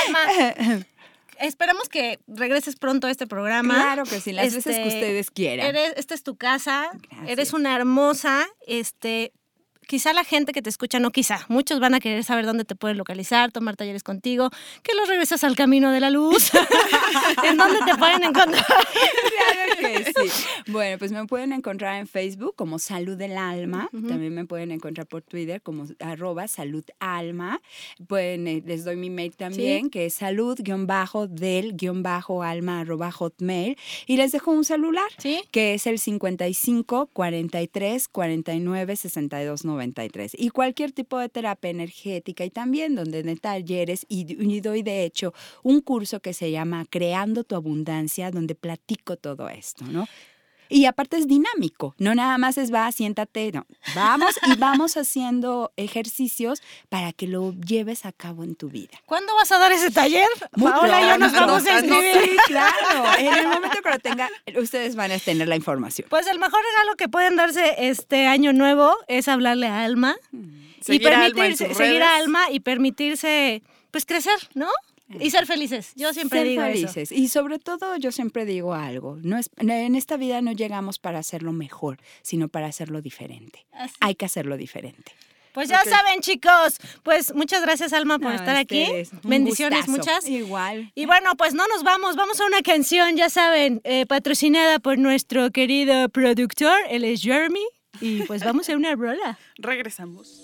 Alma, 0.07 0.87
esperamos 1.49 1.89
que 1.89 2.19
regreses 2.27 2.77
pronto 2.77 3.07
a 3.07 3.11
este 3.11 3.27
programa. 3.27 3.75
Claro 3.75 4.05
que 4.05 4.21
sí, 4.21 4.33
las 4.33 4.47
veces 4.55 4.65
que 4.77 4.83
Este, 4.83 4.89
ustedes 4.89 5.31
quieran. 5.31 5.67
Eres, 5.67 5.93
esta 5.97 6.15
es 6.15 6.23
tu 6.23 6.37
casa, 6.37 6.91
Gracias. 7.11 7.31
eres 7.31 7.53
una 7.53 7.75
hermosa, 7.77 8.47
este, 8.67 9.33
quizá 9.87 10.13
la 10.13 10.25
gente 10.25 10.53
que 10.53 10.63
te 10.63 10.71
escucha, 10.71 10.99
no 10.99 11.11
quizá, 11.11 11.45
muchos 11.49 11.81
van 11.81 11.95
a 11.95 12.01
querer 12.01 12.25
saber 12.25 12.47
dónde 12.47 12.65
te 12.65 12.75
pueden 12.75 12.99
localizar, 12.99 13.53
tomar 13.53 13.77
talleres 13.77 14.03
contigo, 14.03 14.51
que 14.83 14.95
los 14.95 15.09
regresas 15.09 15.45
al 15.45 15.57
camino 15.57 15.93
de 15.93 16.01
la 16.01 16.11
luz, 16.11 16.51
en 17.45 17.57
dónde 17.57 17.79
te 17.85 17.95
pueden 17.97 18.23
encontrar. 18.23 18.65
Claro 18.65 19.77
que 19.79 20.05
sí. 20.05 20.31
Bueno, 20.69 20.99
pues 20.99 21.13
me 21.13 21.27
pueden 21.27 21.53
encontrar 21.53 21.99
en 21.99 22.07
Facebook 22.07 22.55
como 22.57 22.79
Salud 22.79 23.17
del 23.17 23.37
Alma. 23.37 23.91
También 23.91 24.35
me 24.35 24.47
pueden 24.47 24.71
encontrar 24.71 25.07
por 25.07 25.21
Twitter 25.23 25.61
como 25.61 25.87
arroba 25.99 26.49
Salud 26.49 26.85
Alma. 26.99 27.61
Pueden, 28.07 28.47
eh, 28.47 28.63
les 28.65 28.85
doy 28.85 28.97
mi 28.97 29.11
mail 29.11 29.37
también, 29.37 29.91
que 29.91 30.07
es 30.07 30.15
salud-del-alma 30.15 32.81
arroba 32.81 33.11
hotmail. 33.11 33.77
Y 34.07 34.17
les 34.17 34.33
dejo 34.33 34.53
un 34.53 34.65
celular, 34.65 35.11
¿Sí? 35.19 35.43
que 35.51 35.75
es 35.75 35.87
el 35.87 35.99
55 35.99 37.11
43 37.13 38.09
49 38.09 38.97
62 38.97 39.65
93. 39.73 40.37
Y 40.39 40.51
cualquier 40.51 40.93
tipo 40.93 41.19
de 41.19 41.29
terapia 41.29 41.71
energética 41.71 42.45
y 42.45 42.51
también 42.51 42.95
donde 42.95 43.23
de 43.23 43.37
talleres 43.37 44.07
y, 44.09 44.27
y 44.43 44.61
doy 44.61 44.83
de 44.83 45.05
hecho 45.05 45.33
un 45.63 45.81
curso 45.81 46.21
que 46.21 46.33
se 46.33 46.51
llama 46.51 46.87
Creando 46.89 47.45
tu 47.45 47.55
Abundancia, 47.55 48.31
donde 48.31 48.55
platico 48.55 49.17
todo 49.17 49.49
esto, 49.49 49.85
¿no? 49.85 50.07
Y 50.73 50.87
aparte 50.87 51.19
es 51.19 51.29
dinámico, 51.29 51.95
no 51.99 52.15
nada 52.15 52.39
más 52.39 52.57
es 52.57 52.73
va, 52.73 52.91
siéntate, 52.93 53.53
no. 53.53 53.67
Vamos 53.95 54.39
y 54.47 54.57
vamos 54.57 54.97
haciendo 54.97 55.71
ejercicios 55.77 56.63
para 56.89 57.13
que 57.13 57.27
lo 57.27 57.53
lleves 57.53 58.07
a 58.07 58.13
cabo 58.13 58.43
en 58.43 58.55
tu 58.55 58.71
vida. 58.71 58.99
¿Cuándo 59.05 59.35
vas 59.35 59.53
a 59.53 59.59
dar 59.59 59.71
ese 59.71 59.91
taller? 59.91 60.27
Muy 60.57 60.73
Paola 60.73 61.03
y 61.03 61.09
yo 61.09 61.19
nos 61.19 61.33
vamos 61.33 61.67
a 61.67 61.79
inscribir. 61.79 62.23
sí, 62.25 62.37
claro. 62.47 63.19
En 63.19 63.35
el 63.35 63.49
momento 63.49 63.83
que 63.83 63.91
lo 63.91 63.99
tenga, 63.99 64.31
ustedes 64.59 64.97
van 64.97 65.13
a 65.13 65.19
tener 65.19 65.47
la 65.47 65.57
información. 65.57 66.09
Pues 66.09 66.27
el 66.27 66.39
mejor 66.39 66.61
regalo 66.73 66.97
que 66.97 67.09
pueden 67.09 67.37
darse 67.37 67.75
este 67.79 68.27
año 68.27 68.55
nuevo 68.55 68.97
es 69.09 69.29
hablarle 69.29 69.67
a 69.67 69.85
Alma 69.85 70.17
y 70.33 71.05
a 71.05 71.25
Alma 71.25 71.35
en 71.35 71.35
permitirse, 71.35 71.75
seguir 71.75 72.03
a. 72.03 72.17
Alma 72.17 72.51
y 72.51 72.61
permitirse, 72.61 73.63
pues 73.91 74.07
crecer, 74.07 74.39
¿no? 74.55 74.69
Y 75.21 75.31
ser 75.31 75.47
felices. 75.47 75.93
Yo 75.97 76.13
siempre 76.13 76.41
Ser 76.41 76.49
digo 76.49 76.63
eso. 76.63 76.73
felices. 76.89 77.13
Y 77.13 77.29
sobre 77.29 77.59
todo, 77.59 77.97
yo 77.97 78.13
siempre 78.13 78.45
digo 78.45 78.75
algo. 78.75 79.19
No 79.23 79.39
es, 79.39 79.51
en 79.59 79.95
esta 79.95 80.17
vida 80.17 80.41
no 80.43 80.53
llegamos 80.53 80.99
para 80.99 81.19
hacerlo 81.19 81.53
mejor, 81.53 81.99
sino 82.23 82.49
para 82.49 82.67
hacerlo 82.67 83.03
diferente. 83.03 83.67
Así. 83.73 83.95
Hay 84.01 84.15
que 84.15 84.25
hacerlo 84.25 84.57
diferente. 84.57 85.13
Pues 85.53 85.69
ya 85.69 85.85
saben, 85.85 86.21
chicos. 86.23 86.79
Pues 87.03 87.35
muchas 87.35 87.61
gracias, 87.61 87.93
Alma, 87.93 88.19
por 88.19 88.31
No, 88.31 88.37
estar 88.37 88.57
aquí. 88.57 88.87
Bendiciones 89.23 89.87
gustazo. 89.87 89.91
muchas. 89.99 90.29
Igual. 90.29 90.91
Y 90.95 91.05
bueno, 91.05 91.35
pues 91.37 91.53
no 91.53 91.67
nos 91.69 91.83
vamos, 91.83 92.17
vamos 92.17 92.41
a 92.41 92.47
una 92.47 92.63
canción, 92.63 93.17
ya 93.19 93.29
saben, 93.29 93.83
eh, 93.85 94.07
patrocinada 94.07 94.79
por 94.79 94.97
nuestro 94.97 95.51
querido 95.51 96.09
productor, 96.09 96.79
él 96.89 97.05
es 97.05 97.21
Jeremy. 97.21 97.61
Y 98.01 98.23
pues 98.23 98.43
vamos 98.43 98.69
a 98.71 98.77
una 98.77 98.95
rola. 98.95 99.39
Regresamos. 99.59 100.41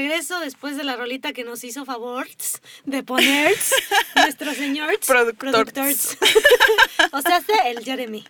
Regreso 0.00 0.40
después 0.40 0.76
de 0.76 0.84
la 0.84 0.96
rolita 0.96 1.32
que 1.32 1.44
nos 1.44 1.62
hizo 1.64 1.84
favor 1.84 2.26
de 2.84 3.02
poner 3.02 3.54
nuestro 4.16 4.54
señor 4.54 4.98
Productor. 5.06 5.56
o 7.12 7.22
sea, 7.22 7.36
hace 7.36 7.52
el 7.66 7.84
Jeremy. 7.84 8.24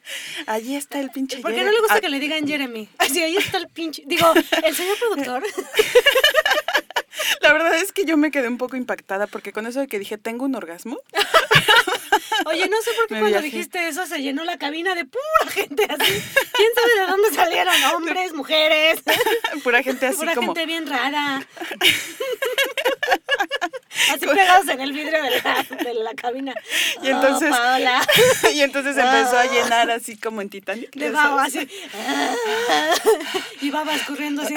Allí 0.47 0.77
está 0.77 1.01
el 1.01 1.11
pinche 1.11 1.39
¿Por 1.39 1.55
qué 1.55 1.63
no 1.63 1.71
le 1.71 1.79
gusta 1.79 1.97
Ah, 1.97 2.01
que 2.01 2.09
le 2.09 2.19
digan 2.19 2.47
Jeremy? 2.47 2.89
Así, 2.99 3.23
ahí 3.23 3.37
está 3.37 3.59
el 3.59 3.69
pinche. 3.69 4.03
Digo, 4.07 4.33
el 4.65 4.75
señor 4.75 4.97
productor. 4.99 5.43
La 7.41 7.53
verdad 7.53 7.77
es 7.77 7.93
que 7.93 8.05
yo 8.05 8.17
me 8.17 8.31
quedé 8.31 8.49
un 8.49 8.59
poco 8.59 8.77
impactada 8.77 9.27
porque 9.27 9.53
con 9.53 9.67
eso 9.67 9.81
de 9.81 9.87
que 9.89 9.99
dije, 9.99 10.19
tengo 10.19 10.45
un 10.45 10.55
orgasmo, 10.55 10.99
Oye, 12.47 12.69
no 12.69 12.77
sé 12.83 12.91
por 12.95 13.07
qué 13.07 13.15
cuando 13.15 13.29
viajé. 13.29 13.45
dijiste 13.47 13.89
eso 13.89 14.07
se 14.07 14.21
llenó 14.23 14.45
la 14.45 14.59
cabina 14.59 14.95
de 14.95 15.05
pura 15.05 15.51
gente 15.53 15.85
así. 15.85 16.23
¿Quién 16.53 16.69
sabe 16.75 17.01
de 17.01 17.07
dónde 17.09 17.31
salieron? 17.35 17.75
Hombres, 17.95 18.33
mujeres. 18.33 19.01
pura 19.65 19.83
gente 19.83 20.07
así 20.07 20.17
Pura 20.19 20.35
como... 20.35 20.49
gente 20.55 20.67
bien 20.67 20.87
rara. 20.87 21.47
Así 24.11 24.27
pegados 24.27 24.67
en 24.69 24.81
el 24.81 24.93
vidrio 24.93 25.23
de 25.23 25.31
la, 25.31 25.67
de 25.85 25.95
la 25.95 26.15
cabina. 26.15 26.55
Y 27.03 27.09
entonces- 27.09 27.53
Oh, 27.53 28.49
y 28.53 28.61
entonces 28.63 28.97
empezó 28.97 29.37
a 29.39 29.45
llenar 29.47 29.91
así 29.91 30.17
como 30.17 30.41
en 30.41 30.49
Titanic. 30.49 30.91
De 30.95 31.11
baba, 31.11 31.45
así. 31.45 31.69
Y 33.61 33.71
babas 33.71 34.03
corriendo 34.03 34.43
así. 34.43 34.55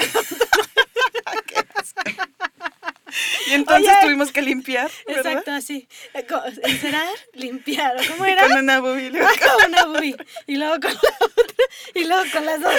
Y 3.46 3.52
entonces 3.52 3.88
Oye. 3.88 3.98
tuvimos 4.02 4.32
que 4.32 4.42
limpiar, 4.42 4.90
¿verdad? 5.06 5.26
Exacto, 5.26 5.52
así. 5.52 5.88
Eh, 6.14 6.26
Encerar, 6.62 7.08
limpiar. 7.34 7.96
¿o 7.96 8.12
¿Cómo 8.12 8.24
era? 8.24 8.42
Con 8.48 8.58
una 8.58 8.80
bobina. 8.80 9.20
Con 9.40 9.70
una 9.70 9.84
bubi. 9.84 10.16
Y 10.46 10.56
luego 10.56 10.80
con 10.80 10.92
la 10.92 11.00
otra. 11.20 11.64
Y 11.94 12.04
luego 12.04 12.24
con 12.32 12.44
las 12.44 12.60
dos. 12.60 12.74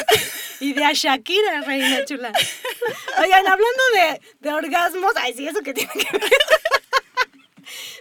Y 0.59 0.73
de 0.73 0.83
a 0.83 0.93
Shakira, 0.93 1.61
reina 1.61 2.05
chula. 2.05 2.31
Oigan, 3.19 3.47
hablando 3.47 3.83
de, 3.93 4.21
de 4.39 4.53
orgasmos. 4.53 5.13
Ay, 5.17 5.33
sí, 5.33 5.47
eso 5.47 5.61
que 5.61 5.73
tiene 5.73 5.91
que 5.93 6.17
ver. 6.17 6.31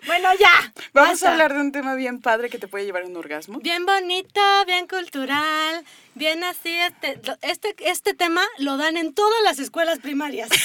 Bueno, 0.06 0.28
ya. 0.38 0.72
Vamos 0.92 1.10
basta. 1.12 1.28
a 1.28 1.32
hablar 1.32 1.54
de 1.54 1.60
un 1.60 1.72
tema 1.72 1.94
bien 1.94 2.20
padre 2.20 2.50
que 2.50 2.58
te 2.58 2.68
puede 2.68 2.84
llevar 2.84 3.02
a 3.04 3.06
un 3.06 3.16
orgasmo. 3.16 3.58
Bien 3.60 3.84
bonito, 3.86 4.40
bien 4.66 4.86
cultural, 4.86 5.84
bien 6.14 6.44
así. 6.44 6.70
Este, 6.70 7.20
este, 7.42 7.74
este 7.80 8.14
tema 8.14 8.42
lo 8.58 8.76
dan 8.76 8.96
en 8.96 9.14
todas 9.14 9.42
las 9.44 9.58
escuelas 9.58 9.98
primarias. 10.00 10.50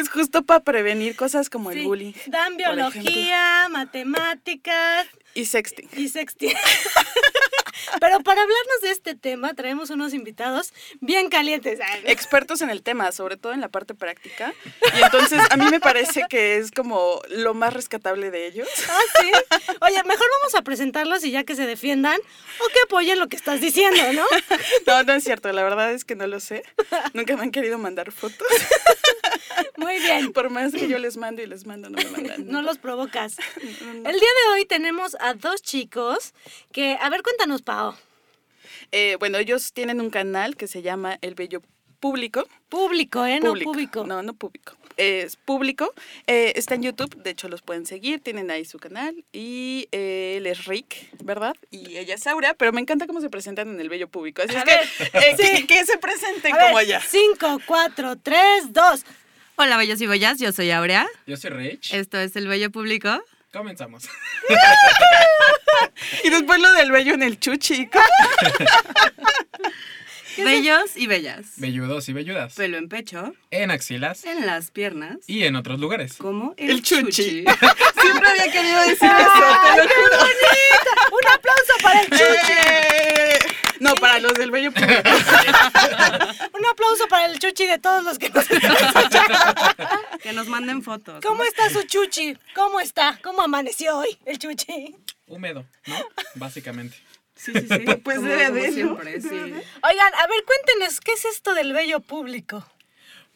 Es 0.00 0.08
justo 0.08 0.42
para 0.42 0.60
prevenir 0.60 1.14
cosas 1.16 1.48
como 1.48 1.70
el 1.70 1.84
bullying. 1.84 2.12
Dan 2.26 2.56
biología, 2.56 3.68
matemáticas 3.70 5.06
Y 5.34 5.44
sexting. 5.46 5.88
y 5.96 6.08
sexting. 6.08 6.54
Pero 8.00 8.20
para 8.20 8.42
hablarnos 8.42 8.80
de 8.82 8.90
este 8.90 9.14
tema 9.14 9.54
traemos 9.54 9.90
unos 9.90 10.14
invitados 10.14 10.72
bien 11.00 11.28
calientes. 11.28 11.80
Ay, 11.80 12.02
Expertos 12.06 12.60
en 12.62 12.70
el 12.70 12.82
tema, 12.82 13.12
sobre 13.12 13.36
todo 13.36 13.52
en 13.52 13.60
la 13.60 13.68
parte 13.68 13.94
práctica. 13.94 14.54
Y 14.98 15.02
entonces 15.02 15.40
a 15.50 15.56
mí 15.56 15.66
me 15.70 15.80
parece 15.80 16.24
que 16.28 16.56
es 16.56 16.70
como 16.70 17.20
lo 17.28 17.54
más 17.54 17.72
rescatable 17.72 18.30
de 18.30 18.46
ellos. 18.46 18.68
Ah, 18.88 19.00
sí. 19.20 19.30
Oye, 19.80 20.02
mejor 20.04 20.26
vamos 20.40 20.54
a 20.54 20.62
presentarlos 20.62 21.24
y 21.24 21.30
ya 21.30 21.44
que 21.44 21.56
se 21.56 21.66
defiendan 21.66 22.18
o 22.60 22.68
que 22.68 22.80
apoyen 22.84 23.18
lo 23.18 23.28
que 23.28 23.36
estás 23.36 23.60
diciendo, 23.60 24.00
¿no? 24.12 24.24
No, 24.86 25.02
no 25.04 25.12
es 25.14 25.24
cierto, 25.24 25.50
la 25.52 25.62
verdad 25.62 25.92
es 25.92 26.04
que 26.04 26.14
no 26.14 26.26
lo 26.26 26.40
sé. 26.40 26.62
Nunca 27.14 27.36
me 27.36 27.42
han 27.42 27.50
querido 27.50 27.78
mandar 27.78 28.12
fotos. 28.12 28.46
Muy 29.76 29.98
bien. 29.98 30.32
Por 30.32 30.50
más 30.50 30.72
que 30.72 30.88
yo 30.88 30.98
les 30.98 31.16
mando 31.16 31.42
y 31.42 31.46
les 31.46 31.66
mando, 31.66 31.90
no 31.90 31.98
me 31.98 32.04
mandan. 32.04 32.46
No 32.48 32.62
los 32.62 32.78
provocas. 32.78 33.36
El 33.60 34.02
día 34.02 34.12
de 34.12 34.52
hoy 34.52 34.64
tenemos 34.66 35.16
a 35.20 35.34
dos 35.34 35.62
chicos 35.62 36.34
que, 36.72 36.96
a 37.00 37.08
ver, 37.10 37.22
cuéntanos, 37.22 37.61
Pao. 37.62 37.96
Eh, 38.90 39.16
bueno, 39.18 39.38
ellos 39.38 39.72
tienen 39.72 40.00
un 40.00 40.10
canal 40.10 40.56
que 40.56 40.66
se 40.66 40.82
llama 40.82 41.18
El 41.22 41.34
Bello 41.34 41.62
Público. 42.00 42.46
Público, 42.68 43.24
¿eh? 43.24 43.40
No 43.40 43.54
público. 43.54 44.04
No, 44.04 44.22
no 44.22 44.34
público. 44.34 44.76
Es 44.96 45.36
público. 45.36 45.94
Eh, 46.26 46.52
está 46.56 46.74
en 46.74 46.82
YouTube, 46.82 47.14
de 47.22 47.30
hecho 47.30 47.48
los 47.48 47.62
pueden 47.62 47.86
seguir, 47.86 48.20
tienen 48.20 48.50
ahí 48.50 48.64
su 48.64 48.78
canal. 48.78 49.24
Y 49.32 49.88
eh, 49.92 50.34
él 50.38 50.46
es 50.46 50.66
Rick, 50.66 51.08
¿verdad? 51.22 51.54
Y 51.70 51.96
ella 51.96 52.16
es 52.16 52.26
Aura, 52.26 52.54
pero 52.54 52.72
me 52.72 52.80
encanta 52.80 53.06
cómo 53.06 53.20
se 53.20 53.30
presentan 53.30 53.68
en 53.68 53.80
el 53.80 53.88
bello 53.88 54.08
público. 54.08 54.42
Así 54.42 54.54
A 54.54 54.60
es 54.60 54.64
ver, 54.66 54.80
que, 55.12 55.18
eh, 55.18 55.36
sí. 55.38 55.66
que, 55.66 55.66
que 55.66 55.86
se 55.86 55.96
presenten 55.98 56.52
A 56.52 56.56
ver, 56.56 56.66
como 56.66 56.80
ella. 56.80 57.00
Cinco, 57.08 57.58
cuatro, 57.66 58.16
tres, 58.16 58.72
dos. 58.72 59.04
Hola, 59.56 59.76
bellos 59.76 60.00
y 60.00 60.06
bellas, 60.06 60.38
yo 60.40 60.50
soy 60.50 60.70
Aurea. 60.70 61.06
Yo 61.26 61.36
soy 61.36 61.50
Rich. 61.50 61.94
Esto 61.94 62.18
es 62.18 62.34
El 62.36 62.48
Bello 62.48 62.70
Público. 62.70 63.22
Comenzamos. 63.52 64.08
Y 66.24 66.30
después 66.30 66.60
lo 66.60 66.72
del 66.74 66.92
bello 66.92 67.14
en 67.14 67.22
el 67.22 67.40
chuchi. 67.40 67.88
Bellos 70.38 70.96
y 70.96 71.06
bellas. 71.06 71.44
Velludos 71.56 72.08
y 72.08 72.12
velludas. 72.14 72.54
Pelo 72.54 72.78
en 72.78 72.88
pecho, 72.88 73.34
En 73.50 73.70
axilas 73.70 74.24
en 74.24 74.46
las 74.46 74.70
piernas, 74.70 75.18
y 75.26 75.44
en 75.44 75.56
otros 75.56 75.78
lugares. 75.80 76.14
como 76.14 76.54
el, 76.56 76.70
El 76.70 76.82
chuchi. 76.82 77.44
chuchi. 77.44 77.44
Siempre 78.00 78.28
había 78.30 78.50
querido 78.52 78.80
decir 78.82 79.10
eso, 79.10 79.58
te 79.74 79.76
lo 79.76 79.88
juro. 79.88 80.26
Un 81.12 81.28
aplauso 81.34 81.72
para 81.82 82.00
el 82.00 82.08
chuchi. 82.10 83.56
No, 83.82 83.96
para 83.96 84.20
los 84.20 84.34
del 84.34 84.52
bello 84.52 84.70
público. 84.70 84.92
Un 86.54 86.66
aplauso 86.66 87.08
para 87.08 87.26
el 87.26 87.36
chuchi 87.40 87.66
de 87.66 87.78
todos 87.78 88.04
los 88.04 88.16
que 88.16 88.28
nos 88.30 88.48
están 88.48 88.76
escuchando. 88.76 89.34
que 90.22 90.32
nos 90.32 90.46
manden 90.46 90.84
fotos. 90.84 91.20
¿Cómo 91.20 91.42
está 91.42 91.68
su 91.68 91.82
chuchi? 91.82 92.38
¿Cómo 92.54 92.78
está? 92.78 93.18
¿Cómo 93.24 93.42
amaneció 93.42 93.98
hoy 93.98 94.16
el 94.24 94.38
chuchi? 94.38 94.94
Húmedo, 95.26 95.66
¿no? 95.86 95.96
Básicamente. 96.36 96.96
Sí, 97.34 97.50
sí, 97.54 97.66
sí. 97.66 97.96
Pues 98.04 98.22
debe 98.22 98.52
de, 98.52 98.70
sí. 98.70 98.82
Oigan, 98.82 100.14
a 100.14 100.26
ver, 100.28 100.44
cuéntenos, 100.46 101.00
¿qué 101.00 101.14
es 101.14 101.24
esto 101.24 101.52
del 101.54 101.72
bello 101.72 101.98
público? 101.98 102.64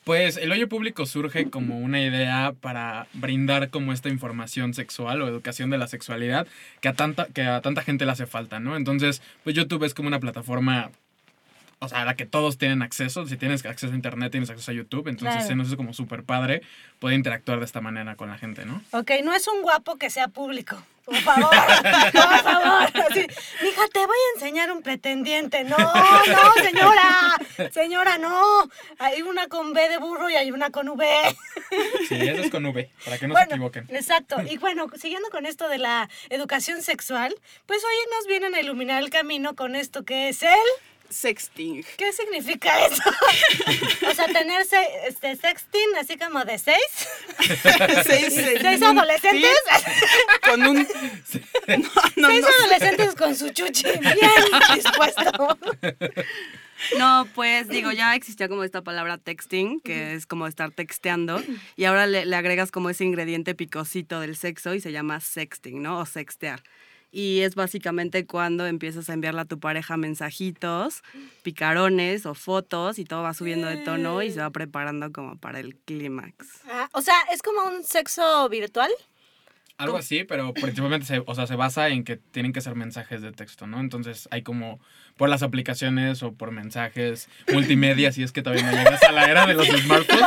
Pues 0.07 0.37
el 0.37 0.53
hoyo 0.53 0.69
público 0.69 1.05
surge 1.05 1.51
como 1.51 1.81
una 1.81 2.01
idea 2.01 2.55
para 2.61 3.09
brindar 3.12 3.71
como 3.71 3.92
esta 3.92 4.09
información 4.09 4.73
sexual 4.73 5.21
o 5.21 5.27
educación 5.27 5.69
de 5.69 5.79
la 5.79 5.88
sexualidad 5.88 6.47
que 6.81 6.87
a 6.87 6.92
tanta, 6.92 7.27
que 7.27 7.42
a 7.42 7.61
tanta 7.61 7.83
gente 7.83 8.07
le 8.07 8.12
hace 8.12 8.27
falta, 8.29 8.61
¿no? 8.61 8.77
Entonces, 8.77 9.21
pues 9.42 9.57
YouTube 9.57 9.83
es 9.83 9.95
como 9.95 10.07
una 10.07 10.21
plataforma, 10.21 10.92
o 11.79 11.89
sea, 11.89 12.03
a 12.03 12.05
la 12.05 12.15
que 12.17 12.27
todos 12.27 12.59
tienen 12.59 12.83
acceso. 12.83 13.27
Si 13.27 13.37
tienes 13.37 13.65
acceso 13.67 13.93
a 13.93 13.97
internet, 13.97 14.31
tienes 14.33 14.49
acceso 14.51 14.71
a 14.71 14.75
YouTube. 14.75 15.09
Entonces, 15.09 15.35
Claro. 15.37 15.47
se 15.49 15.55
nos 15.55 15.67
hace 15.69 15.77
como 15.77 15.93
súper 15.93 16.25
padre 16.25 16.62
poder 16.99 17.17
interactuar 17.17 17.59
de 17.59 17.65
esta 17.67 17.81
manera 17.81 18.17
con 18.17 18.31
la 18.31 18.39
gente, 18.39 18.65
¿no? 18.65 18.83
Ok, 18.93 19.11
no 19.25 19.35
es 19.35 19.47
un 19.49 19.62
guapo 19.62 19.97
que 19.97 20.09
sea 20.11 20.29
público. 20.29 20.83
Por 21.05 21.15
favor, 21.19 21.51
por 22.12 22.39
favor. 22.43 22.83
Así, 23.11 23.27
mija, 23.62 23.83
te 23.93 24.01
voy 24.01 24.17
a 24.17 24.35
enseñar 24.41 24.73
un 24.73 24.83
pretendiente. 24.83 25.62
No, 25.62 25.77
no, 25.79 26.65
señora. 26.65 27.37
Señora, 27.73 28.19
no. 28.19 28.69
Hay 28.99 29.23
una 29.23 29.47
con 29.47 29.73
B 29.73 29.89
de 29.89 29.99
burro 29.99 30.29
y 30.31 30.35
hay 30.35 30.51
una 30.51 30.71
con 30.71 30.89
V. 30.89 31.07
Sí, 32.09 32.15
eso 32.17 32.43
es 32.43 32.51
con 32.51 32.67
V, 32.67 32.91
para 33.05 33.19
que 33.19 33.29
no 33.29 33.37
se 33.37 33.43
equivoquen. 33.45 33.87
Exacto. 33.91 34.37
Y 34.51 34.57
bueno, 34.59 34.87
siguiendo 35.01 35.29
con 35.31 35.47
esto 35.47 35.69
de 35.69 35.79
la 35.79 36.09
educación 36.31 36.83
sexual, 36.83 37.35
pues 37.67 37.85
hoy 37.85 37.95
nos 38.19 38.27
vienen 38.27 38.55
a 38.57 38.61
iluminar 38.61 39.01
el 39.03 39.11
camino 39.11 39.55
con 39.55 39.77
esto 39.77 40.05
que 40.05 40.29
es 40.31 40.43
el... 40.43 40.49
Sexting. 41.11 41.85
¿Qué 41.97 42.12
significa 42.12 42.87
eso? 42.87 43.03
o 44.11 44.14
sea, 44.14 44.27
tener 44.27 44.64
se- 44.64 45.07
este, 45.09 45.37
sexting 45.37 45.97
así 46.01 46.16
como 46.19 46.45
de 46.45 46.59
seis. 46.59 46.77
Seis, 48.07 48.35
¿Seis 48.35 48.83
adolescentes? 48.83 49.57
Con 50.42 50.66
un. 50.66 50.88
No, 51.69 51.79
no, 52.16 52.29
Seis 52.29 52.42
no 52.42 52.49
adolescentes 52.64 53.14
con 53.16 53.35
su 53.35 53.51
chuchi 53.51 53.85
bien 53.85 54.31
dispuesto. 54.75 55.59
No, 56.99 57.27
pues 57.35 57.69
digo, 57.69 57.90
ya 57.90 58.14
existía 58.14 58.49
como 58.49 58.62
esta 58.62 58.83
palabra 58.83 59.19
texting, 59.19 59.81
que 59.81 60.14
es 60.14 60.27
como 60.27 60.47
estar 60.47 60.71
texteando, 60.71 61.42
y 61.75 61.85
ahora 61.85 62.07
le, 62.07 62.27
le 62.27 62.37
agregas 62.37 62.71
como 62.71 62.90
ese 62.90 63.05
ingrediente 63.05 63.55
picosito 63.55 64.21
del 64.21 64.37
sexo 64.37 64.75
y 64.75 64.81
se 64.81 64.92
llama 64.92 65.21
sexting, 65.21 65.83
¿no? 65.83 65.99
O 66.01 66.07
sextear. 66.07 66.62
Y 67.16 67.40
es 67.40 67.55
básicamente 67.55 68.26
cuando 68.26 68.66
empiezas 68.66 69.09
a 69.09 69.14
enviarle 69.14 69.40
a 69.40 69.44
tu 69.46 69.59
pareja 69.59 69.96
mensajitos, 69.96 71.02
picarones 71.42 72.26
o 72.26 72.35
fotos 72.35 72.98
y 72.98 73.07
todo 73.07 73.22
va 73.22 73.33
subiendo 73.33 73.68
de 73.68 73.79
tono 73.79 74.20
y 74.20 74.31
se 74.31 74.40
va 74.40 74.50
preparando 74.50 75.11
como 75.12 75.38
para 75.38 75.61
el 75.61 75.76
clímax. 75.76 76.35
Ah, 76.70 76.90
o 76.92 77.00
sea, 77.00 77.14
es 77.33 77.40
como 77.40 77.64
un 77.74 77.85
sexo 77.85 78.46
virtual. 78.50 78.90
Algo 79.79 79.96
así, 79.96 80.24
pero 80.24 80.52
principalmente 80.52 81.07
se, 81.07 81.22
o 81.24 81.35
sea, 81.35 81.46
se 81.46 81.57
basa 81.57 81.88
en 81.88 82.05
que 82.05 82.16
tienen 82.16 82.52
que 82.52 82.61
ser 82.61 82.74
mensajes 82.74 83.22
de 83.22 83.33
texto, 83.33 83.66
¿no? 83.66 83.81
Entonces 83.81 84.29
hay 84.31 84.42
como 84.42 84.79
por 85.16 85.31
las 85.31 85.42
aplicaciones 85.42 86.22
o 86.22 86.35
por 86.35 86.50
mensajes 86.50 87.31
multimedia, 87.50 88.12
si 88.12 88.24
es 88.24 88.33
que 88.33 88.42
todavía 88.42 88.70
no 88.70 88.76
llegas 88.76 89.02
a 89.02 89.12
la 89.12 89.24
era 89.24 89.46
de 89.46 89.55
los 89.55 89.66
smartphones. 89.85 90.24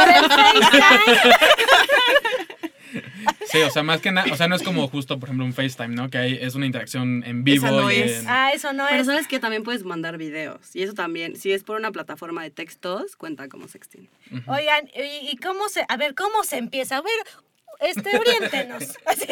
Sí, 3.52 3.58
o 3.62 3.70
sea, 3.70 3.84
más 3.84 4.02
que 4.02 4.12
nada, 4.12 4.32
o 4.32 4.36
sea, 4.36 4.48
no 4.48 4.56
es 4.56 4.64
como 4.64 4.88
justo, 4.88 5.20
por 5.20 5.30
ejemplo, 5.30 5.46
un 5.46 5.54
FaceTime, 5.54 5.90
¿no? 5.96 6.10
Que 6.10 6.18
hay, 6.18 6.38
es 6.42 6.56
una 6.56 6.66
interacción 6.66 7.24
en 7.26 7.44
vivo. 7.44 7.66
Esa 7.66 7.76
no 7.76 7.92
y 7.92 7.96
es. 7.96 8.20
en- 8.22 8.26
Ah, 8.30 8.52
eso 8.54 8.74
no 8.74 8.86
Pero 8.90 9.02
es. 9.02 9.06
sabes 9.08 9.28
que 9.28 9.40
también 9.40 9.64
puedes 9.64 9.84
mandar 9.84 10.18
videos. 10.18 10.76
Y 10.76 10.84
eso 10.84 10.94
también, 10.94 11.36
si 11.36 11.52
es 11.52 11.64
por 11.64 11.78
una 11.80 11.92
plataforma 11.92 12.44
de 12.44 12.52
textos, 12.52 13.16
cuenta 13.16 13.48
como 13.50 13.68
sexting. 13.68 14.08
Oigan, 14.48 14.90
¿y, 14.96 15.30
y 15.32 15.38
cómo 15.38 15.68
se, 15.70 15.84
a 15.88 15.98
ver, 15.98 16.16
cómo 16.16 16.44
se 16.44 16.58
empieza? 16.58 16.98
A 16.98 17.02
ver, 17.02 17.12
este, 17.80 18.18
oriéntenos. 18.18 18.84
Así, 19.06 19.28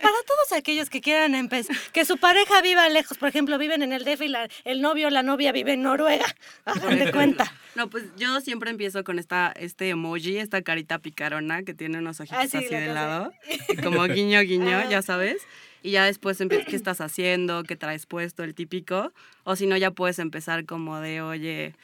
para 0.00 0.14
todos 0.26 0.52
aquellos 0.56 0.90
que 0.90 1.00
quieran 1.00 1.34
empezar, 1.34 1.76
que 1.92 2.04
su 2.04 2.16
pareja 2.18 2.60
viva 2.62 2.88
lejos, 2.88 3.18
por 3.18 3.28
ejemplo, 3.28 3.58
viven 3.58 3.82
en 3.82 3.92
el 3.92 4.04
DF 4.04 4.22
y 4.22 4.28
la- 4.28 4.48
el 4.64 4.80
novio 4.80 5.08
o 5.08 5.10
la 5.10 5.22
novia 5.22 5.52
vive 5.52 5.72
en 5.74 5.82
Noruega. 5.82 6.26
Hagan 6.64 6.98
de 6.98 7.12
cuenta. 7.12 7.52
No, 7.74 7.90
pues 7.90 8.04
yo 8.16 8.40
siempre 8.40 8.70
empiezo 8.70 9.02
con 9.04 9.18
esta, 9.18 9.52
este 9.56 9.88
emoji, 9.90 10.38
esta 10.38 10.62
carita 10.62 10.98
picarona 10.98 11.62
que 11.64 11.74
tiene 11.74 11.98
unos 11.98 12.20
ojitos 12.20 12.38
Ah, 12.38 12.46
sí, 12.46 12.58
así 12.58 12.68
de 12.68 12.86
lado, 12.94 13.32
como 13.82 14.04
guiño, 14.04 14.40
guiño, 14.42 14.78
Ajá. 14.78 14.88
ya 14.90 15.02
sabes. 15.02 15.42
Y 15.82 15.90
ya 15.90 16.06
después 16.06 16.40
empiezas, 16.40 16.66
¿qué 16.66 16.76
estás 16.76 17.02
haciendo? 17.02 17.62
¿Qué 17.62 17.76
traes 17.76 18.06
puesto? 18.06 18.42
El 18.42 18.54
típico. 18.54 19.12
O 19.42 19.54
si 19.54 19.66
no, 19.66 19.76
ya 19.76 19.90
puedes 19.90 20.18
empezar 20.18 20.64
como 20.64 20.98
de, 21.00 21.20
oye, 21.20 21.74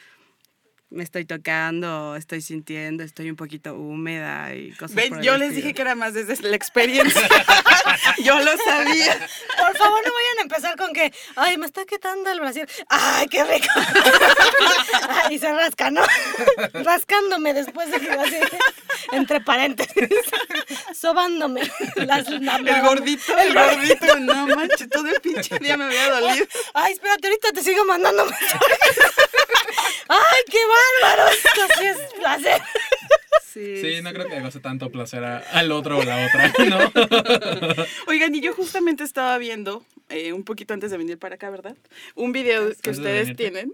me 0.91 1.03
estoy 1.03 1.25
tocando, 1.25 2.15
estoy 2.15 2.41
sintiendo, 2.41 3.03
estoy 3.03 3.29
un 3.29 3.37
poquito 3.37 3.75
húmeda 3.75 4.53
y 4.53 4.71
cosas 4.71 4.95
Ven, 4.95 5.09
por 5.09 5.17
el 5.19 5.23
yo 5.23 5.37
les 5.37 5.55
dije 5.55 5.73
que 5.73 5.81
era 5.81 5.95
más 5.95 6.13
desde 6.13 6.37
la 6.47 6.55
experiencia. 6.55 7.21
yo 8.23 8.39
lo 8.39 8.57
sabía. 8.57 9.27
Por 9.57 9.77
favor, 9.77 10.01
no 10.05 10.13
vayan 10.13 10.39
a 10.39 10.41
empezar 10.41 10.77
con 10.77 10.93
que, 10.93 11.13
ay, 11.35 11.57
me 11.57 11.65
está 11.65 11.85
quitando 11.85 12.31
el 12.31 12.39
brasier. 12.39 12.69
Ay, 12.89 13.27
qué 13.27 13.43
rico. 13.43 13.67
Ay, 15.25 15.39
se 15.39 15.51
rasca, 15.51 15.91
¿no? 15.91 16.01
Rascándome 16.73 17.53
después 17.53 17.91
de 17.91 17.99
que 17.99 18.11
así, 18.11 18.37
entre 19.11 19.41
paréntesis, 19.41 20.09
sobándome. 20.99 21.69
Las, 21.95 22.27
El 22.27 22.81
gordito, 22.81 23.37
el 23.37 23.53
gordito, 23.53 24.19
no 24.19 24.47
manches, 24.47 24.89
todo 24.89 25.07
el 25.07 25.19
pinche 25.21 25.57
día 25.59 25.77
me 25.77 25.85
había 25.85 26.09
dolido. 26.09 26.45
Ay, 26.73 26.93
espérate, 26.93 27.27
ahorita 27.27 27.51
te 27.51 27.63
sigo 27.63 27.85
mandando 27.85 28.25
mensajes. 28.25 28.97
Ay, 30.07 30.43
qué 30.49 30.59
bárbaro. 31.01 31.29
Esto 31.29 31.61
sí 31.77 31.85
es 31.85 31.97
placer. 32.19 32.61
Sí, 33.51 33.77
Sí, 33.81 34.01
no 34.01 34.13
creo 34.13 34.27
que 34.27 34.39
goce 34.39 34.59
tanto 34.59 34.89
placer 34.91 35.23
a- 35.23 35.39
al 35.39 35.71
otro 35.71 35.97
o 35.97 36.03
la 36.03 36.25
otra, 36.25 36.53
¿no? 36.69 36.79
Oigan, 38.07 38.33
y 38.35 38.41
yo 38.41 38.53
justamente 38.53 39.03
estaba 39.03 39.37
viendo, 39.37 39.83
eh, 40.09 40.31
un 40.33 40.43
poquito 40.43 40.73
antes 40.73 40.91
de 40.91 40.97
venir 40.97 41.17
para 41.17 41.35
acá, 41.35 41.49
¿verdad? 41.49 41.75
Un 42.15 42.31
video 42.31 42.69
que 42.69 42.75
Antes 42.91 42.97
ustedes 42.99 43.35
tienen. 43.35 43.73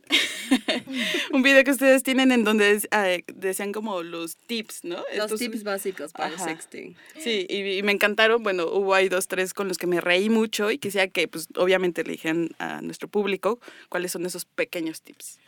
un 1.32 1.41
video 1.43 1.63
que 1.63 1.71
ustedes 1.71 2.03
tienen 2.03 2.32
en 2.32 2.43
donde 2.43 2.71
es- 2.71 2.88
eh, 2.91 3.23
decían 3.34 3.71
como 3.71 4.03
los 4.03 4.36
tips, 4.38 4.84
¿no? 4.84 4.97
Los 5.15 5.25
Estos- 5.25 5.39
tips 5.39 5.63
básicos 5.63 6.11
para 6.11 6.34
Ajá. 6.34 6.43
el 6.43 6.49
sexting. 6.57 6.95
Sí, 7.19 7.45
y, 7.49 7.78
y 7.78 7.84
me 7.84 7.91
encantaron. 7.91 8.41
Bueno, 8.43 8.65
hubo 8.67 8.93
ahí 8.93 9.09
dos, 9.09 9.28
tres 9.28 9.53
con 9.53 9.67
los 9.67 9.78
que 9.78 9.88
me 9.88 10.01
reí 10.01 10.30
mucho 10.30 10.71
y 10.71 10.78
quisiera 10.78 11.07
que, 11.07 11.28
pues, 11.28 11.47
obviamente 11.55 12.03
le 12.03 12.13
dijeran 12.13 12.49
a 12.59 12.82
nuestro 12.82 13.07
público 13.07 13.59
cuáles 13.89 14.11
son 14.11 14.25
esos 14.25 14.45
pequeños 14.45 15.01
tips. 15.01 15.39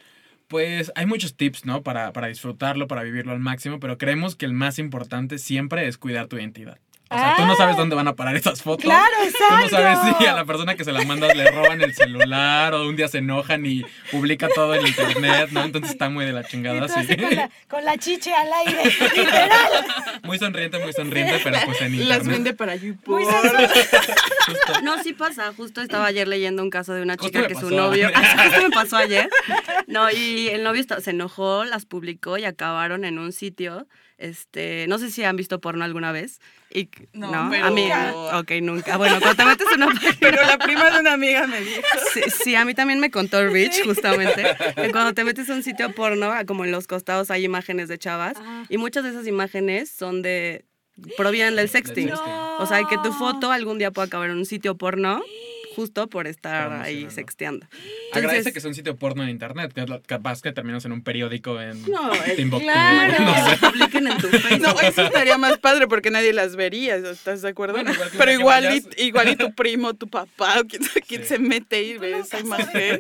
Pues 0.49 0.91
hay 0.95 1.05
muchos 1.05 1.37
tips, 1.37 1.65
¿no? 1.65 1.83
Para, 1.83 2.11
para 2.11 2.25
disfrutarlo, 2.25 2.87
para 2.87 3.03
vivirlo 3.03 3.33
al 3.33 3.39
máximo, 3.39 3.79
pero 3.79 3.99
creemos 3.99 4.35
que 4.35 4.47
el 4.47 4.53
más 4.53 4.79
importante 4.79 5.37
siempre 5.37 5.87
es 5.87 5.99
cuidar 5.99 6.25
tu 6.25 6.37
identidad. 6.37 6.79
O 7.11 7.17
sea, 7.17 7.35
tú 7.37 7.45
no 7.45 7.55
sabes 7.55 7.75
dónde 7.75 7.95
van 7.95 8.07
a 8.07 8.15
parar 8.15 8.35
esas 8.35 8.61
fotos. 8.61 8.83
Claro, 8.85 9.15
Tú 9.21 9.55
no 9.55 9.69
sabes 9.69 9.97
exacto. 9.97 10.17
si 10.19 10.25
a 10.27 10.33
la 10.33 10.45
persona 10.45 10.75
que 10.75 10.83
se 10.83 10.91
las 10.91 11.05
mandas 11.07 11.35
le 11.35 11.49
roban 11.49 11.81
el 11.81 11.95
celular 11.95 12.73
o 12.75 12.87
un 12.87 12.95
día 12.95 13.07
se 13.07 13.17
enojan 13.17 13.65
y 13.65 13.83
publica 14.11 14.47
todo 14.53 14.75
en 14.75 14.85
internet, 14.85 15.49
¿no? 15.51 15.63
Entonces 15.63 15.91
está 15.91 16.09
muy 16.09 16.25
de 16.25 16.33
la 16.33 16.43
chingada, 16.43 16.87
sí. 16.87 17.15
con 17.17 17.35
la, 17.35 17.49
con 17.67 17.85
la 17.85 17.97
chiche 17.97 18.33
al 18.33 18.49
aire, 18.67 18.83
literal. 19.15 19.85
Muy 20.23 20.37
sonriente, 20.37 20.77
muy 20.79 20.93
sonriente, 20.93 21.39
pero 21.43 21.57
pues 21.65 21.81
en 21.81 22.07
Las 22.07 22.19
internet. 22.19 22.27
vende 22.27 22.53
para 22.53 22.75
Muy 22.75 22.87
YouPorn. 22.89 23.23
No, 24.83 25.01
sí 25.03 25.13
pasa. 25.13 25.51
Justo 25.55 25.81
estaba 25.81 26.05
ayer 26.05 26.27
leyendo 26.27 26.61
un 26.61 26.69
caso 26.69 26.93
de 26.93 27.01
una 27.01 27.17
chica 27.17 27.47
que 27.47 27.55
su 27.55 27.69
novio. 27.71 28.09
Ah, 28.13 28.37
justo 28.45 28.61
me 28.61 28.69
pasó 28.69 28.97
ayer. 28.97 29.29
No, 29.87 30.09
y 30.11 30.49
el 30.49 30.63
novio 30.63 30.83
se 30.99 31.09
enojó, 31.09 31.65
las 31.65 31.85
publicó 31.85 32.37
y 32.37 32.45
acabaron 32.45 33.05
en 33.05 33.19
un 33.19 33.31
sitio. 33.31 33.87
Este, 34.19 34.85
no 34.89 34.99
sé 34.99 35.11
si 35.11 35.23
han 35.23 35.37
visto 35.37 35.61
porno 35.61 35.85
alguna 35.85 36.11
vez. 36.11 36.41
Y, 36.69 36.89
No, 37.13 37.31
no, 37.31 37.49
pero- 37.49 37.65
a 37.65 37.71
mí. 37.71 37.89
Ok, 38.33 38.51
nunca. 38.61 38.97
Bueno, 38.97 39.17
cuando 39.19 39.35
te 39.41 39.45
metes 39.45 39.67
en 39.73 39.81
una 39.83 39.93
página- 39.93 40.17
Pero 40.19 40.43
la 40.45 40.57
prima 40.57 40.91
de 40.91 40.99
una 40.99 41.13
amiga 41.13 41.47
me 41.47 41.61
dijo. 41.61 41.81
Sí, 42.13 42.21
sí, 42.43 42.55
a 42.55 42.65
mí 42.65 42.73
también 42.73 42.99
me 42.99 43.09
contó 43.11 43.47
Rich, 43.47 43.85
justamente, 43.85 44.43
que 44.75 44.91
cuando 44.91 45.13
te 45.13 45.23
metes 45.23 45.49
a 45.49 45.53
un 45.53 45.63
sitio 45.63 45.95
porno, 45.95 46.31
ah, 46.33 46.43
como 46.45 46.65
en 46.65 46.71
los 46.71 46.85
costados 46.85 47.31
hay 47.31 47.45
imágenes 47.45 47.87
de 47.87 47.97
chavas, 47.97 48.35
y 48.67 48.77
muchas 48.77 49.05
de 49.05 49.11
esas 49.11 49.25
imágenes 49.25 49.89
son 49.89 50.21
de 50.21 50.65
provienen 51.15 51.55
del 51.55 51.69
sexting. 51.69 52.09
sexting. 52.09 52.33
O 52.59 52.65
sea, 52.67 52.83
que 52.83 52.97
tu 52.97 53.13
foto 53.13 53.53
algún 53.53 53.77
día 53.79 53.89
pueda 53.91 54.07
acabar 54.07 54.29
en 54.29 54.35
un 54.37 54.45
sitio 54.45 54.75
porno 54.75 55.21
justo 55.79 56.07
por 56.07 56.27
estar 56.27 56.73
ahí 56.73 57.07
sexteando. 57.09 57.65
Agradece 58.11 58.51
que 58.51 58.59
sea 58.59 58.67
un 58.67 58.75
sitio 58.75 58.97
porno 58.97 59.23
en 59.23 59.29
internet, 59.29 59.71
que 59.71 59.81
es 59.81 59.87
capaz 60.07 60.41
que 60.41 60.51
terminas 60.51 60.83
en 60.83 60.91
un 60.91 61.01
periódico 61.03 61.61
en 61.61 61.81
No, 61.89 62.13
eh, 62.13 62.33
Timbuktu. 62.35 62.65
claro, 62.65 63.13
no 63.23 63.49
sé. 63.49 63.57
publiquen 63.57 64.07
en 64.07 64.17
tu 64.17 64.27
Facebook. 64.29 64.59
No, 64.61 64.79
eso 64.81 65.03
estaría 65.03 65.37
más 65.37 65.57
padre 65.59 65.87
porque 65.87 66.11
nadie 66.11 66.33
las 66.33 66.57
vería, 66.57 66.95
¿estás 66.97 67.41
de 67.41 67.47
acuerdo? 67.49 67.75
Bueno, 67.75 67.93
igual 67.93 68.11
que 68.11 68.17
Pero 68.17 68.31
igual 68.33 68.83
y, 68.97 69.03
igual 69.05 69.29
y 69.29 69.35
tu 69.37 69.53
primo, 69.55 69.93
tu 69.93 70.09
papá, 70.09 70.59
o 70.59 70.65
quién 70.65 70.83
sabe 70.83 71.01
quién 71.01 71.21
Sí. 71.21 71.27
se 71.29 71.39
mete 71.39 71.81
y 71.81 71.97
ve 71.97 72.19
esa 72.19 72.39
imagen. 72.39 72.99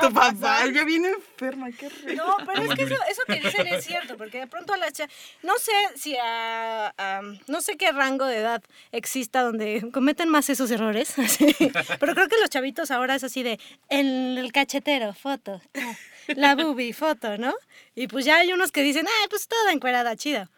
Tu 0.00 0.12
papá, 0.12 0.66
ya 0.72 0.84
viene 0.84 1.10
enferma, 1.10 1.70
qué 1.70 1.88
rico. 1.88 2.24
No, 2.24 2.36
pero 2.44 2.62
es 2.62 2.74
que 2.76 2.82
eso, 2.84 2.94
eso 3.08 3.22
que 3.26 3.34
dicen 3.40 3.66
es 3.68 3.84
cierto, 3.84 4.16
porque 4.16 4.40
de 4.40 4.46
pronto 4.48 4.72
a 4.72 4.76
las 4.78 4.92
cha- 4.92 5.08
no 5.44 5.52
sé 5.58 5.72
si 5.94 6.16
a, 6.16 6.92
a- 6.98 7.22
no 7.46 7.60
sé 7.60 7.76
qué 7.76 7.92
rango 7.92 8.26
de 8.26 8.38
edad 8.38 8.62
exista 8.90 9.42
donde 9.42 9.84
cometen 9.92 10.28
más 10.28 10.48
esos 10.50 10.70
errores, 10.70 11.14
pero 12.00 12.14
creo 12.16 12.28
que 12.28 12.40
los 12.40 12.48
chavitos 12.48 12.90
ahora 12.90 13.14
es 13.14 13.24
así 13.24 13.42
de 13.42 13.60
en 13.90 14.38
el 14.38 14.50
cachetero, 14.50 15.12
foto, 15.12 15.60
ah, 15.74 15.94
la 16.28 16.54
boobie, 16.56 16.92
foto, 16.94 17.36
¿no? 17.36 17.54
Y 17.94 18.08
pues 18.08 18.24
ya 18.24 18.38
hay 18.38 18.52
unos 18.52 18.72
que 18.72 18.82
dicen, 18.82 19.06
ah, 19.06 19.26
pues 19.28 19.46
toda 19.46 19.70
encuerada, 19.70 20.16
chida. 20.16 20.50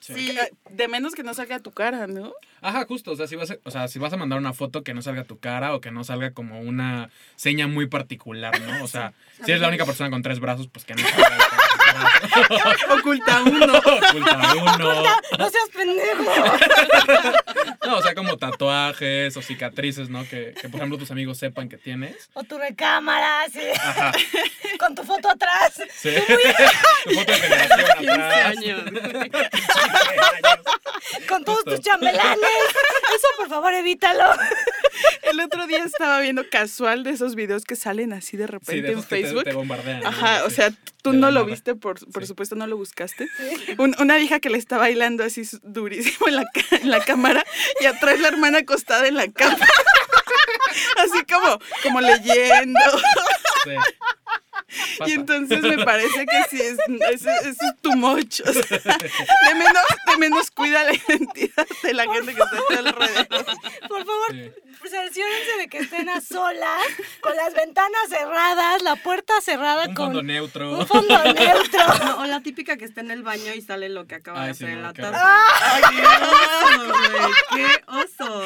Sí, 0.00 0.36
de 0.70 0.88
menos 0.88 1.14
que 1.14 1.22
no 1.22 1.32
salga 1.32 1.60
tu 1.60 1.70
cara, 1.70 2.08
¿no? 2.08 2.32
Ajá, 2.60 2.84
justo. 2.86 3.12
O 3.12 3.16
sea, 3.16 3.28
si 3.28 3.36
vas 3.36 3.52
a, 3.52 3.58
o 3.62 3.70
sea, 3.70 3.86
si 3.86 4.00
vas 4.00 4.12
a 4.12 4.16
mandar 4.16 4.36
una 4.40 4.52
foto 4.52 4.82
que 4.82 4.94
no 4.94 5.00
salga 5.00 5.22
tu 5.22 5.38
cara 5.38 5.76
o 5.76 5.80
que 5.80 5.92
no 5.92 6.02
salga 6.02 6.32
como 6.32 6.60
una 6.60 7.08
seña 7.36 7.68
muy 7.68 7.86
particular, 7.86 8.60
¿no? 8.60 8.82
O 8.82 8.88
sea, 8.88 9.12
si 9.44 9.52
eres 9.52 9.60
la 9.60 9.68
única 9.68 9.86
persona 9.86 10.10
con 10.10 10.22
tres 10.22 10.40
brazos, 10.40 10.66
pues 10.66 10.84
que 10.84 10.94
no 10.94 11.08
salga. 11.08 11.38
Oculta 12.98 13.42
uno. 13.44 13.78
Oculta 13.78 14.54
uno. 14.56 15.04
No 15.38 15.50
seas 15.50 15.68
pendejo. 15.72 16.24
No, 17.86 17.96
o 17.98 18.02
sea, 18.02 18.14
como 18.14 18.36
tatuajes 18.36 19.36
o 19.36 19.42
cicatrices, 19.42 20.08
¿no? 20.08 20.22
Que, 20.28 20.54
que, 20.60 20.68
por 20.68 20.78
ejemplo, 20.78 20.98
tus 20.98 21.10
amigos 21.10 21.38
sepan 21.38 21.68
que 21.68 21.76
tienes. 21.76 22.30
O 22.34 22.44
tu 22.44 22.56
recámara, 22.56 23.42
Ajá. 23.80 24.12
con 24.78 24.94
tu 24.94 25.02
foto 25.02 25.28
atrás. 25.28 25.82
Sí. 25.96 26.10
tu 27.04 27.14
foto 27.14 27.32
de 27.32 27.38
generación 27.38 27.96
15 27.98 28.12
atrás. 28.12 28.46
años. 28.46 28.82
15 28.84 28.98
años. 29.02 30.62
Con 31.28 31.44
todos 31.44 31.58
Justo. 31.64 31.70
tus 31.76 31.80
chambelanes. 31.80 32.38
Eso, 32.40 33.26
por 33.36 33.48
favor, 33.48 33.74
evítalo. 33.74 34.24
El 35.22 35.40
otro 35.40 35.66
día 35.66 35.84
estaba 35.84 36.20
viendo 36.20 36.48
casual 36.50 37.04
de 37.04 37.10
esos 37.10 37.34
videos 37.34 37.64
que 37.64 37.76
salen 37.76 38.12
así 38.12 38.36
de 38.36 38.44
Sí, 38.46 38.50
repente 38.52 38.82
de 38.82 38.92
en 38.92 38.96
que 38.96 39.02
te, 39.02 39.08
Facebook. 39.22 39.44
te 39.44 39.52
bombardean. 39.52 40.00
¿no? 40.00 40.08
Ajá, 40.08 40.44
o 40.44 40.50
sea, 40.50 40.70
tú 41.02 41.12
no 41.12 41.30
lo 41.30 41.44
viste, 41.44 41.74
por, 41.74 42.04
por 42.12 42.22
Sí. 42.22 42.28
supuesto 42.28 42.54
no 42.56 42.66
lo 42.66 42.76
buscaste. 42.76 43.28
Un- 43.78 43.94
una 43.98 44.16
vieja 44.16 44.40
que 44.40 44.50
le 44.50 44.58
está 44.58 44.78
bailando 44.78 45.22
así 45.24 45.42
durísimo 45.62 46.28
en 46.28 46.36
la, 46.36 46.44
en 46.72 46.90
la 46.90 47.04
cámara 47.04 47.44
y 47.80 47.86
atrás 47.86 48.18
la 48.20 48.28
hermana 48.28 48.58
acostada 48.58 49.06
en 49.06 49.14
la 49.16 49.28
cama. 49.30 49.58
así 50.98 51.24
como, 51.32 51.58
como 51.82 52.00
leyendo. 52.00 52.80
Sí. 53.64 53.70
Y 55.06 55.12
entonces 55.12 55.60
me 55.62 55.84
parece 55.84 56.24
que 56.26 56.42
sí, 56.50 56.60
es, 56.60 56.78
es, 57.10 57.26
es 57.26 57.56
too 57.80 57.92
much. 57.96 58.40
O 58.40 58.52
sea, 58.52 58.62
de, 58.78 59.54
menos, 59.54 59.84
de 60.06 60.16
menos 60.18 60.50
cuida 60.50 60.84
la 60.84 60.92
identidad 60.94 61.66
de 61.82 61.94
la 61.94 62.04
gente 62.12 62.34
que 62.34 62.42
está 62.42 62.78
alrededor. 62.78 63.46
Por 63.88 64.04
favor, 64.06 64.32
Sí. 64.32 64.88
cerciórense 64.90 65.52
de 65.58 65.68
que 65.68 65.78
estén 65.78 66.08
a 66.08 66.20
solas, 66.20 66.82
con 67.20 67.36
las 67.36 67.54
ventanas 67.54 68.08
cerradas, 68.08 68.82
la 68.82 68.96
puerta 68.96 69.32
cerrada 69.40 69.86
Un 69.88 69.94
con 69.94 70.06
fondo 70.06 70.22
neutro. 70.22 70.78
un 70.78 70.86
fondo 70.86 71.22
neutro. 71.34 71.86
No, 72.04 72.16
o 72.20 72.24
la 72.26 72.40
típica 72.42 72.76
que 72.76 72.84
está 72.84 73.00
en 73.00 73.10
el 73.12 73.22
baño 73.22 73.52
y 73.54 73.60
sale 73.62 73.88
lo 73.88 74.06
que 74.06 74.16
acaba 74.16 74.40
Ay, 74.40 74.46
de 74.46 74.50
hacer 74.52 74.68
en 74.70 74.82
la 74.82 74.92
taza. 74.92 75.38
¡Ay, 75.62 75.82
qué 75.90 76.02
oso, 76.06 76.88
güey! 76.88 77.32
¡Qué 77.54 77.84
oso! 77.86 78.44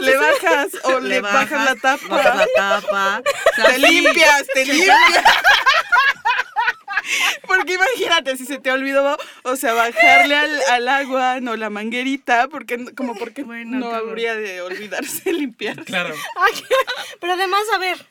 Le 0.00 0.16
bajas 0.16 0.68
o 0.84 1.00
le, 1.00 1.20
bajas, 1.20 1.64
la 1.64 1.74
tapa. 1.76 2.06
bajas 2.08 2.36
la 2.36 2.46
tapa. 2.54 3.22
O 3.24 3.54
sea, 3.56 3.64
Te 3.66 3.78
limpias, 3.78 4.46
te 4.54 4.64
limpias. 4.66 5.24
Porque 7.46 7.74
imagínate, 7.74 8.36
si 8.36 8.46
se 8.46 8.58
te 8.58 8.70
olvidó, 8.70 9.18
o 9.42 9.56
sea, 9.56 9.74
bajarle 9.74 10.34
al, 10.36 10.60
al 10.70 10.88
agua, 10.88 11.40
no 11.40 11.56
la 11.56 11.68
manguerita, 11.68 12.48
porque 12.48 12.78
no- 12.78 12.90
como 12.96 13.14
porque 13.14 13.42
Bueno, 13.44 13.78
no 13.78 13.90
habría 13.94 14.34
de 14.36 14.62
olvidarse 14.62 15.32
limpiar. 15.32 15.84
Claro. 15.84 16.14
Ay, 16.36 16.62
pero 17.20 17.34
además, 17.34 17.62
a 17.74 17.78
ver. 17.78 18.06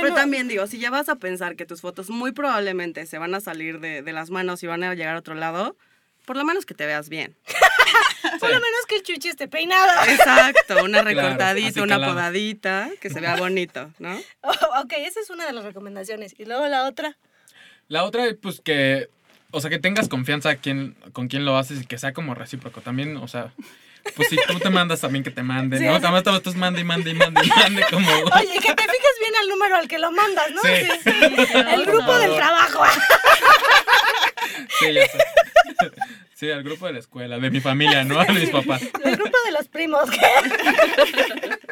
Pero 0.00 0.14
también 0.14 0.46
digo, 0.48 0.66
si 0.66 0.78
ya 0.78 0.90
vas 0.90 1.08
a 1.08 1.16
pensar 1.16 1.56
que 1.56 1.66
tus 1.66 1.80
fotos 1.80 2.10
muy 2.10 2.32
probablemente 2.32 3.06
se 3.06 3.18
van 3.18 3.34
a 3.34 3.40
salir 3.40 3.80
de, 3.80 4.02
de 4.02 4.12
las 4.12 4.30
manos 4.30 4.62
y 4.62 4.66
van 4.66 4.84
a 4.84 4.94
llegar 4.94 5.16
a 5.16 5.20
otro 5.20 5.34
lado, 5.34 5.76
por 6.26 6.36
lo 6.36 6.44
menos 6.44 6.64
que 6.66 6.74
te 6.74 6.86
veas 6.86 7.08
bien. 7.08 7.34
por 8.40 8.48
lo 8.50 8.54
menos 8.56 8.80
que 8.88 8.96
el 8.96 9.02
chuchi 9.02 9.28
esté 9.28 9.48
peinado. 9.48 9.90
Exacto, 10.08 10.74
una 10.84 11.02
Claro, 11.02 11.04
recortadita, 11.22 11.68
así 11.68 11.80
una 11.80 11.94
calado. 11.96 12.12
podadita, 12.14 12.88
que 13.00 13.10
se 13.10 13.20
vea 13.20 13.36
bonito, 13.36 13.90
¿no? 13.98 14.18
Oh, 14.42 14.80
ok, 14.82 14.92
esa 14.98 15.20
es 15.20 15.30
una 15.30 15.46
de 15.46 15.52
las 15.52 15.64
recomendaciones. 15.64 16.34
Y 16.38 16.44
luego 16.44 16.66
la 16.68 16.84
otra. 16.84 17.16
La 17.88 18.04
otra, 18.04 18.24
pues 18.40 18.60
que, 18.60 19.08
o 19.50 19.60
sea, 19.60 19.70
que 19.70 19.78
tengas 19.78 20.08
confianza 20.08 20.50
a 20.50 20.56
quién, 20.56 20.94
con 21.12 21.28
quién 21.28 21.44
lo 21.44 21.56
haces 21.58 21.82
y 21.82 21.86
que 21.86 21.98
sea 21.98 22.12
como 22.12 22.34
recíproco. 22.34 22.80
También, 22.80 23.16
o 23.18 23.28
sea, 23.28 23.52
Pues 24.16 24.28
sí, 24.28 24.36
tú 24.48 24.58
te 24.58 24.68
mandas 24.70 25.00
también 25.00 25.22
que 25.24 25.30
te 25.30 25.42
manden, 25.42 25.78
Sí, 25.78 25.86
¿no? 25.86 25.98
También 26.00 26.22
todos 26.24 26.36
estos 26.38 26.56
mande 26.56 26.80
y 26.80 26.84
mande 26.84 27.10
y 27.10 27.14
mande 27.14 27.40
y 27.44 27.48
mande 27.48 27.84
como... 27.90 28.08
Oye, 28.36 28.58
que 28.60 28.74
te 28.74 28.82
fijes 28.82 29.16
bien 29.20 29.32
al 29.40 29.48
número 29.48 29.76
al 29.76 29.88
que 29.88 29.98
lo 29.98 30.10
mandas, 30.12 30.50
¿no? 30.50 30.60
Sí. 30.62 30.88
Sí. 31.04 31.58
El 31.72 31.84
grupo 31.86 32.14
del 32.18 32.34
trabajo. 32.36 32.84
Sí, 34.78 34.92
ya 34.92 35.06
sé. 35.06 35.18
Sí, 36.44 36.50
al 36.50 36.62
grupo 36.62 36.86
de 36.86 36.92
la 36.92 36.98
escuela, 36.98 37.38
de 37.38 37.50
mi 37.50 37.60
familia, 37.60 38.04
¿no? 38.04 38.20
A 38.20 38.26
mis 38.32 38.50
papás. 38.50 38.82
El 39.02 39.16
grupo 39.16 39.36
de 39.46 39.52
los 39.52 39.66
primos. 39.68 40.10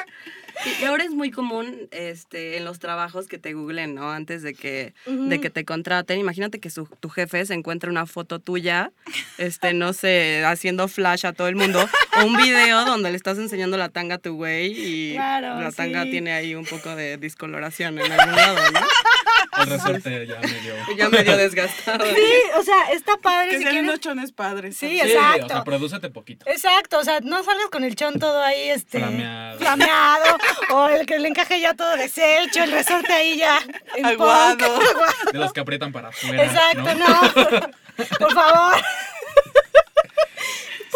Y 0.81 0.85
ahora 0.85 1.05
es 1.05 1.11
muy 1.11 1.31
común 1.31 1.89
este, 1.91 2.57
en 2.57 2.65
los 2.65 2.79
trabajos 2.79 3.27
que 3.27 3.39
te 3.39 3.53
googlen, 3.53 3.95
¿no? 3.95 4.11
Antes 4.11 4.43
de 4.43 4.55
que, 4.55 4.95
de 5.07 5.41
que 5.41 5.51
te 5.51 5.65
contraten. 5.65 6.19
Imagínate 6.21 6.59
que 6.61 6.71
su- 6.71 6.87
tu 7.01 7.09
jefe 7.09 7.45
se 7.47 7.55
encuentra 7.55 7.91
una 7.91 8.07
foto 8.07 8.39
tuya, 8.39 8.93
este, 9.39 9.75
no 9.75 9.93
sé, 9.93 10.45
haciendo 10.45 10.89
flash 10.89 11.27
a 11.27 11.33
todo 11.33 11.49
el 11.49 11.57
mundo. 11.57 11.89
O 12.21 12.25
un 12.27 12.37
video 12.37 12.85
donde 12.85 13.11
le 13.11 13.17
estás 13.17 13.39
enseñando 13.39 13.77
la 13.77 13.89
tanga 13.89 14.17
a 14.17 14.19
tu 14.19 14.35
güey 14.35 14.73
y 14.77 15.13
Claro, 15.15 15.61
la 15.61 15.73
tanga 15.73 16.05
sí. 16.05 16.11
tiene 16.11 16.33
ahí 16.33 16.55
un 16.55 16.65
poco 16.67 16.95
de 16.95 17.17
discoloración 17.17 17.99
en 17.99 18.13
algún 18.13 18.37
lado, 18.37 18.71
¿no? 18.73 18.81
El 19.63 19.69
resorte 19.69 20.27
ya 20.27 20.41
medio... 20.41 20.75
Ya 20.97 21.09
medio 21.11 21.37
desgastado. 21.37 22.05
Sí, 22.07 22.33
o 22.59 22.63
sea, 22.63 22.91
está 22.93 23.17
padre 23.19 23.51
Que 23.51 23.57
si 23.59 23.63
sean 23.63 23.73
quieres. 23.75 23.91
unos 23.91 24.01
chones 24.01 24.33
padres. 24.33 24.77
Sí, 24.77 24.89
Sí, 24.89 25.01
exacto. 25.01 25.45
o 25.45 25.49
sea, 25.49 25.65
prodúcete 25.65 26.09
poquito. 26.11 26.47
Exacto, 26.49 26.99
o 26.99 27.05
sea, 27.05 27.21
no 27.21 27.43
salgas 27.45 27.67
con 27.71 27.85
el 27.85 27.95
chón 27.95 28.19
todo 28.19 28.43
ahí, 28.43 28.71
este... 28.71 28.99
Flameado. 28.99 29.59
flameado, 29.59 30.39
o 30.71 30.89
el 30.89 31.07
que 31.07 31.19
le 31.19 31.29
encaje 31.29 31.61
ya 31.61 31.75
todo 31.75 31.97
deshecho, 31.97 32.63
el 32.65 32.73
resorte 32.73 33.13
ahí 33.13 33.37
ya... 33.39 33.59
en 33.97 34.07
Aguado. 34.07 34.57
punk, 34.59 34.63
aguado. 34.91 35.13
De 35.33 35.39
los 35.39 35.53
que 35.53 35.61
aprietan 35.61 35.93
para 35.93 36.09
afuera, 36.09 36.45
Exacto, 36.45 36.95
¿no? 36.95 37.09
no. 37.09 37.71
Por 38.19 38.33
favor. 38.35 38.77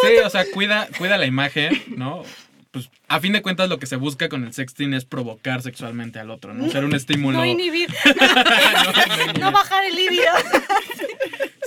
Sí, 0.02 0.18
o 0.18 0.28
sea, 0.28 0.44
cuida, 0.52 0.88
cuida 0.98 1.16
la 1.16 1.24
imagen, 1.26 1.82
¿no? 1.96 2.22
Pues 2.70 2.90
a 3.08 3.18
fin 3.18 3.32
de 3.32 3.40
cuentas 3.40 3.70
lo 3.70 3.78
que 3.78 3.86
se 3.86 3.96
busca 3.96 4.28
con 4.28 4.44
el 4.44 4.52
sexting 4.52 4.92
es 4.92 5.06
provocar 5.06 5.62
sexualmente 5.62 6.18
al 6.18 6.30
otro, 6.30 6.52
¿no? 6.52 6.70
Ser 6.70 6.84
un 6.84 6.94
estímulo. 6.94 7.38
No 7.38 7.46
inhibir, 7.46 7.88
No, 8.04 8.12
no 8.14 9.14
inhibir. 9.14 9.40
no 9.40 9.52
bajar 9.52 9.84
el 9.84 9.94
líbido. 9.94 10.30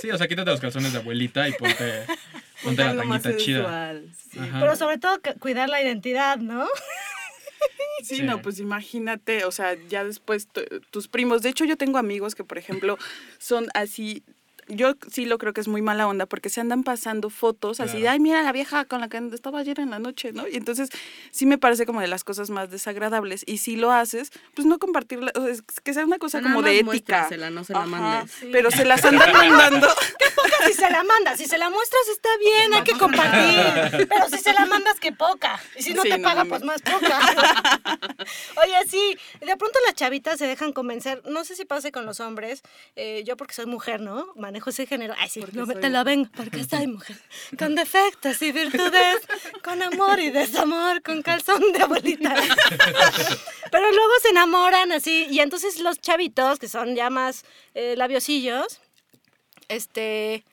Sí, 0.00 0.10
o 0.12 0.16
sea, 0.16 0.28
quítate 0.28 0.48
los 0.52 0.60
calzones 0.60 0.92
de 0.92 1.00
abuelita 1.00 1.48
y 1.48 1.52
ponte, 1.52 2.04
ponte 2.62 2.84
la 2.84 2.96
tanguita 2.96 3.36
chida. 3.36 3.94
sí. 4.32 4.38
Pero 4.60 4.76
sobre 4.76 4.98
todo 4.98 5.20
cu- 5.20 5.36
cuidar 5.40 5.68
la 5.68 5.82
identidad, 5.82 6.36
¿no? 6.36 6.68
Sí, 8.02 8.16
Sí. 8.16 8.22
no, 8.22 8.40
pues 8.40 8.58
imagínate, 8.58 9.44
o 9.44 9.50
sea, 9.52 9.74
ya 9.88 10.04
después 10.04 10.48
tu- 10.48 10.62
tus 10.90 11.06
primos. 11.08 11.42
De 11.42 11.50
hecho, 11.50 11.64
yo 11.66 11.76
tengo 11.76 11.98
amigos 11.98 12.34
que, 12.34 12.44
por 12.44 12.56
ejemplo, 12.58 12.96
son 13.38 13.68
así. 13.74 14.24
Yo 14.70 14.94
sí 15.10 15.26
lo 15.26 15.38
creo 15.38 15.52
que 15.52 15.60
es 15.60 15.68
muy 15.68 15.82
mala 15.82 16.06
onda 16.06 16.26
porque 16.26 16.48
se 16.48 16.60
andan 16.60 16.82
pasando 16.84 17.28
fotos 17.30 17.80
así 17.80 18.00
de, 18.00 18.08
ay, 18.08 18.20
mira 18.20 18.42
la 18.42 18.52
vieja 18.52 18.84
con 18.84 19.00
la 19.00 19.08
que 19.08 19.18
estaba 19.32 19.58
ayer 19.60 19.80
en 19.80 19.90
la 19.90 19.98
noche, 19.98 20.32
¿no? 20.32 20.46
Y 20.48 20.56
entonces 20.56 20.88
sí 21.30 21.44
me 21.46 21.58
parece 21.58 21.86
como 21.86 22.00
de 22.00 22.06
las 22.08 22.24
cosas 22.24 22.50
más 22.50 22.70
desagradables. 22.70 23.42
Y 23.46 23.58
si 23.58 23.76
lo 23.76 23.92
haces, 23.92 24.30
pues 24.54 24.66
no 24.66 24.78
compartirla, 24.78 25.32
o 25.34 25.42
sea, 25.42 25.52
es 25.52 25.62
que 25.82 25.94
sea 25.94 26.04
una 26.04 26.18
cosa 26.18 26.40
como 26.42 26.62
de 26.62 26.78
ética. 26.78 27.22
no 27.50 27.64
se 27.64 27.72
la 27.72 27.80
Ajá, 27.80 27.86
mandes. 27.86 28.36
Pero 28.52 28.70
se 28.70 28.84
las 28.84 29.04
andan 29.04 29.32
mandando. 29.32 29.88
Poca 29.88 30.66
si 30.66 30.72
se 30.74 30.90
la 30.90 31.02
mandas, 31.02 31.38
si 31.38 31.46
se 31.46 31.58
la 31.58 31.68
muestras 31.70 32.02
está 32.12 32.28
bien, 32.38 32.74
hay 32.74 32.82
que 32.84 32.92
compartir. 32.98 34.06
Pero 34.08 34.28
si 34.28 34.38
se 34.38 34.52
la 34.52 34.66
mandas, 34.66 35.00
que 35.00 35.12
poca. 35.12 35.60
Y 35.76 35.82
si 35.82 35.94
no 35.94 36.02
Sí, 36.02 36.08
te 36.10 36.18
no 36.18 36.24
paga, 36.28 36.44
pues 36.44 36.62
más 36.62 36.80
poca. 36.82 37.18
Oye, 38.62 38.74
sí, 38.88 39.16
de 39.40 39.56
pronto 39.56 39.78
las 39.86 39.94
chavitas 39.94 40.38
se 40.38 40.46
dejan 40.46 40.72
convencer. 40.72 41.22
No 41.26 41.44
sé 41.44 41.56
si 41.56 41.64
pase 41.64 41.92
con 41.92 42.06
los 42.06 42.20
hombres. 42.20 42.62
eh, 42.96 43.22
yo 43.26 43.36
porque 43.36 43.54
soy 43.54 43.66
mujer, 43.66 44.00
¿no? 44.00 44.26
Manejo 44.36 44.59
ese 44.68 44.86
género. 44.86 45.14
Ay, 45.16 45.30
sí, 45.30 45.42
no, 45.52 45.66
te 45.66 45.88
lo 45.88 46.04
vengo, 46.04 46.28
porque 46.36 46.62
soy 46.68 46.86
mujer. 46.86 47.16
Con 47.58 47.74
defectos 47.74 48.42
y 48.42 48.52
virtudes, 48.52 49.16
con 49.64 49.80
amor 49.82 50.20
y 50.20 50.28
desamor, 50.30 51.00
con 51.02 51.22
calzón 51.22 51.62
de 51.72 51.82
abuelita. 51.82 52.34
Pero 53.72 53.90
luego 53.90 54.12
se 54.22 54.28
enamoran 54.28 54.92
así. 54.92 55.26
Y 55.30 55.40
entonces 55.40 55.80
los 55.80 55.98
chavitos, 56.00 56.58
que 56.58 56.68
son 56.68 56.94
ya 56.94 57.08
más 57.08 57.44
eh, 57.74 57.94
labiosillos, 57.96 58.80
este 59.68 60.44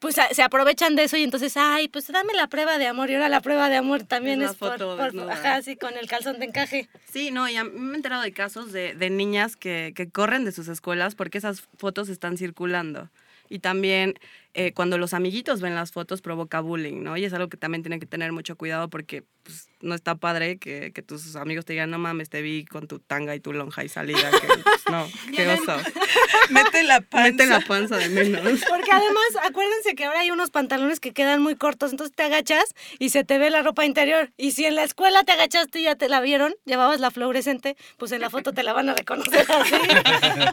pues 0.00 0.16
se 0.32 0.42
aprovechan 0.42 0.96
de 0.96 1.04
eso 1.04 1.16
y 1.16 1.22
entonces, 1.22 1.56
ay, 1.56 1.88
pues 1.88 2.08
dame 2.08 2.34
la 2.34 2.46
prueba 2.48 2.76
de 2.76 2.86
amor 2.86 3.08
y 3.08 3.14
ahora 3.14 3.30
la 3.30 3.40
prueba 3.40 3.70
de 3.70 3.76
amor 3.76 4.02
también 4.02 4.42
Es 4.42 4.50
es, 4.50 4.52
la 4.52 4.58
por, 4.58 4.78
foto 4.78 4.96
por- 4.98 5.30
ajá, 5.32 5.62
sí, 5.62 5.76
con 5.76 5.96
el 5.96 6.06
calzón 6.08 6.38
de 6.38 6.44
encaje. 6.44 6.90
Sí, 7.10 7.30
no, 7.30 7.48
y 7.48 7.56
a 7.56 7.64
mí 7.64 7.70
me 7.72 7.94
he 7.94 7.96
enterado 7.96 8.20
de 8.20 8.30
casos 8.34 8.70
de, 8.70 8.92
de 8.94 9.08
niñas 9.08 9.56
que, 9.56 9.94
que 9.96 10.10
corren 10.10 10.44
de 10.44 10.52
sus 10.52 10.68
escuelas 10.68 11.14
porque 11.14 11.38
esas 11.38 11.62
fotos 11.78 12.10
están 12.10 12.36
circulando. 12.36 13.08
Y 13.54 13.60
también 13.60 14.14
eh, 14.54 14.72
cuando 14.72 14.98
los 14.98 15.14
amiguitos 15.14 15.60
ven 15.60 15.74
las 15.74 15.90
fotos 15.90 16.22
provoca 16.22 16.60
bullying, 16.60 17.02
¿no? 17.02 17.16
Y 17.16 17.24
es 17.24 17.32
algo 17.32 17.48
que 17.48 17.56
también 17.56 17.82
tienen 17.82 17.98
que 17.98 18.06
tener 18.06 18.32
mucho 18.32 18.56
cuidado 18.56 18.88
porque 18.88 19.24
pues, 19.42 19.68
no 19.80 19.94
está 19.94 20.14
padre 20.14 20.58
que, 20.58 20.92
que 20.92 21.02
tus 21.02 21.34
amigos 21.34 21.64
te 21.64 21.72
digan, 21.72 21.90
no 21.90 21.98
mames, 21.98 22.30
te 22.30 22.40
vi 22.40 22.64
con 22.64 22.86
tu 22.86 23.00
tanga 23.00 23.34
y 23.34 23.40
tu 23.40 23.52
lonja 23.52 23.84
y 23.84 23.88
salida. 23.88 24.30
Que, 24.30 24.46
pues, 24.46 24.82
no, 24.90 25.06
qué 25.34 25.48
oso. 25.48 25.76
Mete 26.50 26.82
la 26.84 27.00
panza. 27.00 27.30
Mete 27.30 27.46
la 27.46 27.60
panza 27.60 27.96
de 27.96 28.08
menos. 28.08 28.60
Porque 28.68 28.92
además, 28.92 29.24
acuérdense 29.42 29.94
que 29.94 30.04
ahora 30.04 30.20
hay 30.20 30.30
unos 30.30 30.50
pantalones 30.50 31.00
que 31.00 31.12
quedan 31.12 31.42
muy 31.42 31.56
cortos, 31.56 31.90
entonces 31.90 32.14
te 32.14 32.22
agachas 32.22 32.74
y 32.98 33.10
se 33.10 33.24
te 33.24 33.38
ve 33.38 33.50
la 33.50 33.62
ropa 33.62 33.84
interior. 33.84 34.30
Y 34.36 34.52
si 34.52 34.64
en 34.66 34.74
la 34.74 34.84
escuela 34.84 35.24
te 35.24 35.32
agachaste 35.32 35.80
y 35.80 35.82
ya 35.84 35.96
te 35.96 36.08
la 36.08 36.20
vieron, 36.20 36.54
llevabas 36.64 37.00
la 37.00 37.10
fluorescente, 37.10 37.76
pues 37.98 38.12
en 38.12 38.20
la 38.20 38.30
foto 38.30 38.52
te 38.52 38.62
la 38.62 38.72
van 38.72 38.88
a 38.88 38.94
reconocer 38.94 39.46
así. 39.50 39.74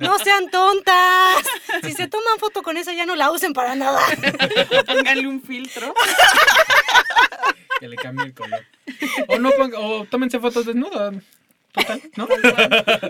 No 0.02 0.18
sean 0.20 0.50
tontas. 0.50 1.46
Si 1.84 1.94
se 1.94 2.08
toman 2.08 2.40
foto 2.40 2.64
con 2.64 2.78
esa, 2.78 2.94
ya 2.94 3.06
no 3.06 3.16
la 3.16 3.32
usen 3.32 3.54
para 3.54 3.76
nada. 3.76 3.91
Pónganle 4.88 5.28
un 5.28 5.42
filtro. 5.42 5.94
Que 7.80 7.88
le 7.88 7.96
cambie 7.96 8.26
el 8.26 8.34
color. 8.34 8.66
O 9.28 9.40
no 9.40 9.52
ponga, 9.52 9.80
o 9.80 10.06
tómense 10.06 10.40
fotos 10.40 10.66
desnudas. 10.66 11.16
Total, 11.72 12.02
¿no? 12.18 12.28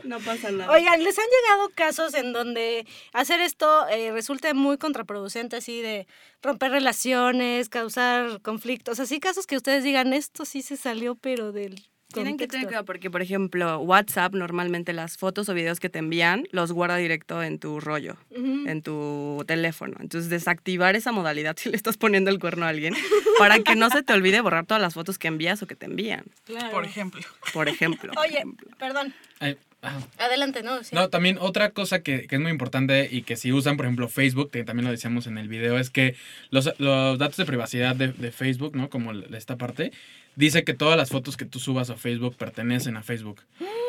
No 0.04 0.20
pasa 0.20 0.52
nada. 0.52 0.72
Oigan, 0.72 1.04
¿les 1.04 1.18
han 1.18 1.26
llegado 1.26 1.70
casos 1.74 2.14
en 2.14 2.32
donde 2.32 2.86
hacer 3.12 3.40
esto 3.40 3.88
eh, 3.90 4.12
resulte 4.12 4.54
muy 4.54 4.78
contraproducente, 4.78 5.56
así 5.56 5.82
de 5.82 6.08
romper 6.44 6.72
relaciones, 6.72 7.70
causar 7.70 8.42
conflictos? 8.42 9.00
Así 9.00 9.20
casos 9.20 9.48
que 9.48 9.58
ustedes 9.58 9.84
digan, 9.84 10.14
esto 10.14 10.46
sí 10.46 10.62
se 10.62 10.78
salió, 10.78 11.16
pero 11.16 11.52
del 11.52 11.91
Tienen 12.14 12.38
que 12.38 12.48
tener 12.48 12.66
contexto". 12.66 12.68
cuidado 12.68 12.86
porque, 12.86 13.10
por 13.12 13.22
ejemplo, 13.22 13.80
WhatsApp 13.80 14.34
normalmente 14.34 14.94
las 14.94 15.18
fotos 15.18 15.50
o 15.50 15.54
videos 15.54 15.80
que 15.80 15.90
te 15.90 16.00
envían 16.00 16.48
los 16.52 16.72
guarda 16.72 16.98
directo 16.98 17.42
en 17.44 17.60
tu 17.60 17.80
rollo, 17.80 18.18
en 18.32 18.82
tu 18.82 19.44
teléfono. 19.48 19.96
Entonces, 20.00 20.30
desactivar 20.30 20.96
esa 20.96 21.12
modalidad 21.12 21.56
si 21.58 21.70
le 21.70 21.76
estás 21.76 21.98
poniendo 21.98 22.30
el 22.30 22.40
cuerno 22.40 22.66
a 22.66 22.70
alguien 22.70 22.94
para 23.40 23.60
que 23.60 23.76
no 23.76 23.90
se 23.90 24.04
te 24.04 24.14
olvide 24.14 24.42
borrar 24.42 24.66
todas 24.66 24.82
las 24.82 24.94
fotos 24.94 25.18
que 25.18 25.28
envías 25.28 25.62
o 25.64 25.68
que 25.68 25.76
te 25.76 25.86
envían, 25.86 26.26
Claro. 26.46 26.72
Por 26.72 26.86
ejemplo. 26.86 27.22
por 27.54 27.68
ejemplo. 27.70 28.12
Oye, 28.18 28.44
perdón, 28.78 29.14
Ay, 29.40 29.58
ajá. 29.82 30.00
adelante, 30.18 30.64
¿no? 30.64 30.84
Sí. 30.84 30.96
No, 30.96 31.10
también 31.10 31.38
otra 31.40 31.72
cosa 31.72 32.02
que, 32.02 32.28
que 32.28 32.36
es 32.36 32.42
muy 32.42 32.52
importante 32.52 33.08
y 33.12 33.24
que 33.24 33.36
si 33.36 33.52
usan, 33.52 33.78
por 33.78 33.86
ejemplo, 33.86 34.08
Facebook, 34.08 34.52
que 34.52 34.64
también 34.64 34.86
lo 34.86 34.92
decíamos 34.92 35.28
en 35.28 35.38
el 35.38 35.48
video, 35.48 35.78
es 35.78 35.90
que 35.90 36.16
los, 36.50 36.72
los 36.78 37.18
datos 37.18 37.38
de 37.38 37.46
privacidad 37.46 37.96
de, 37.96 38.10
de 38.10 38.32
Facebook, 38.32 38.76
¿no? 38.76 38.90
Como 38.90 39.12
esta 39.14 39.58
parte, 39.58 39.92
dice 40.36 40.64
que 40.64 40.74
todas 40.74 40.98
las 40.98 41.10
fotos 41.10 41.38
que 41.38 41.46
tú 41.46 41.60
subas 41.60 41.90
a 41.90 41.96
Facebook 41.96 42.36
pertenecen 42.36 42.98
a 42.98 43.04
Facebook. 43.04 43.42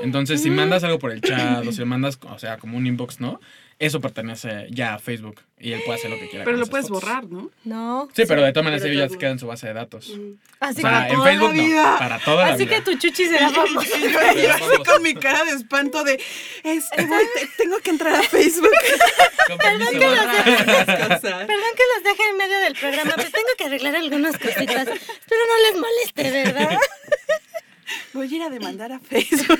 Entonces, 0.02 0.42
si 0.42 0.50
mandas 0.50 0.84
algo 0.84 0.98
por 0.98 1.12
el 1.12 1.20
chat 1.20 1.66
o 1.66 1.72
si 1.72 1.84
mandas, 1.84 2.18
o 2.22 2.38
sea, 2.38 2.58
como 2.58 2.76
un 2.76 2.86
inbox, 2.86 3.20
¿no? 3.20 3.40
Eso 3.84 4.00
pertenece 4.00 4.68
ya 4.70 4.94
a 4.94 4.98
Facebook 5.00 5.40
y 5.58 5.72
él 5.72 5.80
puede 5.84 5.98
hacer 5.98 6.08
lo 6.10 6.16
que 6.18 6.28
quiera. 6.28 6.44
Pero 6.44 6.54
con 6.56 6.60
lo 6.60 6.62
esas 6.62 6.70
puedes 6.70 6.86
fotos. 6.88 7.02
borrar, 7.02 7.24
¿no? 7.24 7.50
No. 7.64 8.08
Sí, 8.14 8.22
pero 8.28 8.42
de 8.42 8.52
todas 8.52 8.64
maneras 8.64 8.82
pero 8.82 8.94
ellos 8.94 9.08
ya 9.08 9.12
se 9.12 9.18
quedan 9.18 9.32
en 9.32 9.38
su 9.40 9.46
base 9.48 9.66
de 9.66 9.72
datos. 9.74 10.12
Así, 10.60 10.78
O 10.78 10.88
sea, 10.88 11.06
que, 11.08 11.12
en 11.12 11.18
toda 11.18 11.18
la 11.18 11.24
Facebook 11.24 11.52
vida. 11.52 11.90
no, 11.92 11.98
para 11.98 12.18
toda 12.20 12.46
la 12.46 12.54
así 12.54 12.64
vida. 12.64 12.76
que 12.76 12.82
tu 12.82 12.94
chuchi 12.98 13.26
será 13.26 13.50
famoso. 13.50 13.80
Y 14.36 14.42
yo 14.42 14.52
así 14.52 14.82
con 14.86 15.02
mi 15.02 15.14
cara 15.14 15.44
de 15.44 15.50
espanto 15.50 16.04
de, 16.04 16.20
este, 16.62 17.04
voy, 17.06 17.24
te- 17.34 17.48
tengo 17.58 17.78
que 17.80 17.90
entrar 17.90 18.14
a 18.14 18.22
Facebook. 18.22 18.70
Permiso, 19.60 19.90
que 19.90 19.98
¿verdad? 19.98 20.44
Cosas. 21.08 21.20
Perdón 21.20 21.72
que 21.76 21.82
los 21.94 22.04
deje 22.04 22.28
en 22.30 22.36
medio 22.36 22.58
del 22.60 22.74
programa, 22.74 23.12
pues 23.16 23.32
tengo 23.32 23.48
que 23.58 23.64
arreglar 23.64 23.96
algunas 23.96 24.38
cositas. 24.38 24.86
Espero 24.88 25.40
no 25.48 25.70
les 25.70 25.80
moleste, 25.80 26.30
¿verdad? 26.30 26.78
Voy 28.12 28.32
a 28.32 28.36
ir 28.36 28.42
a 28.42 28.48
demandar 28.48 28.92
a 28.92 29.00
Facebook. 29.00 29.58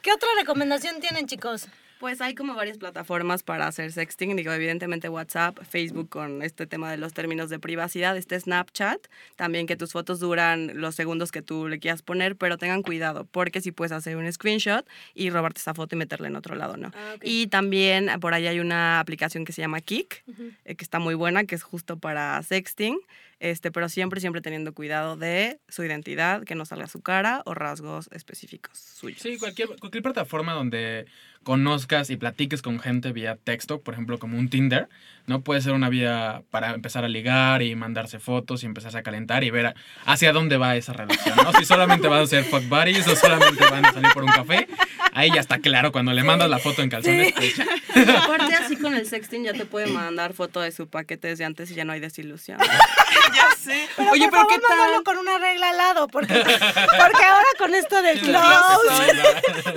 ¿Qué 0.00 0.12
otra 0.12 0.28
recomendación 0.38 1.00
tienen, 1.00 1.26
chicos? 1.26 1.66
Pues 2.04 2.20
hay 2.20 2.34
como 2.34 2.54
varias 2.54 2.76
plataformas 2.76 3.42
para 3.42 3.66
hacer 3.66 3.90
sexting. 3.90 4.36
Digo, 4.36 4.52
evidentemente 4.52 5.08
WhatsApp, 5.08 5.58
Facebook 5.66 6.10
con 6.10 6.42
este 6.42 6.66
tema 6.66 6.90
de 6.90 6.98
los 6.98 7.14
términos 7.14 7.48
de 7.48 7.58
privacidad, 7.58 8.14
este 8.18 8.38
Snapchat, 8.38 9.00
también 9.36 9.66
que 9.66 9.74
tus 9.74 9.92
fotos 9.92 10.20
duran 10.20 10.78
los 10.78 10.94
segundos 10.94 11.32
que 11.32 11.40
tú 11.40 11.66
le 11.66 11.78
quieras 11.78 12.02
poner, 12.02 12.36
pero 12.36 12.58
tengan 12.58 12.82
cuidado, 12.82 13.24
porque 13.24 13.62
si 13.62 13.72
puedes 13.72 13.92
hacer 13.92 14.18
un 14.18 14.30
screenshot 14.30 14.86
y 15.14 15.30
robarte 15.30 15.60
esa 15.60 15.72
foto 15.72 15.94
y 15.94 15.98
meterla 15.98 16.28
en 16.28 16.36
otro 16.36 16.56
lado, 16.56 16.76
¿no? 16.76 16.90
Y 17.22 17.46
también 17.46 18.10
por 18.20 18.34
ahí 18.34 18.48
hay 18.48 18.60
una 18.60 19.00
aplicación 19.00 19.46
que 19.46 19.54
se 19.54 19.62
llama 19.62 19.80
Kik, 19.80 20.24
eh, 20.66 20.74
que 20.74 20.84
está 20.84 20.98
muy 20.98 21.14
buena, 21.14 21.44
que 21.44 21.54
es 21.54 21.62
justo 21.62 21.96
para 21.96 22.42
sexting, 22.42 22.98
este, 23.44 23.70
pero 23.70 23.88
siempre, 23.90 24.20
siempre 24.20 24.40
teniendo 24.40 24.72
cuidado 24.72 25.16
de 25.16 25.58
su 25.68 25.84
identidad, 25.84 26.44
que 26.44 26.54
no 26.54 26.64
salga 26.64 26.86
su 26.86 27.02
cara 27.02 27.42
o 27.44 27.52
rasgos 27.54 28.08
específicos 28.12 28.78
suyos. 28.78 29.20
Sí, 29.20 29.36
cualquier, 29.38 29.68
cualquier 29.78 30.02
plataforma 30.02 30.54
donde 30.54 31.04
conozcas 31.42 32.08
y 32.08 32.16
platiques 32.16 32.62
con 32.62 32.80
gente 32.80 33.12
vía 33.12 33.36
texto, 33.36 33.82
por 33.82 33.92
ejemplo, 33.92 34.18
como 34.18 34.38
un 34.38 34.48
Tinder, 34.48 34.88
¿no? 35.26 35.42
Puede 35.42 35.60
ser 35.60 35.72
una 35.74 35.90
vía 35.90 36.42
para 36.50 36.70
empezar 36.72 37.04
a 37.04 37.08
ligar 37.08 37.60
y 37.60 37.74
mandarse 37.76 38.18
fotos 38.18 38.62
y 38.62 38.66
empezarse 38.66 38.96
a 38.96 39.02
calentar 39.02 39.44
y 39.44 39.50
ver 39.50 39.66
a- 39.66 39.74
hacia 40.06 40.32
dónde 40.32 40.56
va 40.56 40.74
esa 40.76 40.94
relación, 40.94 41.36
¿no? 41.36 41.52
Si 41.52 41.66
solamente 41.66 42.08
van 42.08 42.22
a 42.22 42.26
ser 42.26 42.44
fuck 42.44 42.66
buddies 42.66 43.06
o 43.08 43.14
solamente 43.14 43.62
van 43.70 43.84
a 43.84 43.92
salir 43.92 44.10
por 44.14 44.24
un 44.24 44.30
café, 44.32 44.66
ahí 45.12 45.28
ya 45.34 45.40
está 45.40 45.58
claro, 45.58 45.92
cuando 45.92 46.14
le 46.14 46.22
mandas 46.24 46.48
la 46.48 46.58
foto 46.58 46.80
en 46.80 46.88
calzones, 46.88 47.34
pues 47.34 47.56
ya. 47.58 47.66
Aparte, 48.24 48.54
así 48.54 48.76
con 48.76 48.94
el 48.94 49.06
sexting 49.06 49.44
ya 49.44 49.52
te 49.52 49.66
puede 49.66 49.86
mandar 49.88 50.32
foto 50.32 50.62
de 50.62 50.72
su 50.72 50.88
paquete 50.88 51.28
desde 51.28 51.44
antes 51.44 51.70
y 51.70 51.74
ya 51.74 51.84
no 51.84 51.92
hay 51.92 52.00
desilusión. 52.00 52.58
Ya 53.34 53.48
sé. 53.58 53.88
Pero 53.96 54.10
Oye, 54.12 54.28
por 54.28 54.30
pero 54.32 54.46
¿qué 54.48 54.54
favor, 54.60 54.68
mándalo 54.68 54.94
tal? 54.94 55.04
con 55.04 55.18
una 55.18 55.38
regla 55.38 55.70
al 55.70 55.76
lado, 55.76 56.08
porque, 56.08 56.34
porque 56.34 57.24
ahora 57.24 57.46
con 57.58 57.74
esto 57.74 58.02
del 58.02 58.20
close 58.20 59.12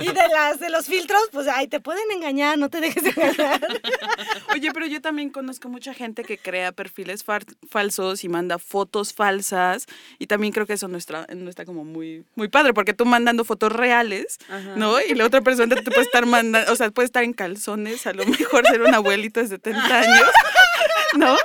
y 0.00 0.06
de 0.06 0.28
las 0.28 0.60
de 0.60 0.70
los 0.70 0.86
filtros, 0.86 1.20
pues 1.32 1.48
ahí 1.48 1.68
te 1.68 1.80
pueden 1.80 2.10
engañar, 2.12 2.58
no 2.58 2.68
te 2.70 2.80
dejes 2.80 3.04
engañar. 3.04 3.60
Oye, 4.52 4.70
pero 4.72 4.86
yo 4.86 5.00
también 5.00 5.30
conozco 5.30 5.68
mucha 5.68 5.94
gente 5.94 6.24
que 6.24 6.38
crea 6.38 6.72
perfiles 6.72 7.24
falsos 7.70 8.24
y 8.24 8.28
manda 8.28 8.58
fotos 8.58 9.12
falsas. 9.12 9.86
Y 10.18 10.26
también 10.26 10.52
creo 10.52 10.66
que 10.66 10.74
eso 10.74 10.88
no 10.88 10.98
está, 10.98 11.26
no 11.34 11.50
está 11.50 11.64
como 11.64 11.84
muy, 11.84 12.24
muy 12.34 12.48
padre, 12.48 12.72
porque 12.74 12.94
tú 12.94 13.04
mandando 13.04 13.44
fotos 13.44 13.72
reales, 13.72 14.38
Ajá. 14.48 14.74
¿no? 14.76 15.00
Y 15.00 15.14
la 15.14 15.24
otra 15.26 15.40
persona 15.40 15.74
te 15.76 15.82
puede 15.82 16.02
estar 16.02 16.26
mandando, 16.26 16.72
o 16.72 16.76
sea, 16.76 16.90
puede 16.90 17.06
estar 17.06 17.24
en 17.24 17.32
calzones, 17.32 18.06
a 18.06 18.12
lo 18.12 18.24
mejor 18.26 18.66
ser 18.66 18.82
un 18.82 18.94
abuelito 18.94 19.40
de 19.40 19.48
70 19.48 19.98
años, 19.98 20.30
¿no? 21.16 21.36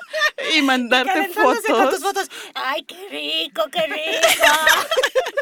Y 0.55 0.61
mandarte 0.61 1.11
Calentándose 1.11 1.67
con 1.71 1.89
tus 1.89 1.99
fotos. 1.99 2.27
fotos. 2.29 2.29
Ay, 2.55 2.83
qué 2.83 3.07
rico, 3.09 3.63
qué 3.71 3.81
rico. 3.81 4.27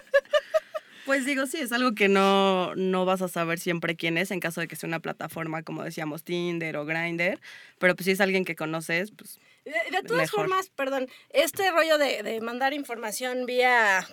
Pues 1.03 1.26
digo, 1.26 1.47
sí, 1.47 1.57
es 1.57 1.72
algo 1.72 1.93
que 1.95 2.07
no, 2.07 2.76
no 2.76 3.05
vas 3.05 3.24
a 3.24 3.28
saber 3.28 3.59
siempre 3.59 3.95
quién 3.95 4.17
es 4.19 4.30
en 4.30 4.39
caso 4.39 4.61
de 4.61 4.67
que 4.67 4.76
sea 4.76 4.88
una 4.88 4.99
plataforma, 4.99 5.63
como 5.63 5.84
decíamos, 5.84 6.24
Tinder 6.24 6.78
o 6.78 6.86
Grindr. 6.86 7.39
Pero 7.80 7.95
pues 7.95 8.05
si 8.05 8.11
es 8.11 8.22
alguien 8.22 8.45
que 8.45 8.55
conoces, 8.55 9.11
pues 9.11 9.39
De, 9.65 9.72
de 9.72 10.03
todas 10.03 10.22
Mejor. 10.22 10.41
formas, 10.41 10.69
perdón, 10.69 11.09
este 11.32 11.69
rollo 11.72 11.97
de, 11.97 12.22
de 12.22 12.39
mandar 12.39 12.74
información 12.74 13.47
vía 13.47 14.07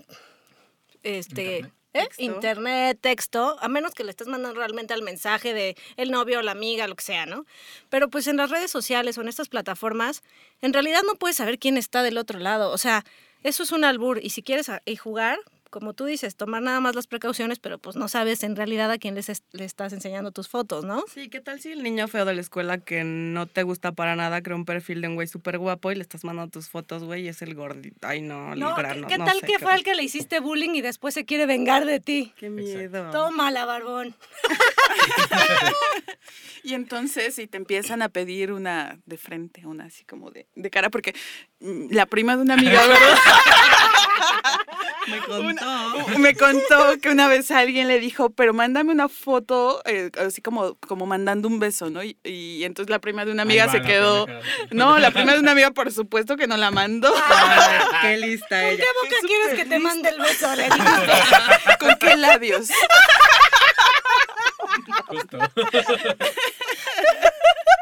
este 1.03 1.43
Internet. 1.59 1.73
¿Eh? 1.93 2.03
Texto. 2.05 2.23
internet, 2.23 2.99
texto, 3.01 3.57
a 3.61 3.69
menos 3.69 3.95
que 3.95 4.05
le 4.05 4.11
estés 4.11 4.29
mandando 4.29 4.59
realmente 4.59 4.95
al 4.95 5.03
mensaje 5.03 5.55
de 5.55 5.77
el 5.97 6.11
novio 6.11 6.39
o 6.39 6.43
la 6.43 6.53
amiga, 6.53 6.87
lo 6.89 6.97
que 6.97 7.05
sea, 7.05 7.27
¿no? 7.27 7.45
Pero 7.89 8.09
pues 8.09 8.27
en 8.27 8.37
las 8.37 8.51
redes 8.51 8.71
sociales 8.71 9.17
o 9.19 9.23
en 9.23 9.29
estas 9.29 9.49
plataformas, 9.49 10.23
en 10.61 10.73
realidad 10.73 11.01
no 11.07 11.15
puedes 11.15 11.37
saber 11.37 11.59
quién 11.59 11.77
está 11.77 12.03
del 12.03 12.19
otro 12.19 12.39
lado. 12.39 12.71
O 12.71 12.79
sea, 12.79 13.05
eso 13.43 13.63
es 13.63 13.73
un 13.73 13.85
albur. 13.85 14.19
Y 14.23 14.31
si 14.31 14.43
quieres 14.43 14.69
a- 14.69 14.83
y 14.85 14.97
jugar, 14.97 15.39
como 15.71 15.93
tú 15.95 16.05
dices, 16.05 16.37
tomar 16.37 16.63
nada 16.63 16.81
más 16.81 16.95
las 16.95 17.07
precauciones, 17.07 17.59
pero 17.59 17.79
pues 17.79 17.97
no 17.97 18.09
sabes 18.09 18.43
en 18.43 18.57
realidad 18.57 18.91
a 18.91 18.99
quién 18.99 19.15
les 19.15 19.29
es- 19.29 19.43
le 19.53 19.65
estás 19.65 19.93
enseñando 19.93 20.31
tus 20.33 20.49
fotos, 20.49 20.85
¿no? 20.85 21.05
Sí, 21.13 21.29
¿qué 21.29 21.41
tal 21.41 21.61
si 21.61 21.73
el 21.73 21.83
niño 21.83 22.09
feo 22.09 22.25
de 22.25 22.35
la 22.35 22.41
escuela 22.41 22.79
que 22.79 23.05
no 23.05 23.47
te 23.47 23.63
gusta 23.63 23.93
para 23.93 24.17
nada 24.17 24.43
crea 24.43 24.57
un 24.57 24.65
perfil 24.65 25.01
de 25.01 25.09
un 25.09 25.15
güey 25.15 25.29
súper 25.29 25.59
guapo 25.59 25.93
y 25.93 25.95
le 25.97 26.03
estás 26.03 26.25
mandando 26.25 26.51
tus 26.51 26.69
fotos, 26.69 27.05
güey, 27.05 27.25
y 27.25 27.29
es 27.29 27.43
el 27.43 27.55
gordito? 27.55 28.07
Ay, 28.07 28.21
no, 28.21 28.55
No, 28.55 28.75
¿qué, 28.75 28.83
grano. 28.83 29.07
qué 29.07 29.19
no 29.19 29.25
tal 29.25 29.41
sé, 29.41 29.47
que 29.47 29.53
qué 29.55 29.59
fue 29.59 29.75
el 29.75 29.85
que 29.85 29.95
le 29.95 30.03
hiciste 30.03 30.41
bullying 30.41 30.71
y 30.75 30.81
después 30.81 31.15
se 31.15 31.25
quiere 31.25 31.47
vengar 31.47 31.85
de 31.85 32.01
ti? 32.01 32.33
Qué 32.37 32.51
miedo. 32.51 33.11
Tómala, 33.11 33.65
barbón. 33.65 34.15
Y 36.65 36.75
entonces, 36.75 37.35
si 37.37 37.47
te 37.47 37.57
empiezan 37.57 38.03
a 38.03 38.09
pedir 38.09 38.53
una 38.53 38.99
de 39.07 39.17
frente, 39.17 39.65
una 39.67 39.85
así 39.87 40.05
como 40.05 40.31
de, 40.31 40.47
de 40.55 40.71
cara, 40.71 40.91
porque 40.91 41.15
la 41.61 42.07
prima 42.07 42.37
de 42.37 42.43
una 42.43 42.55
amiga, 42.55 42.87
¿verdad? 42.87 43.19
Me 45.09 45.21
contó. 45.21 46.19
me 46.19 46.35
contó 46.37 47.01
que 47.01 47.09
una 47.09 47.29
vez 47.29 47.51
alguien 47.51 47.89
le 47.89 47.99
dijo, 47.99 48.29
pero 48.29 48.53
mándame 48.53 48.93
una 48.93 49.09
foto, 49.09 49.81
eh, 49.87 50.11
así 50.19 50.43
como, 50.43 50.75
como 50.87 51.07
mandando 51.07 51.49
un 51.49 51.59
beso, 51.59 51.89
¿no? 51.89 52.05
Y, 52.05 52.19
y 52.25 52.63
entonces 52.65 52.91
la 52.91 52.99
prima 52.99 53.25
de 53.25 53.33
una 53.33 53.43
amiga 53.43 53.71
se 53.71 53.81
quedó. 53.81 54.27
No, 54.71 54.99
la 54.99 55.11
prima 55.11 55.33
de 55.33 55.41
una 55.41 55.53
amiga, 55.53 55.71
por 55.71 55.91
supuesto 55.93 56.37
que 56.37 56.47
no 56.47 56.59
la 56.59 56.71
mandó. 56.71 57.11
Qué 58.03 58.19
lista 58.19 58.49
¿Con 58.49 58.59
ella. 58.69 58.77
qué 58.77 58.87
boca 59.03 59.17
es 59.17 59.27
quieres 59.27 59.55
que 59.55 59.65
te 59.65 59.79
mande 59.79 60.11
el 60.11 60.19
beso? 60.21 60.55
Le. 60.55 60.69
¿Con 61.81 61.95
qué 61.97 62.17
labios? 62.17 62.69
Justo. 65.07 65.39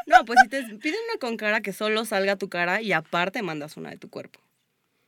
No, 0.07 0.25
pues 0.25 0.39
si 0.43 0.49
te 0.49 0.63
piden 0.63 0.99
una 1.11 1.19
con 1.19 1.37
cara 1.37 1.61
que 1.61 1.73
solo 1.73 2.03
salga 2.05 2.35
tu 2.37 2.49
cara 2.49 2.81
y 2.81 2.91
aparte 2.93 3.41
mandas 3.43 3.77
una 3.77 3.91
de 3.91 3.97
tu 3.97 4.09
cuerpo. 4.09 4.39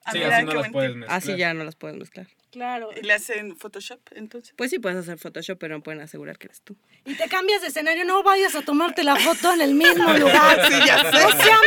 Ah, 0.06 0.12
Sí, 0.14 0.24
así 0.24 0.45
no 0.45 0.50
qué 0.52 0.56
las 0.56 0.62
buen 0.64 0.72
puedes 0.72 0.89
tip. 0.91 0.97
mezclar. 1.00 1.18
Así 1.18 1.38
ya 1.38 1.54
no 1.54 1.64
las 1.66 1.76
puedes 1.76 1.97
mezclar. 1.97 2.28
Claro. 2.52 2.89
¿Y 3.00 3.06
le 3.06 3.14
hacen 3.14 3.56
Photoshop 3.58 4.00
entonces? 4.16 4.54
Pues 4.58 4.72
sí, 4.72 4.80
puedes 4.80 4.97
hacer 4.97 5.18
Photoshop, 5.20 5.60
pero 5.60 5.76
no 5.78 5.84
pueden 5.84 6.02
asegurar 6.02 6.38
que 6.38 6.47
eres 6.47 6.62
tú. 6.62 6.76
Y 7.06 7.14
te 7.16 7.28
cambias 7.28 7.62
de 7.62 7.68
escenario. 7.68 8.06
No 8.06 8.24
vayas 8.24 8.56
a 8.56 8.62
tomarte 8.64 9.04
la 9.04 9.16
foto 9.18 9.54
en 9.54 9.62
el 9.62 9.76
mismo 9.76 10.12
lugar. 10.18 10.66
Sí, 10.68 10.74
ya 10.88 11.12
sé. 11.12 11.12
No 11.12 11.32
sean 11.43 11.60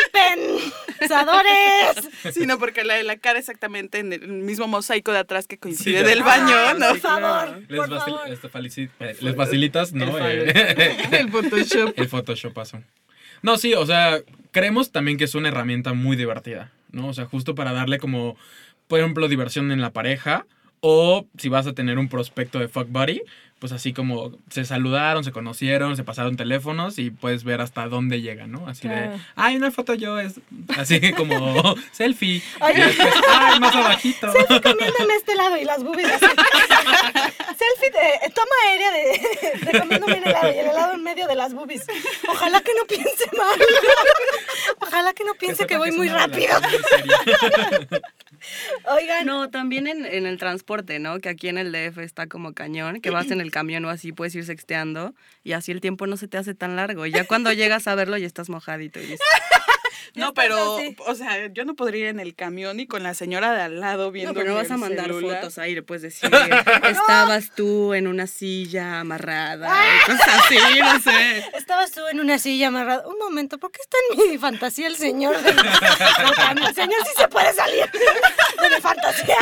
pensadores. 0.98 2.08
Sí, 2.34 2.46
no, 2.46 2.58
porque 2.58 2.84
la 2.84 2.94
de 2.94 3.02
la 3.04 3.16
cara 3.18 3.38
exactamente 3.38 3.98
en 3.98 4.12
el 4.12 4.26
mismo 4.28 4.66
mosaico 4.66 5.12
de 5.12 5.18
atrás 5.18 5.46
que 5.46 5.58
coincide 5.58 6.00
Sí, 6.00 6.04
del 6.04 6.22
baño, 6.22 6.54
Ah, 6.56 6.74
¿no? 6.76 6.88
Por 6.88 6.98
favor, 7.00 7.62
Les, 7.68 7.78
por 7.80 7.98
favor. 7.98 8.20
este, 8.28 8.90
eh, 9.00 9.16
les 9.20 9.36
facilitas, 9.36 9.92
¿no? 9.92 10.18
El 10.18 10.48
Eh, 10.50 10.96
El 11.20 11.30
Photoshop. 11.30 11.92
el 11.98 12.08
Photoshopazo. 12.08 12.82
No, 13.42 13.56
sí, 13.58 13.74
o 13.74 13.84
sea, 13.86 14.20
creemos 14.52 14.92
también 14.92 15.18
que 15.18 15.24
es 15.24 15.34
una 15.34 15.48
herramienta 15.48 15.92
muy 15.92 16.16
divertida, 16.16 16.70
¿no? 16.90 17.08
O 17.08 17.12
sea, 17.12 17.26
justo 17.26 17.54
para 17.54 17.72
darle 17.72 17.98
como, 17.98 18.36
por 18.86 19.00
ejemplo, 19.00 19.28
diversión 19.28 19.72
en 19.72 19.80
la 19.80 19.92
pareja. 19.92 20.46
O 20.80 21.26
si 21.38 21.48
vas 21.48 21.66
a 21.68 21.74
tener 21.74 21.98
un 21.98 22.08
prospecto 22.08 22.58
de 22.58 22.66
fuck 22.66 22.88
buddy, 22.88 23.22
pues 23.62 23.70
así 23.70 23.92
como 23.92 24.32
se 24.50 24.64
saludaron, 24.64 25.22
se 25.22 25.30
conocieron, 25.30 25.96
se 25.96 26.02
pasaron 26.02 26.34
teléfonos 26.36 26.98
y 26.98 27.12
puedes 27.12 27.44
ver 27.44 27.60
hasta 27.60 27.86
dónde 27.86 28.20
llegan, 28.20 28.50
¿no? 28.50 28.66
Así 28.66 28.88
Claro. 28.88 29.12
de, 29.12 29.20
ay, 29.36 29.54
una 29.54 29.70
foto 29.70 29.94
yo 29.94 30.18
es 30.18 30.40
así 30.76 31.12
como 31.16 31.76
selfie. 31.92 32.42
Ay, 32.58 32.74
y 32.76 32.80
después, 32.80 33.14
ay, 33.30 33.60
más 33.60 33.72
abajito. 33.76 34.32
Selfie 34.32 34.60
comiéndome 34.60 35.14
este 35.14 35.36
lado 35.36 35.56
y 35.58 35.64
las 35.64 35.84
boobies 35.84 36.10
así. 36.10 36.26
Selfie 36.26 37.90
de 37.92 38.32
toma 38.34 38.50
aérea 38.66 38.90
de, 38.90 39.70
de 39.70 39.78
comiéndome 39.78 40.18
el 40.18 40.26
helado 40.26 40.52
y 40.52 40.58
el 40.58 40.66
helado 40.66 40.94
en 40.94 41.02
medio 41.04 41.28
de 41.28 41.36
las 41.36 41.54
boobies. 41.54 41.86
Ojalá 42.28 42.62
que 42.62 42.72
no 42.76 42.84
piense 42.88 43.30
mal. 43.38 43.60
Ojalá 44.80 45.12
que 45.12 45.22
no 45.22 45.34
piense 45.34 45.68
que, 45.68 45.74
sepa 45.74 45.78
voy 45.86 45.92
muy 45.92 46.08
rápido. 46.08 46.56
Oigan, 48.90 49.26
No, 49.26 49.50
también 49.50 49.86
en, 49.86 50.04
en 50.04 50.26
el 50.26 50.38
transporte, 50.38 50.98
¿no? 50.98 51.18
Que 51.20 51.28
aquí 51.28 51.48
en 51.48 51.58
el 51.58 51.72
DF 51.72 51.98
está 51.98 52.26
como 52.26 52.52
cañón, 52.52 53.00
que 53.00 53.10
vas 53.10 53.30
en 53.30 53.40
el 53.40 53.50
camión 53.50 53.84
o 53.84 53.90
así, 53.90 54.12
puedes 54.12 54.34
ir 54.34 54.44
sexteando 54.44 55.14
y 55.44 55.52
así 55.52 55.72
el 55.72 55.80
tiempo 55.80 56.06
no 56.06 56.16
se 56.16 56.28
te 56.28 56.38
hace 56.38 56.54
tan 56.54 56.76
largo. 56.76 57.06
Y 57.06 57.12
ya 57.12 57.24
cuando 57.26 57.52
llegas 57.52 57.86
a 57.88 57.94
verlo 57.94 58.16
ya 58.16 58.26
estás 58.26 58.48
mojadito 58.48 58.98
y 59.00 59.02
dices, 59.02 59.20
No, 60.14 60.34
pero, 60.34 60.76
así. 60.76 60.96
o 61.06 61.14
sea, 61.14 61.46
yo 61.52 61.64
no 61.64 61.74
podría 61.74 62.00
ir 62.02 62.06
en 62.08 62.20
el 62.20 62.34
camión 62.34 62.78
y 62.80 62.86
con 62.86 63.02
la 63.02 63.14
señora 63.14 63.52
de 63.54 63.62
al 63.62 63.80
lado 63.80 64.10
viendo 64.10 64.32
no, 64.32 64.38
pero 64.40 64.50
no 64.52 64.56
vas 64.56 64.70
a 64.70 64.76
mandar 64.76 65.06
celular. 65.06 65.38
fotos 65.40 65.58
ahí, 65.58 65.74
le 65.74 65.82
puedes 65.82 66.02
decir, 66.02 66.30
estabas 66.88 67.50
tú 67.54 67.94
en 67.94 68.06
una 68.06 68.26
silla 68.26 69.00
amarrada, 69.00 69.68
y 69.68 70.10
cosas 70.10 70.28
así, 70.44 70.56
no 70.80 71.00
sé. 71.12 71.44
estabas 71.56 71.90
tú 71.92 72.06
en 72.08 72.20
una 72.20 72.38
silla 72.38 72.68
amarrada. 72.68 73.06
Un 73.08 73.18
momento, 73.18 73.58
¿por 73.58 73.70
qué 73.72 73.80
está 73.82 73.96
en 74.24 74.30
mi 74.30 74.38
fantasía 74.38 74.86
el 74.86 74.96
señor? 74.96 75.34
El 75.36 76.74
señor 76.74 77.00
sí 77.04 77.12
se 77.16 77.28
puede 77.28 77.52
salir 77.54 77.90
de 77.90 78.70
mi 78.74 78.80
fantasía. 78.80 79.36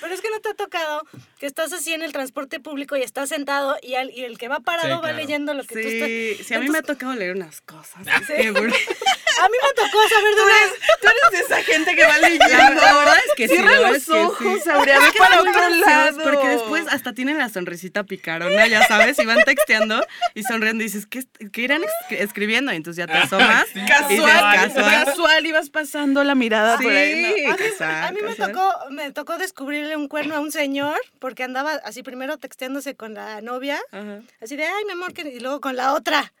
Pero 0.00 0.14
es 0.14 0.20
que 0.20 0.30
no 0.30 0.40
te 0.40 0.50
ha 0.50 0.54
tocado 0.54 1.02
que 1.38 1.46
estás 1.46 1.72
así 1.72 1.92
en 1.92 2.02
el 2.02 2.12
transporte 2.12 2.60
público 2.60 2.96
y 2.96 3.02
estás 3.02 3.28
sentado 3.28 3.76
y, 3.82 3.94
al- 3.94 4.10
y 4.10 4.24
el 4.24 4.38
que 4.38 4.48
va 4.48 4.60
parado 4.60 4.86
Sí, 4.88 4.92
va 4.94 5.00
claro. 5.00 5.16
leyendo 5.16 5.54
lo 5.54 5.64
que 5.64 5.74
tú 5.74 5.78
estás... 5.80 6.08
Sí, 6.08 6.44
sí, 6.44 6.54
a 6.54 6.60
mí 6.60 6.68
me 6.68 6.78
ha 6.78 6.82
tocado 6.82 7.14
leer 7.14 7.34
unas 7.34 7.60
cosas. 7.62 8.06
que, 8.26 8.50
A 9.38 9.48
mí 9.48 9.54
me 9.62 9.82
tocó 9.84 9.98
saber 10.08 10.34
de 10.34 10.42
una... 10.42 10.54
Tú 11.02 11.08
eres 11.08 11.30
de 11.30 11.54
esa 11.54 11.62
gente 11.62 11.94
que 11.94 12.04
va 12.04 12.16
leyendo. 12.18 12.46
La 12.48 12.94
verdad 12.94 13.16
es 13.18 13.34
que 13.36 13.48
sí, 13.48 13.54
Cierra 13.54 13.70
la 13.72 13.78
verdad 13.80 13.92
los 13.92 14.08
ojos, 14.08 14.60
sí. 14.64 14.70
Aurea, 14.70 14.98
ve 14.98 15.06
que 15.12 15.18
para 15.18 15.40
otro 15.42 15.68
lado. 15.68 16.18
Porque 16.22 16.48
después 16.48 16.84
hasta 16.88 17.12
tienen 17.12 17.36
la 17.36 17.50
sonrisita 17.50 18.04
picarona, 18.04 18.66
ya 18.66 18.86
sabes, 18.88 19.18
y 19.18 19.26
van 19.26 19.44
texteando 19.44 20.02
y 20.34 20.42
sonriendo 20.42 20.82
y 20.82 20.86
dices, 20.86 21.04
¿qué, 21.06 21.24
qué 21.52 21.60
irán 21.60 21.82
escribiendo? 22.08 22.72
Y 22.72 22.76
entonces 22.76 23.06
ya 23.06 23.12
te 23.12 23.18
asomas. 23.18 23.66
Sí, 23.74 23.78
y 23.78 23.82
dices, 23.82 24.24
Casual, 24.24 24.54
casual. 24.72 25.04
casual, 25.04 25.46
ibas 25.46 25.68
pasando 25.68 26.24
la 26.24 26.34
mirada 26.34 26.78
por 26.78 26.90
ahí. 26.90 27.22
¿no? 27.22 27.28
Sí, 27.34 27.44
A 27.44 27.50
mí, 27.50 27.56
casual, 27.58 28.04
a 28.04 28.12
mí 28.12 28.20
me 28.22 28.34
tocó, 28.36 28.74
me 28.90 29.12
tocó 29.12 29.36
descubrirle 29.36 29.96
un 29.96 30.08
cuerno 30.08 30.34
a 30.36 30.40
un 30.40 30.50
señor 30.50 30.98
porque 31.18 31.42
andaba 31.44 31.72
así 31.84 32.02
primero 32.02 32.38
texteándose 32.38 32.94
con 32.96 33.12
la 33.12 33.42
novia, 33.42 33.78
Ajá. 33.92 34.20
así 34.40 34.56
de, 34.56 34.64
ay, 34.64 34.84
mi 34.86 34.92
amor, 34.92 35.12
que-", 35.12 35.28
y 35.28 35.40
luego 35.40 35.60
con 35.60 35.76
la 35.76 35.92
otra, 35.92 36.32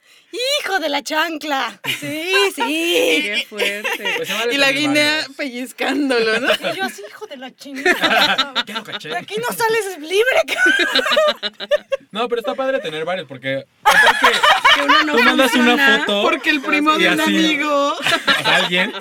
hijo 0.62 0.78
de 0.78 0.88
la 0.88 1.02
chancla. 1.02 1.78
Sí, 2.00 2.15
sí. 2.54 3.20
Qué 3.22 3.46
fuerte. 3.48 4.14
Pues 4.16 4.30
Y 4.52 4.58
la 4.58 4.72
guinea. 4.72 5.24
Y 5.28 5.32
pellizcándolo, 5.32 6.40
¿no? 6.40 6.48
yo 6.74 6.84
así, 6.84 7.02
hijo 7.08 7.26
de 7.26 7.36
la 7.36 7.54
chingada. 7.54 8.54
Caché. 8.84 9.08
De 9.08 9.16
aquí 9.16 9.36
no 9.36 9.56
sales 9.56 9.98
libre. 10.00 10.42
No, 12.10 12.28
pero 12.28 12.40
está 12.40 12.54
padre 12.54 12.78
tener 12.78 13.04
varios 13.04 13.26
porque 13.28 13.66
que 13.84 14.82
uno 14.82 15.02
no 15.04 15.16
tú 15.16 15.22
mandas 15.22 15.54
una 15.54 15.98
foto 15.98 16.22
Porque 16.22 16.48
el 16.50 16.62
primo 16.62 16.96
y 16.96 17.02
de 17.02 17.08
un 17.10 17.20
así, 17.20 17.36
amigo. 17.36 17.92
o 17.92 18.02
sea, 18.02 18.56
alguien 18.56 18.92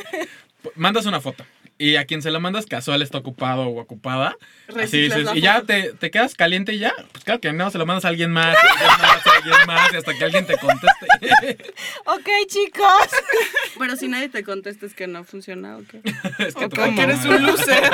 mandas 0.75 1.05
una 1.05 1.21
foto 1.21 1.45
y 1.77 1.97
a 1.97 2.05
quien 2.05 2.21
se 2.21 2.31
la 2.31 2.39
mandas 2.39 2.65
casual 2.65 3.01
está 3.01 3.17
ocupado 3.17 3.63
o 3.63 3.81
ocupada. 3.81 4.37
Así 4.81 5.01
dices, 5.01 5.27
y 5.33 5.41
ya 5.41 5.61
te, 5.63 5.93
te 5.93 6.09
quedas 6.09 6.35
caliente 6.35 6.73
y 6.73 6.79
ya. 6.79 6.93
Pues 7.11 7.23
claro 7.23 7.41
que 7.41 7.51
no, 7.51 7.69
se 7.69 7.77
lo 7.77 7.85
mandas 7.85 8.05
a 8.05 8.09
alguien 8.09 8.31
más, 8.31 8.55
a 8.55 8.59
alguien 8.59 9.01
más, 9.01 9.27
a 9.27 9.31
alguien 9.31 9.67
más, 9.67 9.93
y 9.93 9.95
hasta 9.97 10.13
que 10.13 10.23
alguien 10.23 10.45
te 10.45 10.57
conteste. 10.57 11.57
Ok, 12.05 12.27
chicos. 12.47 13.09
Pero 13.79 13.95
si 13.95 14.07
nadie 14.07 14.29
te 14.29 14.43
contesta 14.43 14.85
es 14.85 14.93
que 14.93 15.07
no 15.07 15.23
funciona, 15.23 15.77
¿o 15.77 15.83
qué? 15.83 16.01
es 16.39 16.55
que 16.55 16.65
O 16.65 16.69
que 16.69 17.01
eres 17.01 17.25
un 17.25 17.45
loser. 17.45 17.91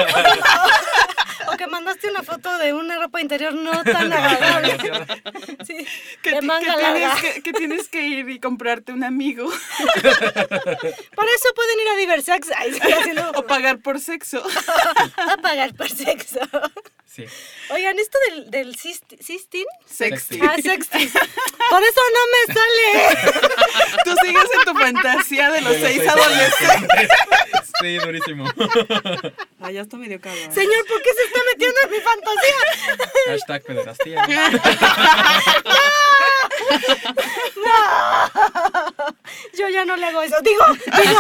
O 1.54 1.58
que 1.58 1.68
mandaste 1.68 2.10
una 2.10 2.24
foto 2.24 2.58
de 2.58 2.74
una 2.74 2.98
ropa 2.98 3.22
interior 3.22 3.54
no 3.54 3.72
tan 3.84 4.12
agradable. 4.14 4.78
Sí, 5.66 5.86
Que, 6.22 6.32
de 6.32 6.40
ti- 6.40 6.46
manga 6.46 6.76
que 6.76 6.82
larga. 6.82 7.16
tienes 7.16 7.34
que, 7.36 7.42
que 7.44 7.54
tienes 7.54 7.88
que 7.88 8.02
ir 8.08 8.30
y 8.30 8.40
comprarte 8.40 8.92
un 8.94 9.04
amigo. 9.04 9.46
Por 9.96 11.26
eso 11.26 11.50
pueden 11.56 11.80
ir 11.82 11.88
a 11.92 11.96
Diversex 11.98 12.50
Ay, 12.56 12.80
O 13.36 13.44
pagar 13.46 13.80
por 13.80 14.00
sexo. 14.00 14.44
a 15.18 15.38
pagar 15.38 15.74
por 15.74 15.90
sexo. 15.90 16.40
Sí. 17.14 17.26
Oigan, 17.72 18.00
esto 18.00 18.18
del, 18.30 18.50
del 18.52 18.78
cistin. 18.78 19.66
Sexy. 19.86 20.40
Ah, 20.42 20.56
sexting. 20.56 21.12
Por 21.70 21.84
eso 21.84 22.02
no 22.16 22.22
me 22.32 22.54
sale. 22.54 22.90
Tú 24.06 24.16
sigues 24.24 24.44
en 24.44 24.64
tu 24.64 24.74
fantasía 24.80 25.52
de 25.52 25.60
los 25.62 25.74
De 25.74 25.80
los 25.80 25.88
seis 25.90 25.98
seis 25.98 26.10
adolescentes. 26.10 27.10
Sí, 27.82 27.98
durísimo. 27.98 28.46
Ah, 29.64 29.70
ya 29.70 29.82
está 29.82 29.96
medio 29.96 30.20
cabrón. 30.20 30.52
Señor, 30.52 30.88
¿por 30.88 31.00
qué 31.04 31.10
se 31.14 31.22
está 31.26 31.40
metiendo 31.54 31.80
en 31.84 31.92
mi 31.92 32.00
fantasía? 32.00 32.56
Hashtag 33.28 33.62
pederastía. 33.64 34.26
Yo 39.58 39.70
ya 39.70 39.86
no 39.86 39.96
le 39.96 40.06
hago 40.06 40.22
eso. 40.22 40.36
Digo, 40.42 40.64
digo. 40.86 41.20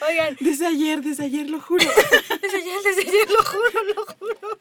Oigan, 0.08 0.36
Desde 0.40 0.66
ayer, 0.66 1.00
desde 1.02 1.24
ayer, 1.24 1.48
lo 1.50 1.60
juro. 1.60 1.84
desde 2.42 2.56
ayer, 2.58 2.82
desde 2.84 3.02
ayer, 3.02 3.30
lo 3.30 3.42
juro, 3.44 3.82
lo 3.94 4.06
juro. 4.06 4.58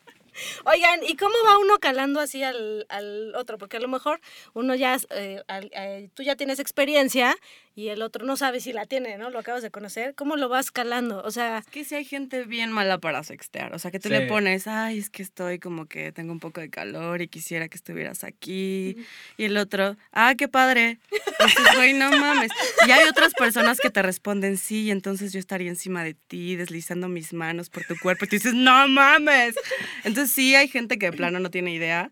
Oigan, 0.65 1.01
¿y 1.03 1.15
cómo 1.15 1.35
va 1.45 1.59
uno 1.59 1.77
calando 1.79 2.19
así 2.19 2.41
al, 2.43 2.87
al 2.89 3.35
otro? 3.35 3.59
Porque 3.59 3.77
a 3.77 3.79
lo 3.79 3.87
mejor 3.87 4.19
uno 4.53 4.73
ya, 4.73 4.97
eh, 5.11 5.43
al- 5.47 5.69
eh, 5.73 6.09
tú 6.15 6.23
ya 6.23 6.35
tienes 6.35 6.57
experiencia 6.59 7.37
y 7.75 7.87
el 7.89 8.01
otro 8.03 8.25
no 8.25 8.37
sabe 8.37 8.59
si 8.59 8.71
la 8.73 8.85
tiene, 8.85 9.17
¿no? 9.17 9.29
Lo 9.31 9.39
acabas 9.39 9.63
de 9.63 9.71
conocer. 9.71 10.13
¿Cómo 10.15 10.35
lo 10.35 10.47
vas 10.49 10.71
calando? 10.71 11.23
O 11.23 11.31
sea, 11.31 11.57
Es 11.59 11.65
que 11.67 11.83
si 11.83 11.95
hay 11.95 12.05
gente 12.05 12.43
bien 12.45 12.71
mala 12.71 12.99
para 12.99 13.23
sextear. 13.23 13.73
O 13.73 13.79
sea, 13.79 13.89
que 13.89 13.99
tú 13.99 14.09
Sí. 14.09 14.13
le 14.15 14.27
pones, 14.27 14.67
ay, 14.67 14.99
es 14.99 15.09
que 15.09 15.23
estoy 15.23 15.57
como 15.59 15.87
que 15.87 16.11
tengo 16.11 16.31
un 16.31 16.39
poco 16.39 16.61
de 16.61 16.69
calor 16.69 17.21
y 17.21 17.27
quisiera 17.27 17.67
que 17.69 17.77
estuvieras 17.77 18.23
aquí. 18.23 18.97
Y 19.37 19.45
el 19.45 19.57
otro, 19.57 19.97
ah, 20.11 20.35
qué 20.37 20.47
padre. 20.47 20.99
Entonces, 21.39 21.75
güey, 21.75 21.93
no 21.93 22.11
mames. 22.11 22.51
Y 22.87 22.91
hay 22.91 23.07
otras 23.07 23.33
personas 23.33 23.79
que 23.79 23.89
te 23.89 24.01
responden, 24.01 24.57
sí, 24.57 24.83
y 24.83 24.91
entonces 24.91 25.33
yo 25.33 25.39
estaría 25.39 25.69
encima 25.69 26.03
de 26.03 26.13
ti, 26.13 26.55
deslizando 26.55 27.07
mis 27.07 27.33
manos 27.33 27.69
por 27.69 27.83
tu 27.85 27.95
cuerpo. 27.97 28.25
Y 28.25 28.27
tú 28.27 28.35
dices, 28.35 28.53
no 28.53 28.87
mames. 28.87 29.55
Entonces, 30.03 30.31
sí, 30.33 30.53
hay 30.55 30.67
gente 30.67 30.99
que 30.99 31.07
de 31.11 31.17
plano 31.17 31.39
no 31.39 31.49
tiene 31.49 31.73
idea, 31.73 32.11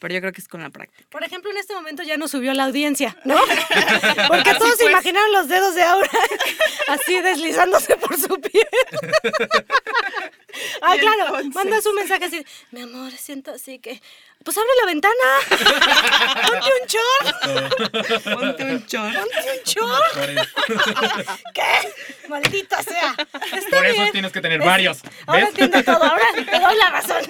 pero 0.00 0.14
yo 0.14 0.20
creo 0.20 0.32
que 0.32 0.40
es 0.40 0.48
con 0.48 0.62
la 0.62 0.70
práctica. 0.70 1.04
por 1.10 1.22
ejemplo, 1.22 1.50
en 1.50 1.58
este 1.58 1.74
momento 1.74 2.02
ya 2.02 2.16
nos 2.16 2.30
subió 2.30 2.52
la 2.54 2.64
audiencia, 2.64 3.16
¿no? 3.24 3.36
Porque 4.28 4.54
todos 4.54 4.76
se 4.76 4.90
imaginaron 4.90 5.30
los 5.32 5.48
dedos 5.48 5.74
de 5.74 5.82
Aura 5.82 6.10
así 6.88 7.20
deslizándose 7.20 7.96
por 7.96 8.18
su 8.18 8.40
piel. 8.40 8.66
Ah, 10.82 10.96
Y 10.96 11.00
claro, 11.00 11.26
entonces- 11.38 11.54
manda 11.54 11.80
su 11.82 11.92
mensaje 11.92 12.24
así, 12.24 12.44
mi 12.70 12.80
amor, 12.82 13.12
siento 13.12 13.50
así 13.52 13.78
que... 13.78 14.00
Pues 14.42 14.56
abre 14.56 14.70
la 14.80 14.86
ventana, 14.86 15.14
ponte 16.48 16.70
un 16.80 16.86
short, 16.88 18.24
Ponte 18.24 18.64
un 18.64 18.86
chor. 18.86 19.12
ponte 19.12 19.50
un 19.52 19.64
short. 19.64 20.16
Eso, 20.16 21.36
¿Qué? 21.52 22.28
Maldita 22.28 22.82
sea. 22.82 23.14
Está 23.52 23.76
por 23.76 23.84
eso 23.84 24.00
bien. 24.00 24.12
tienes 24.12 24.32
que 24.32 24.40
tener 24.40 24.60
¿Ves? 24.60 24.66
varios. 24.66 25.00
Ahora 25.26 25.40
¿Ves? 25.40 25.48
entiendo 25.50 25.84
todo, 25.84 26.02
ahora 26.04 26.24
te 26.34 26.58
doy 26.58 26.74
la 26.76 26.90
razón. 26.90 27.22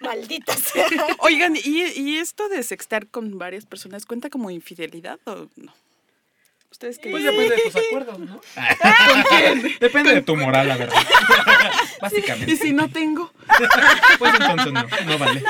Maldita 0.00 0.54
sea. 0.56 0.86
Oigan, 1.18 1.56
¿y, 1.56 1.82
y 2.00 2.18
esto 2.18 2.48
de 2.48 2.62
sextar 2.62 3.08
con 3.08 3.36
varias 3.38 3.66
personas 3.66 4.06
cuenta 4.06 4.30
como 4.30 4.48
infidelidad 4.52 5.18
o 5.24 5.48
no? 5.56 5.74
¿Ustedes 6.78 7.00
qué 7.00 7.10
Pues 7.10 7.24
depende 7.24 7.56
de 7.56 7.62
tus 7.62 7.74
acuerdos, 7.74 8.20
¿no? 8.20 8.40
Depende 9.80 10.14
de 10.14 10.22
tu 10.22 10.36
moral, 10.36 10.68
la 10.68 10.76
verdad. 10.76 10.94
Básicamente. 12.00 12.52
Y 12.52 12.56
si 12.56 12.72
no 12.72 12.88
tengo. 12.88 13.32
Pues 14.20 14.34
entonces 14.34 14.72
no, 14.72 14.82
no 14.84 15.18
vale. 15.18 15.42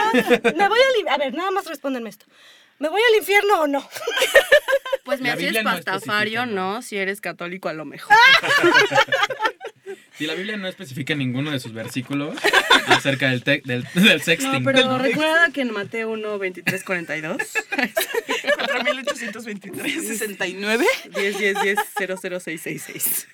Me 0.56 0.68
voy 0.68 0.78
al... 0.78 1.08
A 1.08 1.18
ver, 1.18 1.34
nada 1.34 1.50
más 1.50 1.66
respóndenme 1.66 2.08
esto. 2.08 2.24
¿Me 2.78 2.88
voy 2.88 3.02
al 3.10 3.18
infierno 3.18 3.60
o 3.60 3.66
no? 3.66 3.86
Pues 5.04 5.20
Biblia 5.20 5.62
no 5.62 5.70
pastafario, 5.70 6.46
no. 6.46 6.80
Si 6.80 6.96
eres 6.96 7.20
católico, 7.20 7.68
a 7.68 7.74
lo 7.74 7.84
mejor. 7.84 8.16
Si 10.16 10.26
la 10.26 10.34
Biblia 10.34 10.57
no 10.57 10.68
especifica 10.68 11.14
ninguno 11.14 11.51
de 11.51 11.61
sus 11.61 11.72
versículos 11.72 12.36
acerca 12.89 13.28
del, 13.30 13.43
te- 13.45 13.62
del, 13.64 13.86
del 13.95 14.22
sexting. 14.22 14.53
No, 14.53 14.62
pero 14.64 14.99
recuerda 14.99 15.51
que 15.53 15.61
en 15.62 15.72
Mateo 15.72 16.11
1, 16.11 16.39
23, 16.39 16.84
42, 16.84 17.36
4823, 18.66 20.07
69. 20.07 20.86
10, 21.14 21.39
10, 21.39 21.62
10, 21.62 21.78
0, 21.99 22.14
0, 22.20 22.41
6, 22.41 22.61
6, 22.62 22.82
6. 22.86 23.28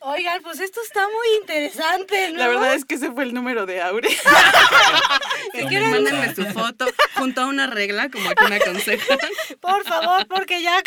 Oigan, 0.00 0.42
pues 0.42 0.60
esto 0.60 0.80
está 0.84 1.00
muy 1.06 1.26
interesante, 1.40 2.30
¿no? 2.32 2.38
La 2.38 2.48
verdad 2.48 2.74
es 2.74 2.84
que 2.84 2.96
ese 2.96 3.10
fue 3.12 3.24
el 3.24 3.32
número 3.32 3.64
de 3.64 3.80
Aure. 3.80 4.08
Si 4.10 5.64
quieren, 5.66 5.90
mándenme 5.90 6.34
su 6.34 6.44
foto 6.46 6.86
junto 7.14 7.40
a 7.40 7.46
una 7.46 7.66
regla, 7.68 8.10
como 8.10 8.28
aquí 8.28 8.44
me 8.50 8.56
aconsejan. 8.56 9.18
Por 9.60 9.82
favor, 9.84 10.26
porque 10.26 10.60
ya 10.62 10.82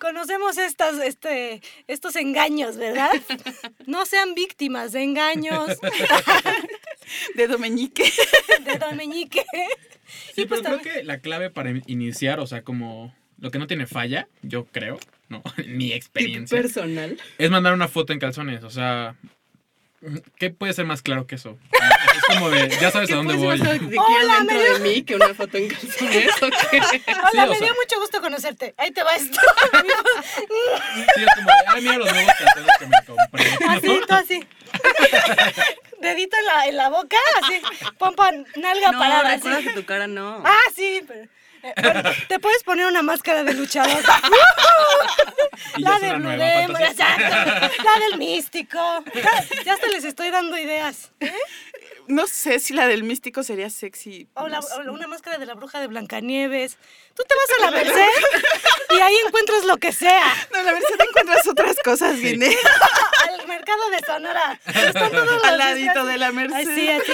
conocemos 0.00 0.58
estas, 0.58 0.98
este, 0.98 1.60
estos 1.86 2.16
engaños, 2.16 2.76
¿verdad? 2.76 3.10
No 3.86 4.06
sean 4.06 4.34
víctimas 4.34 4.92
de 4.92 5.02
engaños 5.02 5.68
De 7.34 7.46
Domeñique. 7.48 8.12
de 8.64 8.78
Don 8.78 8.96
Meñique. 8.96 9.44
Sí, 10.34 10.42
Y 10.42 10.46
pues 10.46 10.60
pero 10.62 10.62
creo 10.62 10.76
también- 10.76 10.94
que 10.96 11.04
la 11.04 11.18
clave 11.20 11.50
para 11.50 11.70
iniciar, 11.86 12.40
o 12.40 12.46
sea, 12.46 12.62
como 12.62 13.14
lo 13.38 13.50
que 13.50 13.58
no 13.58 13.66
tiene 13.66 13.86
falla, 13.86 14.28
yo 14.42 14.66
creo, 14.66 14.98
¿no? 15.28 15.42
Mi 15.66 15.92
experiencia, 15.92 16.60
personal. 16.60 17.18
es 17.38 17.50
mandar 17.50 17.72
una 17.74 17.88
foto 17.88 18.12
en 18.12 18.18
calzones, 18.18 18.64
o 18.64 18.70
sea, 18.70 19.16
¿qué 20.38 20.50
puede 20.50 20.72
ser 20.72 20.86
más 20.86 21.02
claro 21.02 21.26
que 21.26 21.34
eso? 21.36 21.58
Como 22.28 22.50
de, 22.50 22.68
ya 22.80 22.90
sabes 22.90 23.10
a 23.10 23.16
dónde 23.16 23.34
voy. 23.34 23.60
Hola, 23.60 23.74
dentro 24.38 24.56
me 24.58 24.62
de 24.70 24.78
mí 24.80 25.02
que 25.02 25.14
una 25.16 25.34
foto 25.34 25.56
en 25.56 25.68
calzones 25.68 26.30
o 26.42 26.48
qué? 26.70 26.78
Hola, 26.78 26.90
Sí, 27.32 27.38
o 27.38 27.46
me 27.46 27.56
sea- 27.56 27.66
dio 27.66 27.74
mucho 27.74 28.00
gusto 28.00 28.20
conocerte. 28.20 28.74
Ahí 28.76 28.90
te 28.90 29.02
va 29.02 29.14
esto. 29.16 29.38
Sí, 31.14 31.22
es 31.22 31.34
como 31.34 31.48
de, 31.48 31.54
ay, 31.68 31.82
mira 31.82 31.96
los 31.98 32.12
nuevos 32.12 32.32
calzones 32.38 32.78
que 32.78 32.86
me 32.86 32.96
compré. 33.06 33.50
¿no? 33.60 33.70
Así, 33.72 34.00
tú 34.06 34.14
así. 34.14 34.46
Dedito 36.00 36.36
en 36.36 36.46
la, 36.46 36.66
en 36.66 36.76
la 36.76 36.88
boca, 36.90 37.16
así. 37.42 37.60
Pompa, 37.98 38.30
nalga 38.56 38.92
No, 38.92 38.98
parada. 38.98 39.34
recuerda 39.34 39.58
así. 39.58 39.66
que 39.68 39.74
tu 39.74 39.84
cara 39.84 40.06
no. 40.06 40.42
Ah, 40.44 40.56
sí, 40.76 41.02
pero. 41.06 41.22
eh, 41.62 41.74
bueno, 41.82 42.02
te 42.28 42.38
puedes 42.38 42.62
poner 42.62 42.86
una 42.86 43.02
máscara 43.02 43.42
de 43.42 43.54
luchador. 43.54 44.00
Ya 44.00 45.90
la 45.90 45.98
de 45.98 46.12
Blue 46.14 46.30
Demon, 46.30 46.82
exacto. 46.82 47.22
La 47.84 48.00
del 48.08 48.18
místico. 48.18 49.04
Ya, 49.14 49.44
ya 49.64 49.72
hasta 49.74 49.88
les 49.88 50.04
estoy 50.04 50.30
dando 50.30 50.56
ideas. 50.56 51.10
¿eh? 51.20 51.32
No 52.08 52.26
sé 52.26 52.58
si 52.58 52.72
la 52.74 52.86
del 52.88 53.04
místico 53.04 53.42
sería 53.42 53.70
sexy. 53.70 54.28
O, 54.34 54.48
la- 54.48 54.56
no 54.60 54.62
sé. 54.62 54.74
o 54.88 54.92
una 54.92 55.06
máscara 55.06 55.38
de 55.38 55.46
la 55.46 55.54
bruja 55.54 55.78
de 55.80 55.86
Blancanieves. 55.86 56.76
Tú 57.14 57.22
te 57.28 57.34
vas 57.34 57.58
a 57.58 57.70
la 57.70 57.76
Merced 57.76 58.96
y 58.96 59.00
ahí 59.00 59.14
encuentras 59.26 59.64
lo 59.64 59.76
que 59.76 59.92
sea. 59.92 60.34
No, 60.52 60.62
la 60.62 60.72
verdad 60.72 60.88
encuentras 61.08 61.46
otras 61.46 61.76
cosas, 61.84 62.18
viene 62.20 62.46
Al 63.40 63.46
mercado 63.46 63.90
de 63.90 63.98
Sonora. 64.06 64.60
Están 64.66 65.10
todos 65.10 65.26
los 65.26 65.44
al 65.44 65.58
ladito 65.58 66.04
de 66.06 66.16
la 66.18 66.32
Merced. 66.32 66.56
Así, 66.70 66.88
así. 66.88 67.12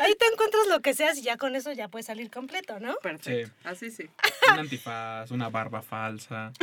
Ahí 0.00 0.14
te 0.16 0.26
encuentras 0.26 0.66
lo 0.68 0.80
que 0.80 0.94
seas 0.94 1.18
y 1.18 1.22
ya 1.22 1.36
con 1.36 1.54
eso 1.54 1.70
ya 1.72 1.88
puedes 1.88 2.06
salir 2.06 2.30
completo, 2.30 2.80
¿no? 2.80 2.96
Perfecto. 3.02 3.48
Sí. 3.48 3.60
Así 3.64 3.90
sí. 3.90 4.10
Un 4.52 4.58
antifaz, 4.60 5.30
una 5.30 5.48
barba 5.50 5.82
falsa. 5.82 6.52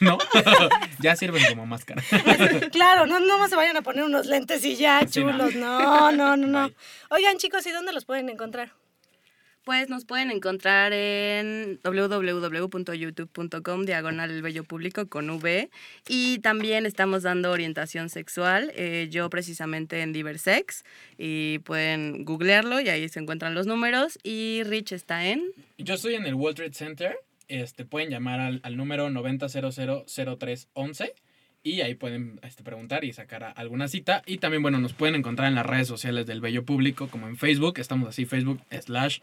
¿No? 0.00 0.18
ya 1.00 1.16
sirven 1.16 1.42
como 1.48 1.66
máscara. 1.66 2.02
Claro, 2.72 3.06
no, 3.06 3.20
no 3.20 3.38
más 3.38 3.50
se 3.50 3.56
vayan 3.56 3.76
a 3.76 3.82
poner 3.82 4.04
unos 4.04 4.26
lentes 4.26 4.64
y 4.64 4.76
ya, 4.76 5.00
Sí, 5.08 5.22
no. 5.24 5.32
chulos. 5.32 5.54
No, 5.54 6.12
no, 6.12 6.36
no, 6.36 6.46
no. 6.46 6.68
Bye. 6.68 6.76
Oigan, 7.10 7.38
chicos, 7.38 7.66
¿y 7.66 7.70
dónde 7.72 7.92
los 7.92 8.04
pueden 8.04 8.28
encontrar? 8.28 8.72
Pues 9.64 9.88
nos 9.88 10.04
pueden 10.04 10.30
encontrar 10.30 10.92
en 10.92 11.80
www.youtube.com 11.82 13.84
diagonal 13.84 14.30
el 14.30 14.40
bello 14.40 14.62
público 14.62 15.08
con 15.08 15.28
V 15.28 15.70
y 16.06 16.38
también 16.38 16.86
estamos 16.86 17.24
dando 17.24 17.50
orientación 17.50 18.08
sexual, 18.08 18.70
eh, 18.76 19.08
yo 19.10 19.28
precisamente 19.28 20.02
en 20.02 20.12
Diversex 20.12 20.84
y 21.18 21.58
pueden 21.60 22.24
googlearlo 22.24 22.78
y 22.80 22.88
ahí 22.90 23.08
se 23.08 23.18
encuentran 23.18 23.56
los 23.56 23.66
números 23.66 24.20
y 24.22 24.62
Rich 24.64 24.92
está 24.92 25.26
en... 25.26 25.42
Yo 25.78 25.94
estoy 25.94 26.14
en 26.14 26.26
el 26.26 26.34
World 26.34 26.56
Trade 26.58 26.74
Center. 26.74 27.18
Este, 27.48 27.84
pueden 27.84 28.10
llamar 28.10 28.40
al, 28.40 28.60
al 28.62 28.76
número 28.76 29.10
90000311 29.10 31.14
y 31.66 31.80
ahí 31.80 31.96
pueden 31.96 32.38
este, 32.44 32.62
preguntar 32.62 33.04
y 33.04 33.12
sacar 33.12 33.52
alguna 33.56 33.88
cita. 33.88 34.22
Y 34.24 34.38
también, 34.38 34.62
bueno, 34.62 34.78
nos 34.78 34.92
pueden 34.92 35.16
encontrar 35.16 35.48
en 35.48 35.56
las 35.56 35.66
redes 35.66 35.88
sociales 35.88 36.24
del 36.24 36.40
Bello 36.40 36.64
Público, 36.64 37.08
como 37.08 37.26
en 37.26 37.36
Facebook. 37.36 37.80
Estamos 37.80 38.08
así, 38.08 38.24
Facebook 38.24 38.60
slash 38.70 39.18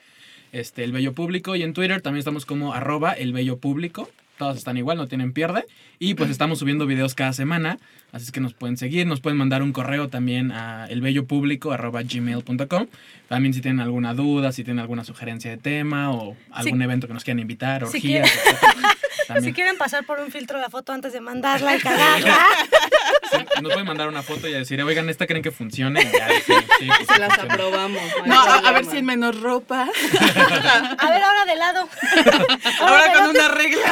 este, 0.52 0.84
el 0.84 0.92
Bello 0.92 1.14
Público. 1.14 1.56
Y 1.56 1.64
en 1.64 1.74
Twitter 1.74 2.02
también 2.02 2.20
estamos 2.20 2.46
como 2.46 2.74
arroba 2.74 3.14
el 3.14 3.32
Bello 3.32 3.60
Público. 3.60 4.10
Todas 4.38 4.58
están 4.58 4.78
igual, 4.78 4.98
no 4.98 5.08
tienen 5.08 5.34
pierde. 5.34 5.66
Y 6.00 6.16
pues 6.16 6.30
estamos 6.30 6.60
subiendo 6.60 6.86
videos 6.86 7.16
cada 7.16 7.34
semana. 7.34 7.78
Así 8.12 8.26
es 8.26 8.32
que 8.32 8.40
nos 8.40 8.54
pueden 8.54 8.78
seguir, 8.78 9.08
nos 9.08 9.22
pueden 9.22 9.38
mandar 9.38 9.62
un 9.62 9.74
correo 9.74 10.10
también 10.10 10.52
a 10.52 10.88
elbellopublico.gmail.com. 10.88 12.88
También 13.28 13.54
si 13.54 13.62
tienen 13.62 13.80
alguna 13.80 14.14
duda, 14.14 14.52
si 14.52 14.64
tienen 14.64 14.80
alguna 14.80 15.04
sugerencia 15.04 15.52
de 15.52 15.58
tema 15.58 16.12
o 16.12 16.36
algún 16.52 16.82
evento 16.82 17.08
que 17.08 17.14
nos 17.14 17.24
quieran 17.24 17.40
invitar, 17.40 17.88
Si 17.88 17.98
orgías. 17.98 18.32
También. 19.28 19.46
Si 19.46 19.54
quieren 19.54 19.78
pasar 19.78 20.06
por 20.06 20.20
un 20.20 20.32
filtro 20.32 20.60
la 20.60 20.70
foto 20.70 20.92
antes 20.92 21.14
de 21.14 21.22
mandarla 21.22 21.78
y 21.78 21.80
cagarla, 21.80 22.38
nos 23.62 23.72
pueden 23.72 23.88
mandar 23.88 24.08
una 24.08 24.24
foto 24.24 24.47
y 24.47 24.54
decir, 24.54 24.82
oigan, 24.82 25.10
¿esta 25.10 25.28
creen 25.28 25.43
que 25.43 25.51
funcione? 25.51 26.01
Y 26.01 26.12
ya, 26.18 26.28
sí, 26.45 26.54
sí, 26.80 26.88
pues, 26.88 27.08
Se 27.08 27.20
las 27.20 27.30
funciona. 27.30 27.54
aprobamos. 27.54 28.01
No, 28.26 28.41
a, 28.41 28.56
a 28.58 28.72
ver 28.72 28.86
si 28.86 28.97
en 28.97 29.06
menos 29.06 29.39
ropa. 29.41 29.84
a 30.97 31.10
ver 31.10 31.24
ahora 31.24 31.45
de 31.45 31.56
lado. 31.56 31.89
Ahora 32.80 33.14
con 33.14 33.28
una 33.30 33.47
regla. 33.49 33.91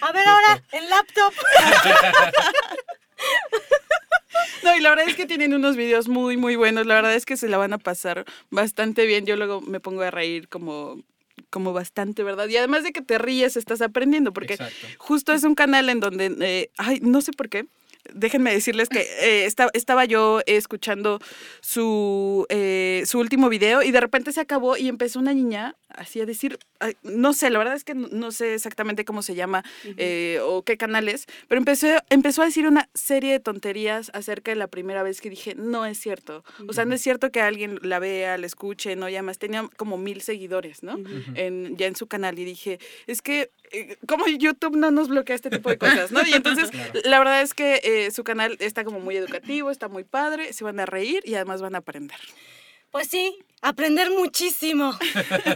A 0.00 0.12
ver 0.12 0.26
ahora 0.28 0.62
en 0.72 0.88
laptop. 0.90 1.32
No, 4.62 4.76
y 4.76 4.80
la 4.80 4.90
verdad 4.90 5.08
es 5.08 5.14
que 5.16 5.26
tienen 5.26 5.54
unos 5.54 5.76
videos 5.76 6.08
muy, 6.08 6.36
muy 6.36 6.56
buenos. 6.56 6.86
La 6.86 6.94
verdad 6.96 7.14
es 7.14 7.24
que 7.24 7.36
se 7.36 7.48
la 7.48 7.56
van 7.56 7.72
a 7.72 7.78
pasar 7.78 8.24
bastante 8.50 9.06
bien. 9.06 9.24
Yo 9.24 9.36
luego 9.36 9.60
me 9.60 9.80
pongo 9.80 10.02
a 10.02 10.10
reír 10.10 10.48
como, 10.48 11.00
como 11.50 11.72
bastante, 11.72 12.22
¿verdad? 12.22 12.48
Y 12.48 12.56
además 12.56 12.82
de 12.82 12.92
que 12.92 13.00
te 13.00 13.16
ríes, 13.18 13.56
estás 13.56 13.80
aprendiendo, 13.80 14.32
porque 14.32 14.54
Exacto. 14.54 14.86
justo 14.98 15.32
es 15.32 15.44
un 15.44 15.54
canal 15.54 15.88
en 15.88 16.00
donde, 16.00 16.34
eh, 16.40 16.70
ay, 16.78 16.98
no 17.02 17.20
sé 17.20 17.32
por 17.32 17.48
qué. 17.48 17.66
Déjenme 18.14 18.52
decirles 18.52 18.88
que 18.88 19.00
eh, 19.00 19.44
esta- 19.46 19.70
estaba 19.72 20.04
yo 20.04 20.40
escuchando 20.46 21.18
su, 21.60 22.46
eh, 22.48 23.02
su 23.06 23.18
último 23.18 23.48
video 23.48 23.82
y 23.82 23.90
de 23.90 24.00
repente 24.00 24.32
se 24.32 24.40
acabó 24.40 24.76
y 24.76 24.88
empezó 24.88 25.18
una 25.18 25.34
niña 25.34 25.76
así 25.96 26.20
a 26.20 26.26
decir, 26.26 26.58
no 27.02 27.32
sé, 27.32 27.50
la 27.50 27.58
verdad 27.58 27.74
es 27.74 27.84
que 27.84 27.94
no, 27.94 28.30
sé 28.32 28.54
exactamente 28.54 29.04
cómo 29.04 29.22
se 29.22 29.34
llama 29.34 29.64
eh, 29.96 30.40
o 30.42 30.62
qué 30.62 30.76
canal 30.76 31.08
es, 31.08 31.26
pero 31.48 31.58
empezó, 31.58 31.86
empezó 32.10 32.42
a 32.42 32.46
decir 32.46 32.66
una 32.66 32.88
serie 32.94 33.32
de 33.32 33.40
tonterías 33.40 34.10
acerca 34.14 34.50
de 34.50 34.56
la 34.56 34.66
primera 34.66 35.02
vez 35.02 35.20
que 35.20 35.30
dije, 35.30 35.54
no 35.54 35.86
es 35.86 35.98
cierto. 35.98 36.44
O 36.68 36.72
sea, 36.72 36.84
no 36.84 36.94
es 36.94 37.02
cierto 37.02 37.30
que 37.30 37.40
alguien 37.40 37.78
la 37.82 37.98
vea, 37.98 38.38
la 38.38 38.46
escuche, 38.46 38.96
no, 38.96 39.08
y 39.08 39.14
además 39.14 39.38
tenía 39.38 39.68
como 39.76 39.98
mil 39.98 40.20
seguidores, 40.20 40.82
¿no? 40.82 40.96
en, 41.34 41.76
ya 41.76 41.86
en 41.86 41.96
su 41.96 42.06
canal 42.06 42.38
y 42.38 42.44
dije, 42.44 42.78
es 43.06 43.22
que, 43.22 43.50
eh, 43.72 43.96
¿cómo 44.06 44.26
YouTube 44.26 44.76
no 44.76 44.90
nos 44.90 45.08
bloquea 45.08 45.36
este 45.36 45.50
tipo 45.50 45.68
de 45.68 45.78
cosas, 45.78 46.12
no? 46.12 46.26
Y 46.26 46.32
entonces, 46.32 46.70
la 47.04 47.18
verdad 47.18 47.42
es 47.42 47.54
que 47.54 47.80
eh, 47.84 48.10
su 48.10 48.24
canal 48.24 48.56
está 48.60 48.84
como 48.84 49.00
muy 49.00 49.16
educativo, 49.16 49.70
está 49.70 49.88
muy 49.88 50.04
padre, 50.04 50.52
se 50.52 50.64
van 50.64 50.80
a 50.80 50.86
reír 50.86 51.22
y 51.24 51.34
además 51.34 51.62
van 51.62 51.74
a 51.74 51.78
aprender. 51.78 52.18
Pues 52.90 53.08
sí, 53.08 53.38
aprender 53.62 54.10
muchísimo. 54.10 54.96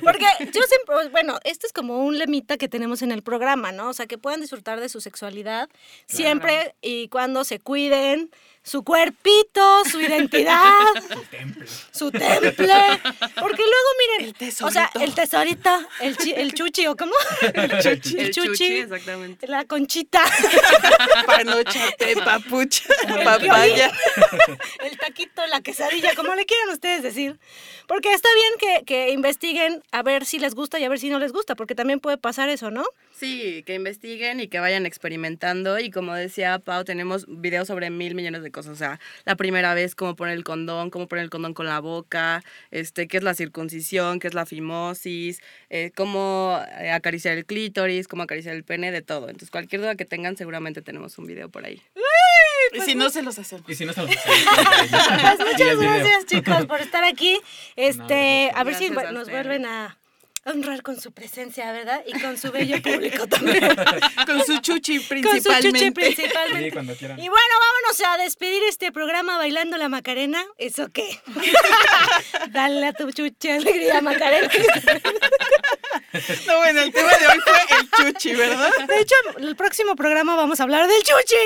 Porque 0.02 0.26
yo 0.52 0.62
siempre, 0.62 1.08
bueno, 1.10 1.38
este 1.44 1.66
es 1.66 1.72
como 1.72 1.98
un 2.04 2.18
lemita 2.18 2.56
que 2.56 2.68
tenemos 2.68 3.02
en 3.02 3.12
el 3.12 3.22
programa, 3.22 3.72
¿no? 3.72 3.88
O 3.88 3.92
sea, 3.92 4.06
que 4.06 4.18
puedan 4.18 4.40
disfrutar 4.40 4.80
de 4.80 4.88
su 4.88 5.00
sexualidad 5.00 5.68
siempre 6.06 6.74
y 6.80 7.08
cuando 7.08 7.44
se 7.44 7.60
cuiden 7.60 8.30
su 8.62 8.84
cuerpito, 8.84 9.84
su 9.90 10.00
identidad, 10.02 10.70
su 11.92 12.10
temple. 12.10 12.52
Porque 13.40 13.62
luego, 13.62 13.88
miren, 14.18 14.34
o 14.62 14.70
sea, 14.70 14.90
el 15.00 15.14
tesorito, 15.14 15.70
el, 16.00 16.16
chi- 16.16 16.34
el 16.36 16.52
chuchi, 16.52 16.86
¿o 16.86 16.94
cómo? 16.94 17.12
El 17.54 17.70
chuchi. 17.80 18.18
El 18.18 18.30
chuchi, 18.32 18.66
exactamente. 18.78 19.46
La 19.48 19.64
conchita, 19.64 20.22
Panochate, 21.26 22.16
papucha, 22.16 22.84
papaya. 23.24 23.90
el 24.84 24.98
taquito, 24.98 25.46
la 25.46 25.60
quesadilla, 25.62 26.14
como 26.14 26.34
le 26.34 26.44
quieran 26.44 26.68
ustedes 26.70 27.02
decir. 27.02 27.38
Porque 27.90 28.12
está 28.12 28.28
bien 28.36 28.78
que, 28.78 28.84
que 28.84 29.10
investiguen 29.10 29.82
a 29.90 30.04
ver 30.04 30.24
si 30.24 30.38
les 30.38 30.54
gusta 30.54 30.78
y 30.78 30.84
a 30.84 30.88
ver 30.88 31.00
si 31.00 31.10
no 31.10 31.18
les 31.18 31.32
gusta, 31.32 31.56
porque 31.56 31.74
también 31.74 31.98
puede 31.98 32.18
pasar 32.18 32.48
eso, 32.48 32.70
¿no? 32.70 32.84
Sí, 33.10 33.64
que 33.66 33.74
investiguen 33.74 34.38
y 34.38 34.46
que 34.46 34.60
vayan 34.60 34.86
experimentando. 34.86 35.76
Y 35.80 35.90
como 35.90 36.14
decía 36.14 36.60
Pau, 36.60 36.84
tenemos 36.84 37.26
videos 37.26 37.66
sobre 37.66 37.90
mil 37.90 38.14
millones 38.14 38.44
de 38.44 38.52
cosas. 38.52 38.74
O 38.74 38.76
sea, 38.76 39.00
la 39.24 39.34
primera 39.34 39.74
vez, 39.74 39.96
cómo 39.96 40.14
poner 40.14 40.36
el 40.36 40.44
condón, 40.44 40.90
cómo 40.90 41.08
poner 41.08 41.24
el 41.24 41.30
condón 41.30 41.52
con 41.52 41.66
la 41.66 41.80
boca, 41.80 42.44
este, 42.70 43.08
qué 43.08 43.16
es 43.16 43.24
la 43.24 43.34
circuncisión, 43.34 44.20
qué 44.20 44.28
es 44.28 44.34
la 44.34 44.46
fimosis, 44.46 45.40
eh, 45.68 45.90
cómo 45.96 46.60
eh, 46.78 46.92
acariciar 46.92 47.36
el 47.36 47.44
clítoris, 47.44 48.06
cómo 48.06 48.22
acariciar 48.22 48.54
el 48.54 48.62
pene, 48.62 48.92
de 48.92 49.02
todo. 49.02 49.26
Entonces, 49.26 49.50
cualquier 49.50 49.80
duda 49.80 49.96
que 49.96 50.04
tengan, 50.04 50.36
seguramente 50.36 50.80
tenemos 50.80 51.18
un 51.18 51.26
video 51.26 51.48
por 51.48 51.64
ahí. 51.64 51.82
Y 52.72 52.80
si 52.80 52.94
no, 52.94 53.10
se 53.10 53.22
los 53.22 53.38
hacemos. 53.38 53.68
Y 53.68 53.74
si 53.74 53.84
no 53.84 53.92
se 53.92 54.02
los 54.02 54.10
Pues 54.14 55.38
muchas 55.38 55.78
gracias, 55.78 56.26
chicos, 56.26 56.66
por 56.66 56.80
estar 56.80 57.04
aquí. 57.04 57.38
Este, 57.76 58.50
a 58.54 58.64
ver 58.64 58.74
si 58.74 58.86
a 58.86 59.10
nos 59.12 59.28
vuelven 59.28 59.66
a 59.66 59.96
honrar 60.44 60.82
con 60.82 60.98
su 61.00 61.12
presencia, 61.12 61.70
¿verdad? 61.72 62.02
Y 62.06 62.18
con 62.18 62.38
su 62.38 62.50
bello 62.50 62.80
público 62.82 63.26
también. 63.26 63.60
Con 64.26 64.44
su 64.44 64.58
chuchi 64.58 64.96
con 64.96 65.02
su 65.02 65.08
principalmente. 65.08 65.68
chuche 65.68 65.92
principalmente. 65.92 66.64
Sí, 66.64 66.70
cuando 66.70 66.94
quieran. 66.94 67.18
Y 67.18 67.28
bueno, 67.28 67.54
vámonos 67.60 68.00
a 68.08 68.22
despedir 68.22 68.62
este 68.68 68.92
programa 68.92 69.36
bailando 69.36 69.76
la 69.76 69.88
Macarena. 69.88 70.42
¿Eso 70.58 70.88
qué? 70.92 71.20
Dale 72.50 72.86
a 72.86 72.92
tu 72.92 73.10
chuche 73.10 73.52
alegría, 73.52 74.00
Macarena. 74.00 74.48
No, 76.46 76.56
bueno, 76.58 76.80
el 76.82 76.92
tema 76.92 77.12
de 77.16 77.26
hoy 77.26 77.40
fue 77.40 77.78
el 77.78 78.12
chuchi, 78.12 78.34
¿verdad? 78.34 78.70
De 78.86 79.00
hecho, 79.00 79.14
el 79.38 79.56
próximo 79.56 79.96
programa 79.96 80.36
vamos 80.36 80.60
a 80.60 80.64
hablar 80.64 80.88
del 80.88 81.02
chuchi. 81.02 81.36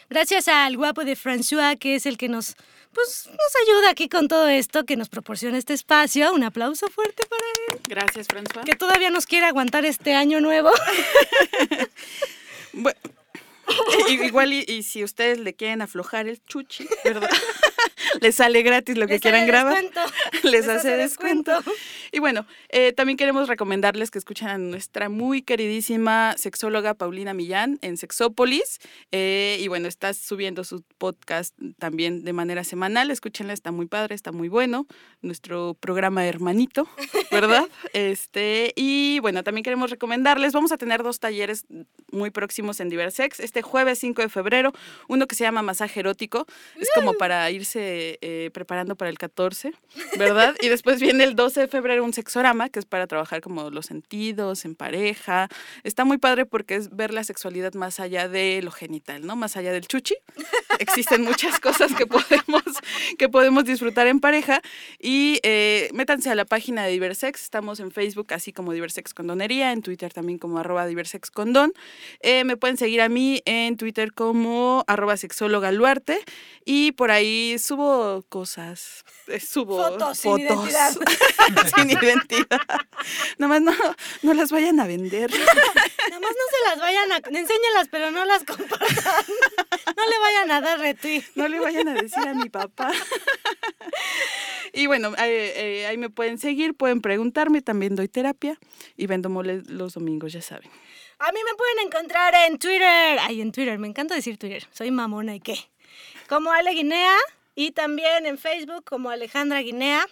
Gracias 0.10 0.48
al 0.48 0.78
guapo 0.78 1.04
de 1.04 1.16
François, 1.16 1.78
que 1.78 1.96
es 1.96 2.06
el 2.06 2.18
que 2.18 2.30
nos, 2.30 2.56
pues, 2.94 3.28
nos 3.28 3.68
ayuda 3.68 3.90
aquí 3.90 4.08
con 4.08 4.28
todo 4.28 4.48
esto, 4.48 4.86
que 4.86 4.96
nos 4.96 5.10
proporciona 5.10 5.58
este 5.58 5.74
espacio. 5.74 6.34
Un 6.34 6.44
aplauso 6.44 6.88
fuerte 6.90 7.24
para 7.28 7.44
él. 7.70 7.82
Gracias, 7.88 8.28
François. 8.28 8.64
Que 8.64 8.76
todavía 8.76 9.10
nos 9.10 9.26
quiere 9.26 9.46
aguantar 9.46 9.86
este 9.86 10.14
año 10.14 10.40
nuevo. 10.42 10.72
Bueno, 12.78 13.00
igual 14.10 14.54
y, 14.54 14.66
y 14.68 14.84
si 14.84 15.04
ustedes 15.04 15.40
le 15.40 15.54
quieren 15.54 15.82
aflojar 15.82 16.28
el 16.28 16.44
chuchi, 16.46 16.88
¿verdad? 17.04 17.30
Les 18.22 18.36
sale 18.36 18.62
gratis 18.62 18.98
lo 18.98 19.08
que 19.08 19.20
quieran 19.20 19.48
grabar. 19.48 19.74
descuento. 19.74 20.02
Les 20.44 20.68
hace 20.68 20.96
descuento. 20.98 21.52
Y 22.12 22.20
bueno, 22.20 22.46
eh, 22.70 22.94
también 22.94 23.18
queremos 23.18 23.48
recomendarles 23.48 24.12
que 24.12 24.20
escuchen 24.20 24.48
a 24.48 24.58
nuestra 24.58 25.10
muy 25.10 25.42
queridísima 25.42 26.36
sexóloga 26.38 26.94
Paulina 26.94 27.34
Millán 27.34 27.78
en 27.82 27.98
Sexópolis. 27.98 28.80
Eh, 29.12 29.58
y 29.60 29.68
bueno, 29.68 29.88
está 29.88 30.14
subiendo 30.14 30.64
su 30.64 30.84
podcast 30.98 31.56
también 31.78 32.24
de 32.24 32.34
manera 32.34 32.64
semanal. 32.64 33.12
Escúchenla, 33.12 33.54
está 33.54 33.72
muy 33.72 33.88
padre, 33.88 34.16
está 34.16 34.32
muy 34.32 34.50
bueno. 34.50 34.88
Nuestro 35.22 35.76
programa 35.80 36.26
hermanito, 36.26 36.88
¿verdad? 37.32 37.68
este 37.94 38.74
Y 38.76 39.20
bueno, 39.20 39.44
también 39.44 39.64
queremos 39.64 39.90
recomendarles, 39.90 40.54
vamos 40.54 40.72
a 40.72 40.78
tener 40.78 41.04
dos 41.04 41.20
talleres 41.20 41.66
muy 42.12 42.32
próximos 42.32 42.80
en 42.80 42.90
Diversex. 42.90 43.40
Este 43.40 43.62
jueves 43.62 44.00
5 44.00 44.22
de 44.22 44.30
febrero, 44.30 44.74
uno 45.08 45.28
que 45.28 45.36
se 45.36 45.44
llama 45.44 45.62
Masaje 45.62 46.00
Erótico. 46.00 46.46
Es 46.80 46.90
como 46.94 47.14
para 47.14 47.50
irse 47.52 47.75
eh, 47.76 48.50
preparando 48.54 48.96
para 48.96 49.10
el 49.10 49.18
14, 49.18 49.74
¿verdad? 50.18 50.56
Y 50.62 50.70
después 50.70 51.00
viene 51.00 51.24
el 51.24 51.36
12 51.36 51.62
de 51.62 51.68
febrero 51.68 52.04
un 52.04 52.14
sexorama, 52.14 52.70
que 52.70 52.80
es 52.80 52.86
para 52.86 53.08
trabajar 53.08 53.42
como 53.42 53.70
los 53.70 53.86
sentidos 53.86 54.66
en 54.66 54.76
pareja. 54.76 55.50
Está 55.84 56.06
muy 56.06 56.18
padre 56.18 56.46
porque 56.46 56.76
es 56.76 56.96
ver 56.96 57.14
la 57.14 57.24
sexualidad 57.24 57.74
más 57.74 58.00
allá 58.00 58.28
de 58.28 58.62
lo 58.62 58.72
genital, 58.72 59.26
¿no? 59.26 59.36
Más 59.36 59.58
allá 59.58 59.72
del 59.72 59.88
chuchi. 59.88 60.16
Existen 60.80 61.24
muchas 61.24 61.60
cosas 61.60 61.94
que 61.94 62.06
podemos, 62.06 62.64
que 63.18 63.30
podemos 63.30 63.66
disfrutar 63.66 64.08
en 64.08 64.20
pareja. 64.20 64.62
Y 65.00 65.40
eh, 65.44 65.90
métanse 65.94 66.30
a 66.30 66.36
la 66.36 66.46
página 66.46 66.86
de 66.86 66.92
Diversex. 66.92 67.44
Estamos 67.44 67.80
en 67.80 67.92
Facebook 67.92 68.34
así 68.34 68.54
como 68.54 68.74
Diversex 68.74 69.14
Condonería, 69.14 69.72
en 69.72 69.82
Twitter 69.82 70.14
también 70.14 70.40
como 70.40 70.60
arroba 70.60 70.88
Diversex 70.88 71.32
Condón. 71.32 71.74
Eh, 72.22 72.44
me 72.44 72.58
pueden 72.58 72.78
seguir 72.78 73.02
a 73.02 73.10
mí 73.10 73.42
en 73.46 73.78
Twitter 73.78 74.14
como 74.14 74.84
arroba 74.88 75.18
sexóloga 75.18 75.72
Luarte. 75.72 76.20
Y 76.66 76.94
por 76.94 77.12
ahí 77.12 77.58
subo 77.66 78.24
cosas, 78.30 79.04
eh, 79.28 79.40
subo 79.40 79.78
Fotos 79.78 80.20
sin 80.20 80.40
identidad. 80.40 80.94
sin 81.76 81.90
identidad. 81.90 82.62
Nomás 83.38 83.62
no, 83.62 83.74
no 84.22 84.34
las 84.34 84.52
vayan 84.52 84.80
a 84.80 84.88
vender. 84.88 85.32
Nada 85.32 86.20
más 86.20 86.32
no 86.32 86.46
se 86.52 86.70
las 86.70 86.80
vayan 86.80 87.12
a... 87.12 87.18
Enséñalas, 87.18 87.88
pero 87.90 88.12
no 88.12 88.24
las 88.26 88.44
compartan. 88.44 89.26
No 89.98 90.10
le 90.10 90.20
vayan 90.20 90.52
a 90.52 90.62
dar 90.62 90.80
retweet. 90.80 91.24
No 91.36 91.48
le 91.48 91.60
vayan 91.60 91.88
a 91.88 91.94
decir 91.94 92.28
a 92.28 92.34
mi 92.34 92.50
papá. 92.50 92.92
Y 94.74 94.88
bueno, 94.88 95.14
eh, 95.18 95.54
eh, 95.56 95.88
ahí 95.88 95.98
me 95.98 96.10
pueden 96.10 96.38
seguir, 96.38 96.76
pueden 96.76 97.02
preguntarme, 97.02 97.62
también 97.62 97.96
doy 97.96 98.10
terapia 98.10 98.60
y 98.98 99.08
vendo 99.08 99.30
mole 99.30 99.64
los 99.68 99.94
domingos, 99.94 100.34
ya 100.34 100.42
saben. 100.42 100.70
A 101.20 101.32
mí 101.32 101.40
me 101.46 101.56
pueden 101.56 101.88
encontrar 101.88 102.34
en 102.48 102.60
Twitter. 102.60 103.18
Ay, 103.22 103.42
en 103.42 103.54
Twitter, 103.54 103.80
me 103.80 103.88
encanta 103.88 104.16
decir 104.16 104.38
Twitter. 104.38 104.68
Soy 104.72 104.92
mamona 104.92 105.34
y 105.34 105.40
qué. 105.40 105.58
Como 106.28 106.52
Ale 106.52 106.72
Guinea 106.72 107.16
y 107.56 107.72
también 107.72 108.26
en 108.26 108.38
Facebook 108.38 108.84
como 108.84 109.10
Alejandra 109.10 109.60
Guinea. 109.62 110.06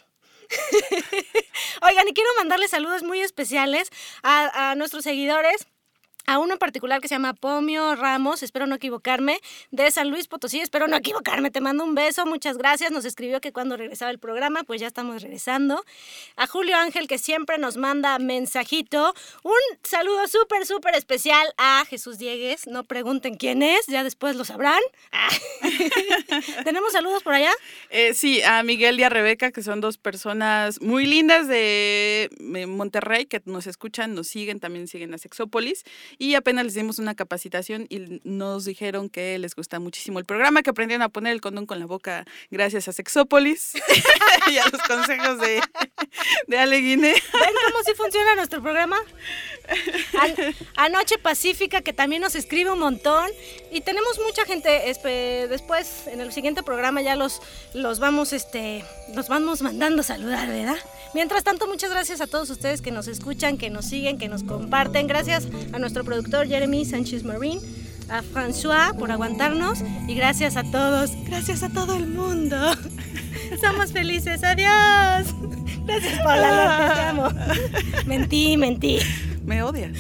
Oigan, 1.82 2.08
y 2.08 2.14
quiero 2.14 2.30
mandarles 2.38 2.72
saludos 2.72 3.04
muy 3.04 3.22
especiales 3.22 3.90
a, 4.24 4.72
a 4.72 4.76
nuestros 4.76 5.04
seguidores. 5.04 5.68
A 6.26 6.40
uno 6.40 6.54
en 6.54 6.60
particular 6.60 7.02
que 7.02 7.10
se 7.10 7.16
llama 7.16 7.34
Pomio 7.34 7.96
Ramos, 7.96 8.44
espero 8.44 8.66
no 8.66 8.76
equivocarme, 8.76 9.40
de 9.72 9.92
San 9.92 10.10
Luis 10.10 10.28
Potosí, 10.28 10.62
espero 10.62 10.88
no 10.88 10.96
equivocarme, 10.96 11.52
te 11.52 11.60
mando 11.60 11.84
un 11.84 11.96
beso, 11.96 12.26
muchas 12.26 12.58
gracias, 12.58 12.92
nos 12.92 13.04
escribió 13.04 13.42
que 13.42 13.52
cuando 13.52 13.76
regresaba 13.76 14.10
el 14.10 14.20
programa, 14.20 14.64
pues 14.64 14.80
ya 14.80 14.88
estamos 14.88 15.22
regresando. 15.22 15.84
A 16.38 16.48
Julio 16.48 16.78
Ángel 16.78 17.08
que 17.08 17.18
siempre 17.18 17.58
nos 17.58 17.76
manda 17.76 18.18
mensajito, 18.20 19.14
un 19.44 19.52
saludo 19.84 20.26
súper, 20.28 20.66
súper 20.66 20.96
especial 20.96 21.54
a 21.58 21.84
Jesús 21.90 22.18
Diegues, 22.18 22.68
no 22.68 22.86
pregunten 22.86 23.36
quién 23.36 23.62
es, 23.62 23.86
ya 23.88 24.04
después 24.06 24.38
lo 24.38 24.46
sabrán. 24.46 24.82
¿Tenemos 26.64 26.94
saludos 26.94 27.22
por 27.22 27.34
allá? 27.34 27.52
Eh, 27.90 28.14
sí, 28.14 28.42
a 28.44 28.64
Miguel 28.64 28.98
y 28.98 29.04
a 29.04 29.10
Rebeca, 29.10 29.52
que 29.52 29.62
son 29.62 29.82
dos 29.82 29.98
personas 29.98 30.82
muy 30.82 31.06
lindas 31.06 31.50
de 31.50 32.30
Monterrey, 32.40 33.26
que 33.26 33.42
nos 33.44 33.68
escuchan, 33.68 34.16
nos 34.16 34.28
siguen, 34.28 34.62
también 34.62 34.88
siguen 34.88 35.14
a 35.14 35.18
Sexópolis. 35.18 35.84
Y 36.18 36.36
apenas 36.36 36.66
les 36.66 36.74
dimos 36.74 37.00
una 37.00 37.16
capacitación 37.16 37.86
y 37.90 38.20
nos 38.24 38.66
dijeron 38.66 39.10
que 39.10 39.38
les 39.40 39.56
gusta 39.56 39.80
muchísimo 39.80 40.20
el 40.20 40.26
programa, 40.26 40.62
que 40.64 40.70
aprendieron 40.70 41.02
a 41.02 41.10
poner 41.10 41.34
el 41.34 41.42
condón 41.42 41.66
con 41.66 41.80
la 41.80 41.86
boca 41.86 42.26
gracias 42.52 42.88
a 42.88 42.94
Sexópolis 42.94 43.74
y 44.52 44.58
a 44.58 44.66
los 44.68 44.82
consejos 44.84 45.40
de, 45.40 45.62
de 46.48 46.58
Ale 46.58 46.78
Guinea. 46.78 47.14
¿Ven 47.14 47.54
cómo 47.72 47.84
sí 47.86 47.92
funciona 47.96 48.36
nuestro 48.36 48.62
programa? 48.62 48.98
An- 50.20 50.56
Anoche 50.76 51.18
Pacífica, 51.18 51.82
que 51.82 51.94
también 51.94 52.22
nos 52.22 52.36
escribe 52.36 52.72
un 52.72 52.80
montón. 52.80 53.30
Y 53.72 53.82
tenemos 53.82 54.20
mucha 54.26 54.46
gente. 54.46 54.70
después, 55.50 56.08
en 56.08 56.22
el 56.22 56.32
siguiente 56.32 56.64
programa, 56.64 57.02
ya 57.02 57.16
los, 57.16 57.42
los 57.74 58.00
vamos, 58.00 58.34
este, 58.34 58.84
los 59.16 59.28
vamos 59.28 59.62
mandando 59.62 60.02
a 60.02 60.04
saludar, 60.04 60.48
¿verdad? 60.48 60.78
Mientras 61.14 61.44
tanto, 61.44 61.68
muchas 61.68 61.92
gracias 61.92 62.22
a 62.22 62.28
todos 62.28 62.50
ustedes 62.50 62.82
que 62.82 62.92
nos 62.92 63.08
escuchan, 63.08 63.58
que 63.58 63.70
nos 63.70 63.86
siguen, 63.86 64.18
que 64.18 64.28
nos 64.28 64.44
comparten. 64.44 65.08
Gracias 65.08 65.48
a 65.72 65.80
nuestro 65.80 66.03
productor 66.04 66.48
Jeremy 66.48 66.86
Sánchez 66.86 67.24
Marín, 67.24 67.60
a 68.10 68.22
François 68.22 68.94
por 68.98 69.12
aguantarnos. 69.12 69.80
Y 70.08 70.16
gracias 70.16 70.58
a 70.58 70.64
todos, 70.64 71.12
gracias 71.26 71.64
a 71.64 71.70
todo 71.70 71.96
el 71.96 72.08
mundo. 72.08 72.58
Somos 73.62 73.92
felices, 73.92 74.44
adiós. 74.44 75.34
Gracias, 75.86 76.20
Paula 76.24 76.50
López, 76.50 76.94
te 76.94 77.02
amo. 77.02 77.30
Mentí, 78.06 78.58
mentí. 78.58 79.00
Me 79.46 79.62
odias. 79.64 79.92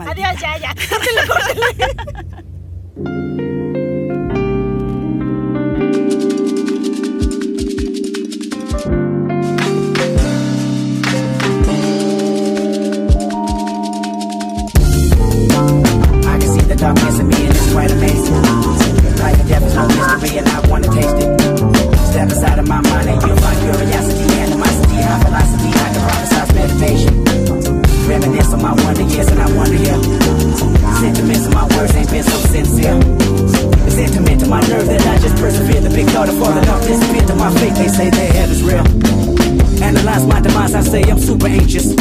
Adiós, 0.00 0.40
ya, 0.40 0.58
ya. 0.58 0.74
Córtale, 0.74 1.26
córtale. 1.28 1.92
The 16.72 16.80
darkness 16.80 17.18
in 17.20 17.28
me 17.28 17.36
and 17.44 17.52
it's 17.52 17.72
quite 17.72 17.90
amazing. 17.90 18.40
Life 19.20 19.38
and 19.40 19.48
death 19.48 19.64
is 19.64 19.74
no 19.76 19.84
mystery 19.92 20.38
and 20.40 20.48
I 20.48 20.58
wanna 20.68 20.88
taste 20.88 21.16
it. 21.20 21.28
Step 22.08 22.28
inside 22.32 22.58
of 22.58 22.66
my 22.68 22.80
mind 22.80 23.08
and 23.12 23.20
you'll 23.20 23.36
find 23.36 23.58
curiosity, 23.60 24.24
animosity, 24.40 24.98
high 25.04 25.20
philosophy. 25.20 25.68
I 25.68 25.88
can 25.92 26.02
prophesize 26.08 26.50
meditation. 26.56 27.12
Reminisce 28.08 28.52
on 28.56 28.62
my 28.62 28.72
wonder 28.84 29.04
years 29.04 29.28
and 29.28 29.40
I 29.40 29.48
wonder 29.52 29.76
yeah. 29.84 30.00
Sentiments 30.96 31.44
of 31.46 31.52
my 31.52 31.66
words 31.76 31.92
ain't 31.94 32.10
been 32.10 32.24
so 32.24 32.38
sincere. 32.48 32.96
It's 33.84 33.98
intimate 34.00 34.40
to 34.40 34.46
my 34.48 34.60
nerve 34.72 34.86
that 34.86 35.04
I 35.04 35.18
just 35.18 35.36
persevere. 35.36 35.80
The 35.82 35.92
big 35.92 36.06
thought 36.08 36.28
of 36.28 36.38
falling 36.40 36.66
off 36.72 36.82
disappeared 36.88 37.28
to 37.28 37.36
my 37.36 37.52
faith. 37.60 37.76
They 37.76 37.88
say 37.88 38.08
their 38.08 38.32
head 38.32 38.48
is 38.48 38.62
real. 38.62 38.86
Analyze 39.84 40.24
my 40.26 40.40
demise, 40.40 40.74
I 40.74 40.80
say 40.80 41.02
I'm 41.02 41.18
super 41.18 41.48
anxious. 41.48 41.92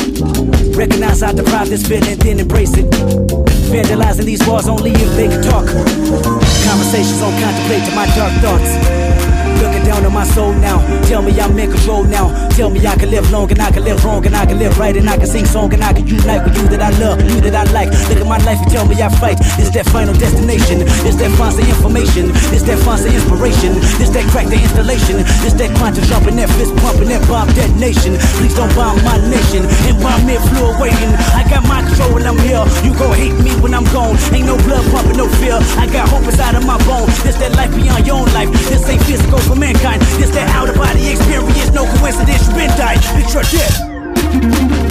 Recognize 0.77 1.23
I 1.23 1.33
deprive 1.33 1.67
this 1.69 1.85
feeling, 1.85 2.17
then 2.19 2.39
embrace 2.39 2.77
it. 2.77 3.50
Vandalizing 3.71 4.25
these 4.25 4.45
walls 4.45 4.67
only 4.67 4.91
if 4.91 5.15
they 5.15 5.29
can 5.29 5.41
talk. 5.41 5.65
Conversations 5.65 7.21
on 7.21 7.31
contemplate 7.39 7.85
to 7.85 7.95
my 7.95 8.05
dark 8.15 8.33
thoughts. 8.41 9.20
Looking 9.59 9.83
down 9.83 10.05
on 10.05 10.13
my 10.13 10.23
soul 10.23 10.53
now. 10.53 10.79
Tell 11.07 11.21
me 11.21 11.33
I'm 11.39 11.57
in 11.57 11.71
control 11.71 12.03
now. 12.03 12.31
Tell 12.55 12.69
me 12.69 12.85
I 12.85 12.95
can 12.95 13.09
live 13.09 13.29
long 13.31 13.51
and 13.51 13.61
I 13.61 13.71
can 13.71 13.83
live 13.83 14.03
wrong 14.05 14.25
and 14.25 14.35
I 14.35 14.45
can 14.45 14.59
live 14.59 14.77
right 14.77 14.95
and 14.95 15.09
I 15.09 15.17
can 15.17 15.27
sing 15.27 15.45
song 15.45 15.73
and 15.73 15.83
I 15.83 15.93
can 15.93 16.07
unite 16.07 16.43
with 16.45 16.55
you 16.57 16.67
that 16.69 16.81
I 16.81 16.91
love, 16.99 17.19
you 17.29 17.41
that 17.41 17.55
I 17.55 17.63
like. 17.73 17.89
Look 18.07 18.21
at 18.21 18.27
my 18.27 18.37
life 18.45 18.59
and 18.61 18.71
tell 18.71 18.85
me 18.87 18.95
I 19.01 19.09
fight. 19.09 19.39
Is 19.59 19.71
that 19.75 19.85
final 19.89 20.13
destination? 20.13 20.87
Is 21.03 21.17
that 21.17 21.31
fancy 21.35 21.67
information? 21.67 22.31
Is 22.55 22.63
that 22.69 22.79
fancy 22.85 23.11
inspiration? 23.11 23.75
Is 23.99 24.11
that 24.15 24.23
crack 24.31 24.47
the 24.47 24.55
installation? 24.55 25.19
Is 25.43 25.53
that 25.59 25.73
quantum 25.77 26.05
jumping, 26.05 26.37
that 26.37 26.49
fist 26.55 26.71
pumping, 26.79 27.09
that 27.09 27.25
bomb 27.27 27.49
detonation? 27.51 28.15
Please 28.39 28.55
don't 28.55 28.71
bomb 28.75 29.01
my 29.03 29.19
nation. 29.27 29.67
Environment 29.89 30.39
flew 30.53 30.71
awaiting. 30.71 31.11
I 31.35 31.43
got 31.49 31.65
my 31.67 31.83
control 31.83 32.15
when 32.15 32.23
I'm 32.29 32.39
here. 32.39 32.63
You 32.85 32.95
gon' 32.95 33.15
hate 33.17 33.35
me 33.41 33.51
when 33.59 33.73
I'm 33.73 33.87
gone. 33.91 34.15
Ain't 34.31 34.47
no 34.47 34.55
blood 34.63 34.85
pumping, 34.93 35.17
no 35.17 35.27
fear. 35.41 35.59
I 35.75 35.89
got 35.91 36.07
hope 36.07 36.23
inside 36.23 36.55
of 36.55 36.63
my 36.63 36.77
bones. 36.87 37.11
This 37.23 37.35
that 37.41 37.51
life 37.57 37.73
beyond 37.75 38.07
your 38.07 38.21
own 38.21 38.29
life. 38.37 38.51
This 38.69 38.87
ain't 38.87 39.01
physical 39.03 39.40
for 39.47 39.55
mankind. 39.55 40.01
This 40.01 40.31
that 40.31 40.49
out 40.55 40.69
of 40.69 40.75
body 40.75 41.09
experience. 41.09 41.71
No 41.71 41.85
coincidence. 41.97 42.47
You 42.47 42.55
been 42.55 42.69
died. 42.77 42.99
It's 43.17 43.33
your 43.33 43.43
death. 43.43 44.90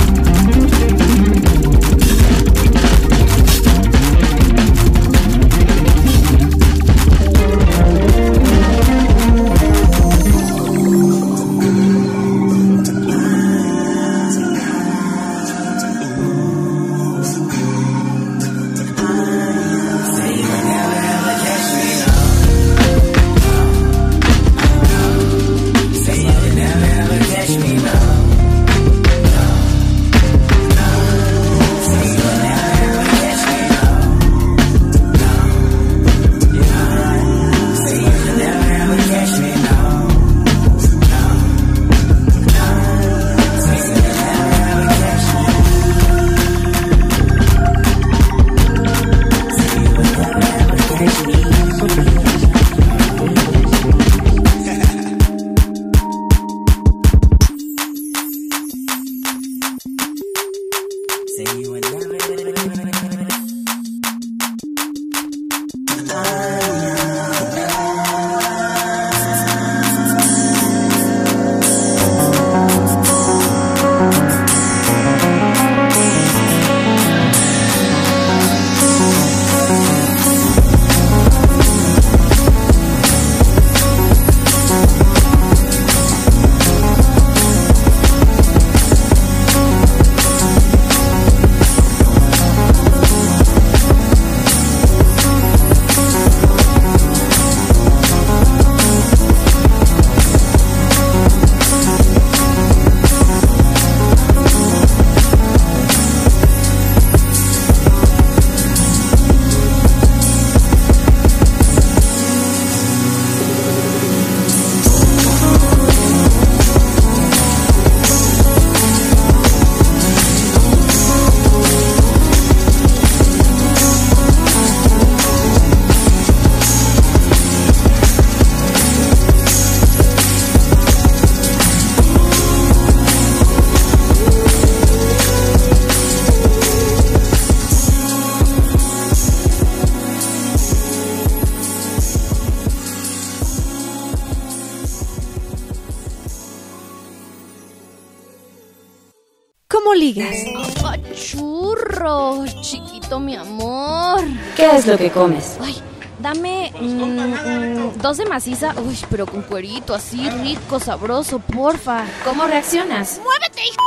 ¿Qué 154.80 154.86
es 154.92 154.92
lo 154.92 154.96
que 154.98 155.10
comes? 155.10 155.58
Ay, 155.60 155.76
dame 156.20 156.72
mm, 156.80 156.84
mm, 156.84 157.98
dos 158.00 158.16
de 158.16 158.24
maciza, 158.24 158.74
uy, 158.82 158.96
pero 159.10 159.26
con 159.26 159.42
cuerito, 159.42 159.94
así 159.94 160.30
rico, 160.30 160.80
sabroso, 160.80 161.38
porfa. 161.38 162.06
¿Cómo 162.24 162.46
reaccionas? 162.46 163.20
¡Muévete, 163.22 163.60
hijo! 163.62 163.84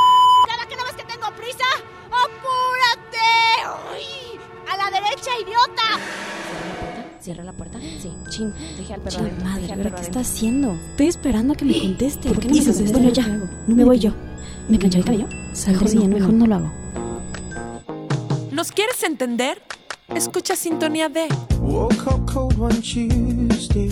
¿Cada 0.48 0.68
que 0.68 0.76
no 0.76 0.84
ves 0.84 0.94
que 0.94 1.04
tengo 1.12 1.36
prisa? 1.36 1.66
¡Apúrate! 2.12 3.18
¡Uy! 3.96 4.40
¡A 4.72 4.78
la 4.78 4.92
derecha, 4.92 5.32
idiota! 5.42 6.00
¿Cierra 7.20 7.44
la 7.44 7.54
puerta? 7.54 7.80
Sí. 8.00 8.12
Chin, 8.30 8.54
deje 8.78 8.94
al 8.94 9.02
perro 9.02 9.16
Chin, 9.18 9.26
adentro, 9.26 9.46
madre, 9.46 9.64
al 9.66 9.72
¿ahora 9.72 9.84
perro 9.84 9.96
qué 9.96 10.02
adentro. 10.02 10.20
está 10.20 10.20
haciendo? 10.20 10.74
Estoy 10.92 11.08
esperando 11.08 11.54
a 11.54 11.56
que 11.56 11.66
me 11.66 11.80
conteste. 11.82 12.30
¿Por 12.30 12.40
qué 12.40 12.48
no 12.50 12.54
me 12.54 12.60
hizo? 12.60 12.72
contesta? 12.72 12.98
Bueno, 13.00 13.14
ya, 13.14 13.24
¿Qué 13.26 13.32
hago? 13.32 13.48
me 13.68 13.84
voy 13.84 13.98
yo. 14.00 14.12
¿Me 14.70 14.78
planché 14.78 15.00
el 15.00 15.06
cabello? 15.06 15.28
Mejor 15.68 15.88
sí, 15.90 15.98
mejor 16.08 16.34
no 16.34 16.46
lo 16.46 16.56
hago. 16.56 16.72
¿Nos 18.52 18.72
quieres 18.72 19.02
entender? 19.04 19.60
Escucha 20.10 20.56
sintonía 20.56 21.10
de. 21.10 21.28
Woke 21.60 22.08
up 22.08 22.26
cold 22.28 22.58
one 22.58 22.82
Tuesday. 22.82 23.92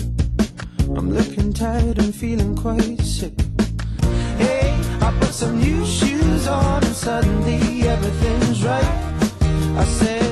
I'm 0.96 1.10
looking 1.12 1.52
tired 1.52 1.98
and 1.98 2.14
feeling 2.14 2.54
quite 2.54 3.00
sick. 3.00 3.32
Hey, 4.38 4.74
I 5.00 5.12
put 5.20 5.32
some 5.32 5.58
new 5.58 5.84
shoes 5.84 6.46
on 6.46 6.84
and 6.84 6.94
suddenly 6.94 7.88
everything's 7.88 8.62
right. 8.64 8.84
I 9.76 9.84
said. 9.84 10.31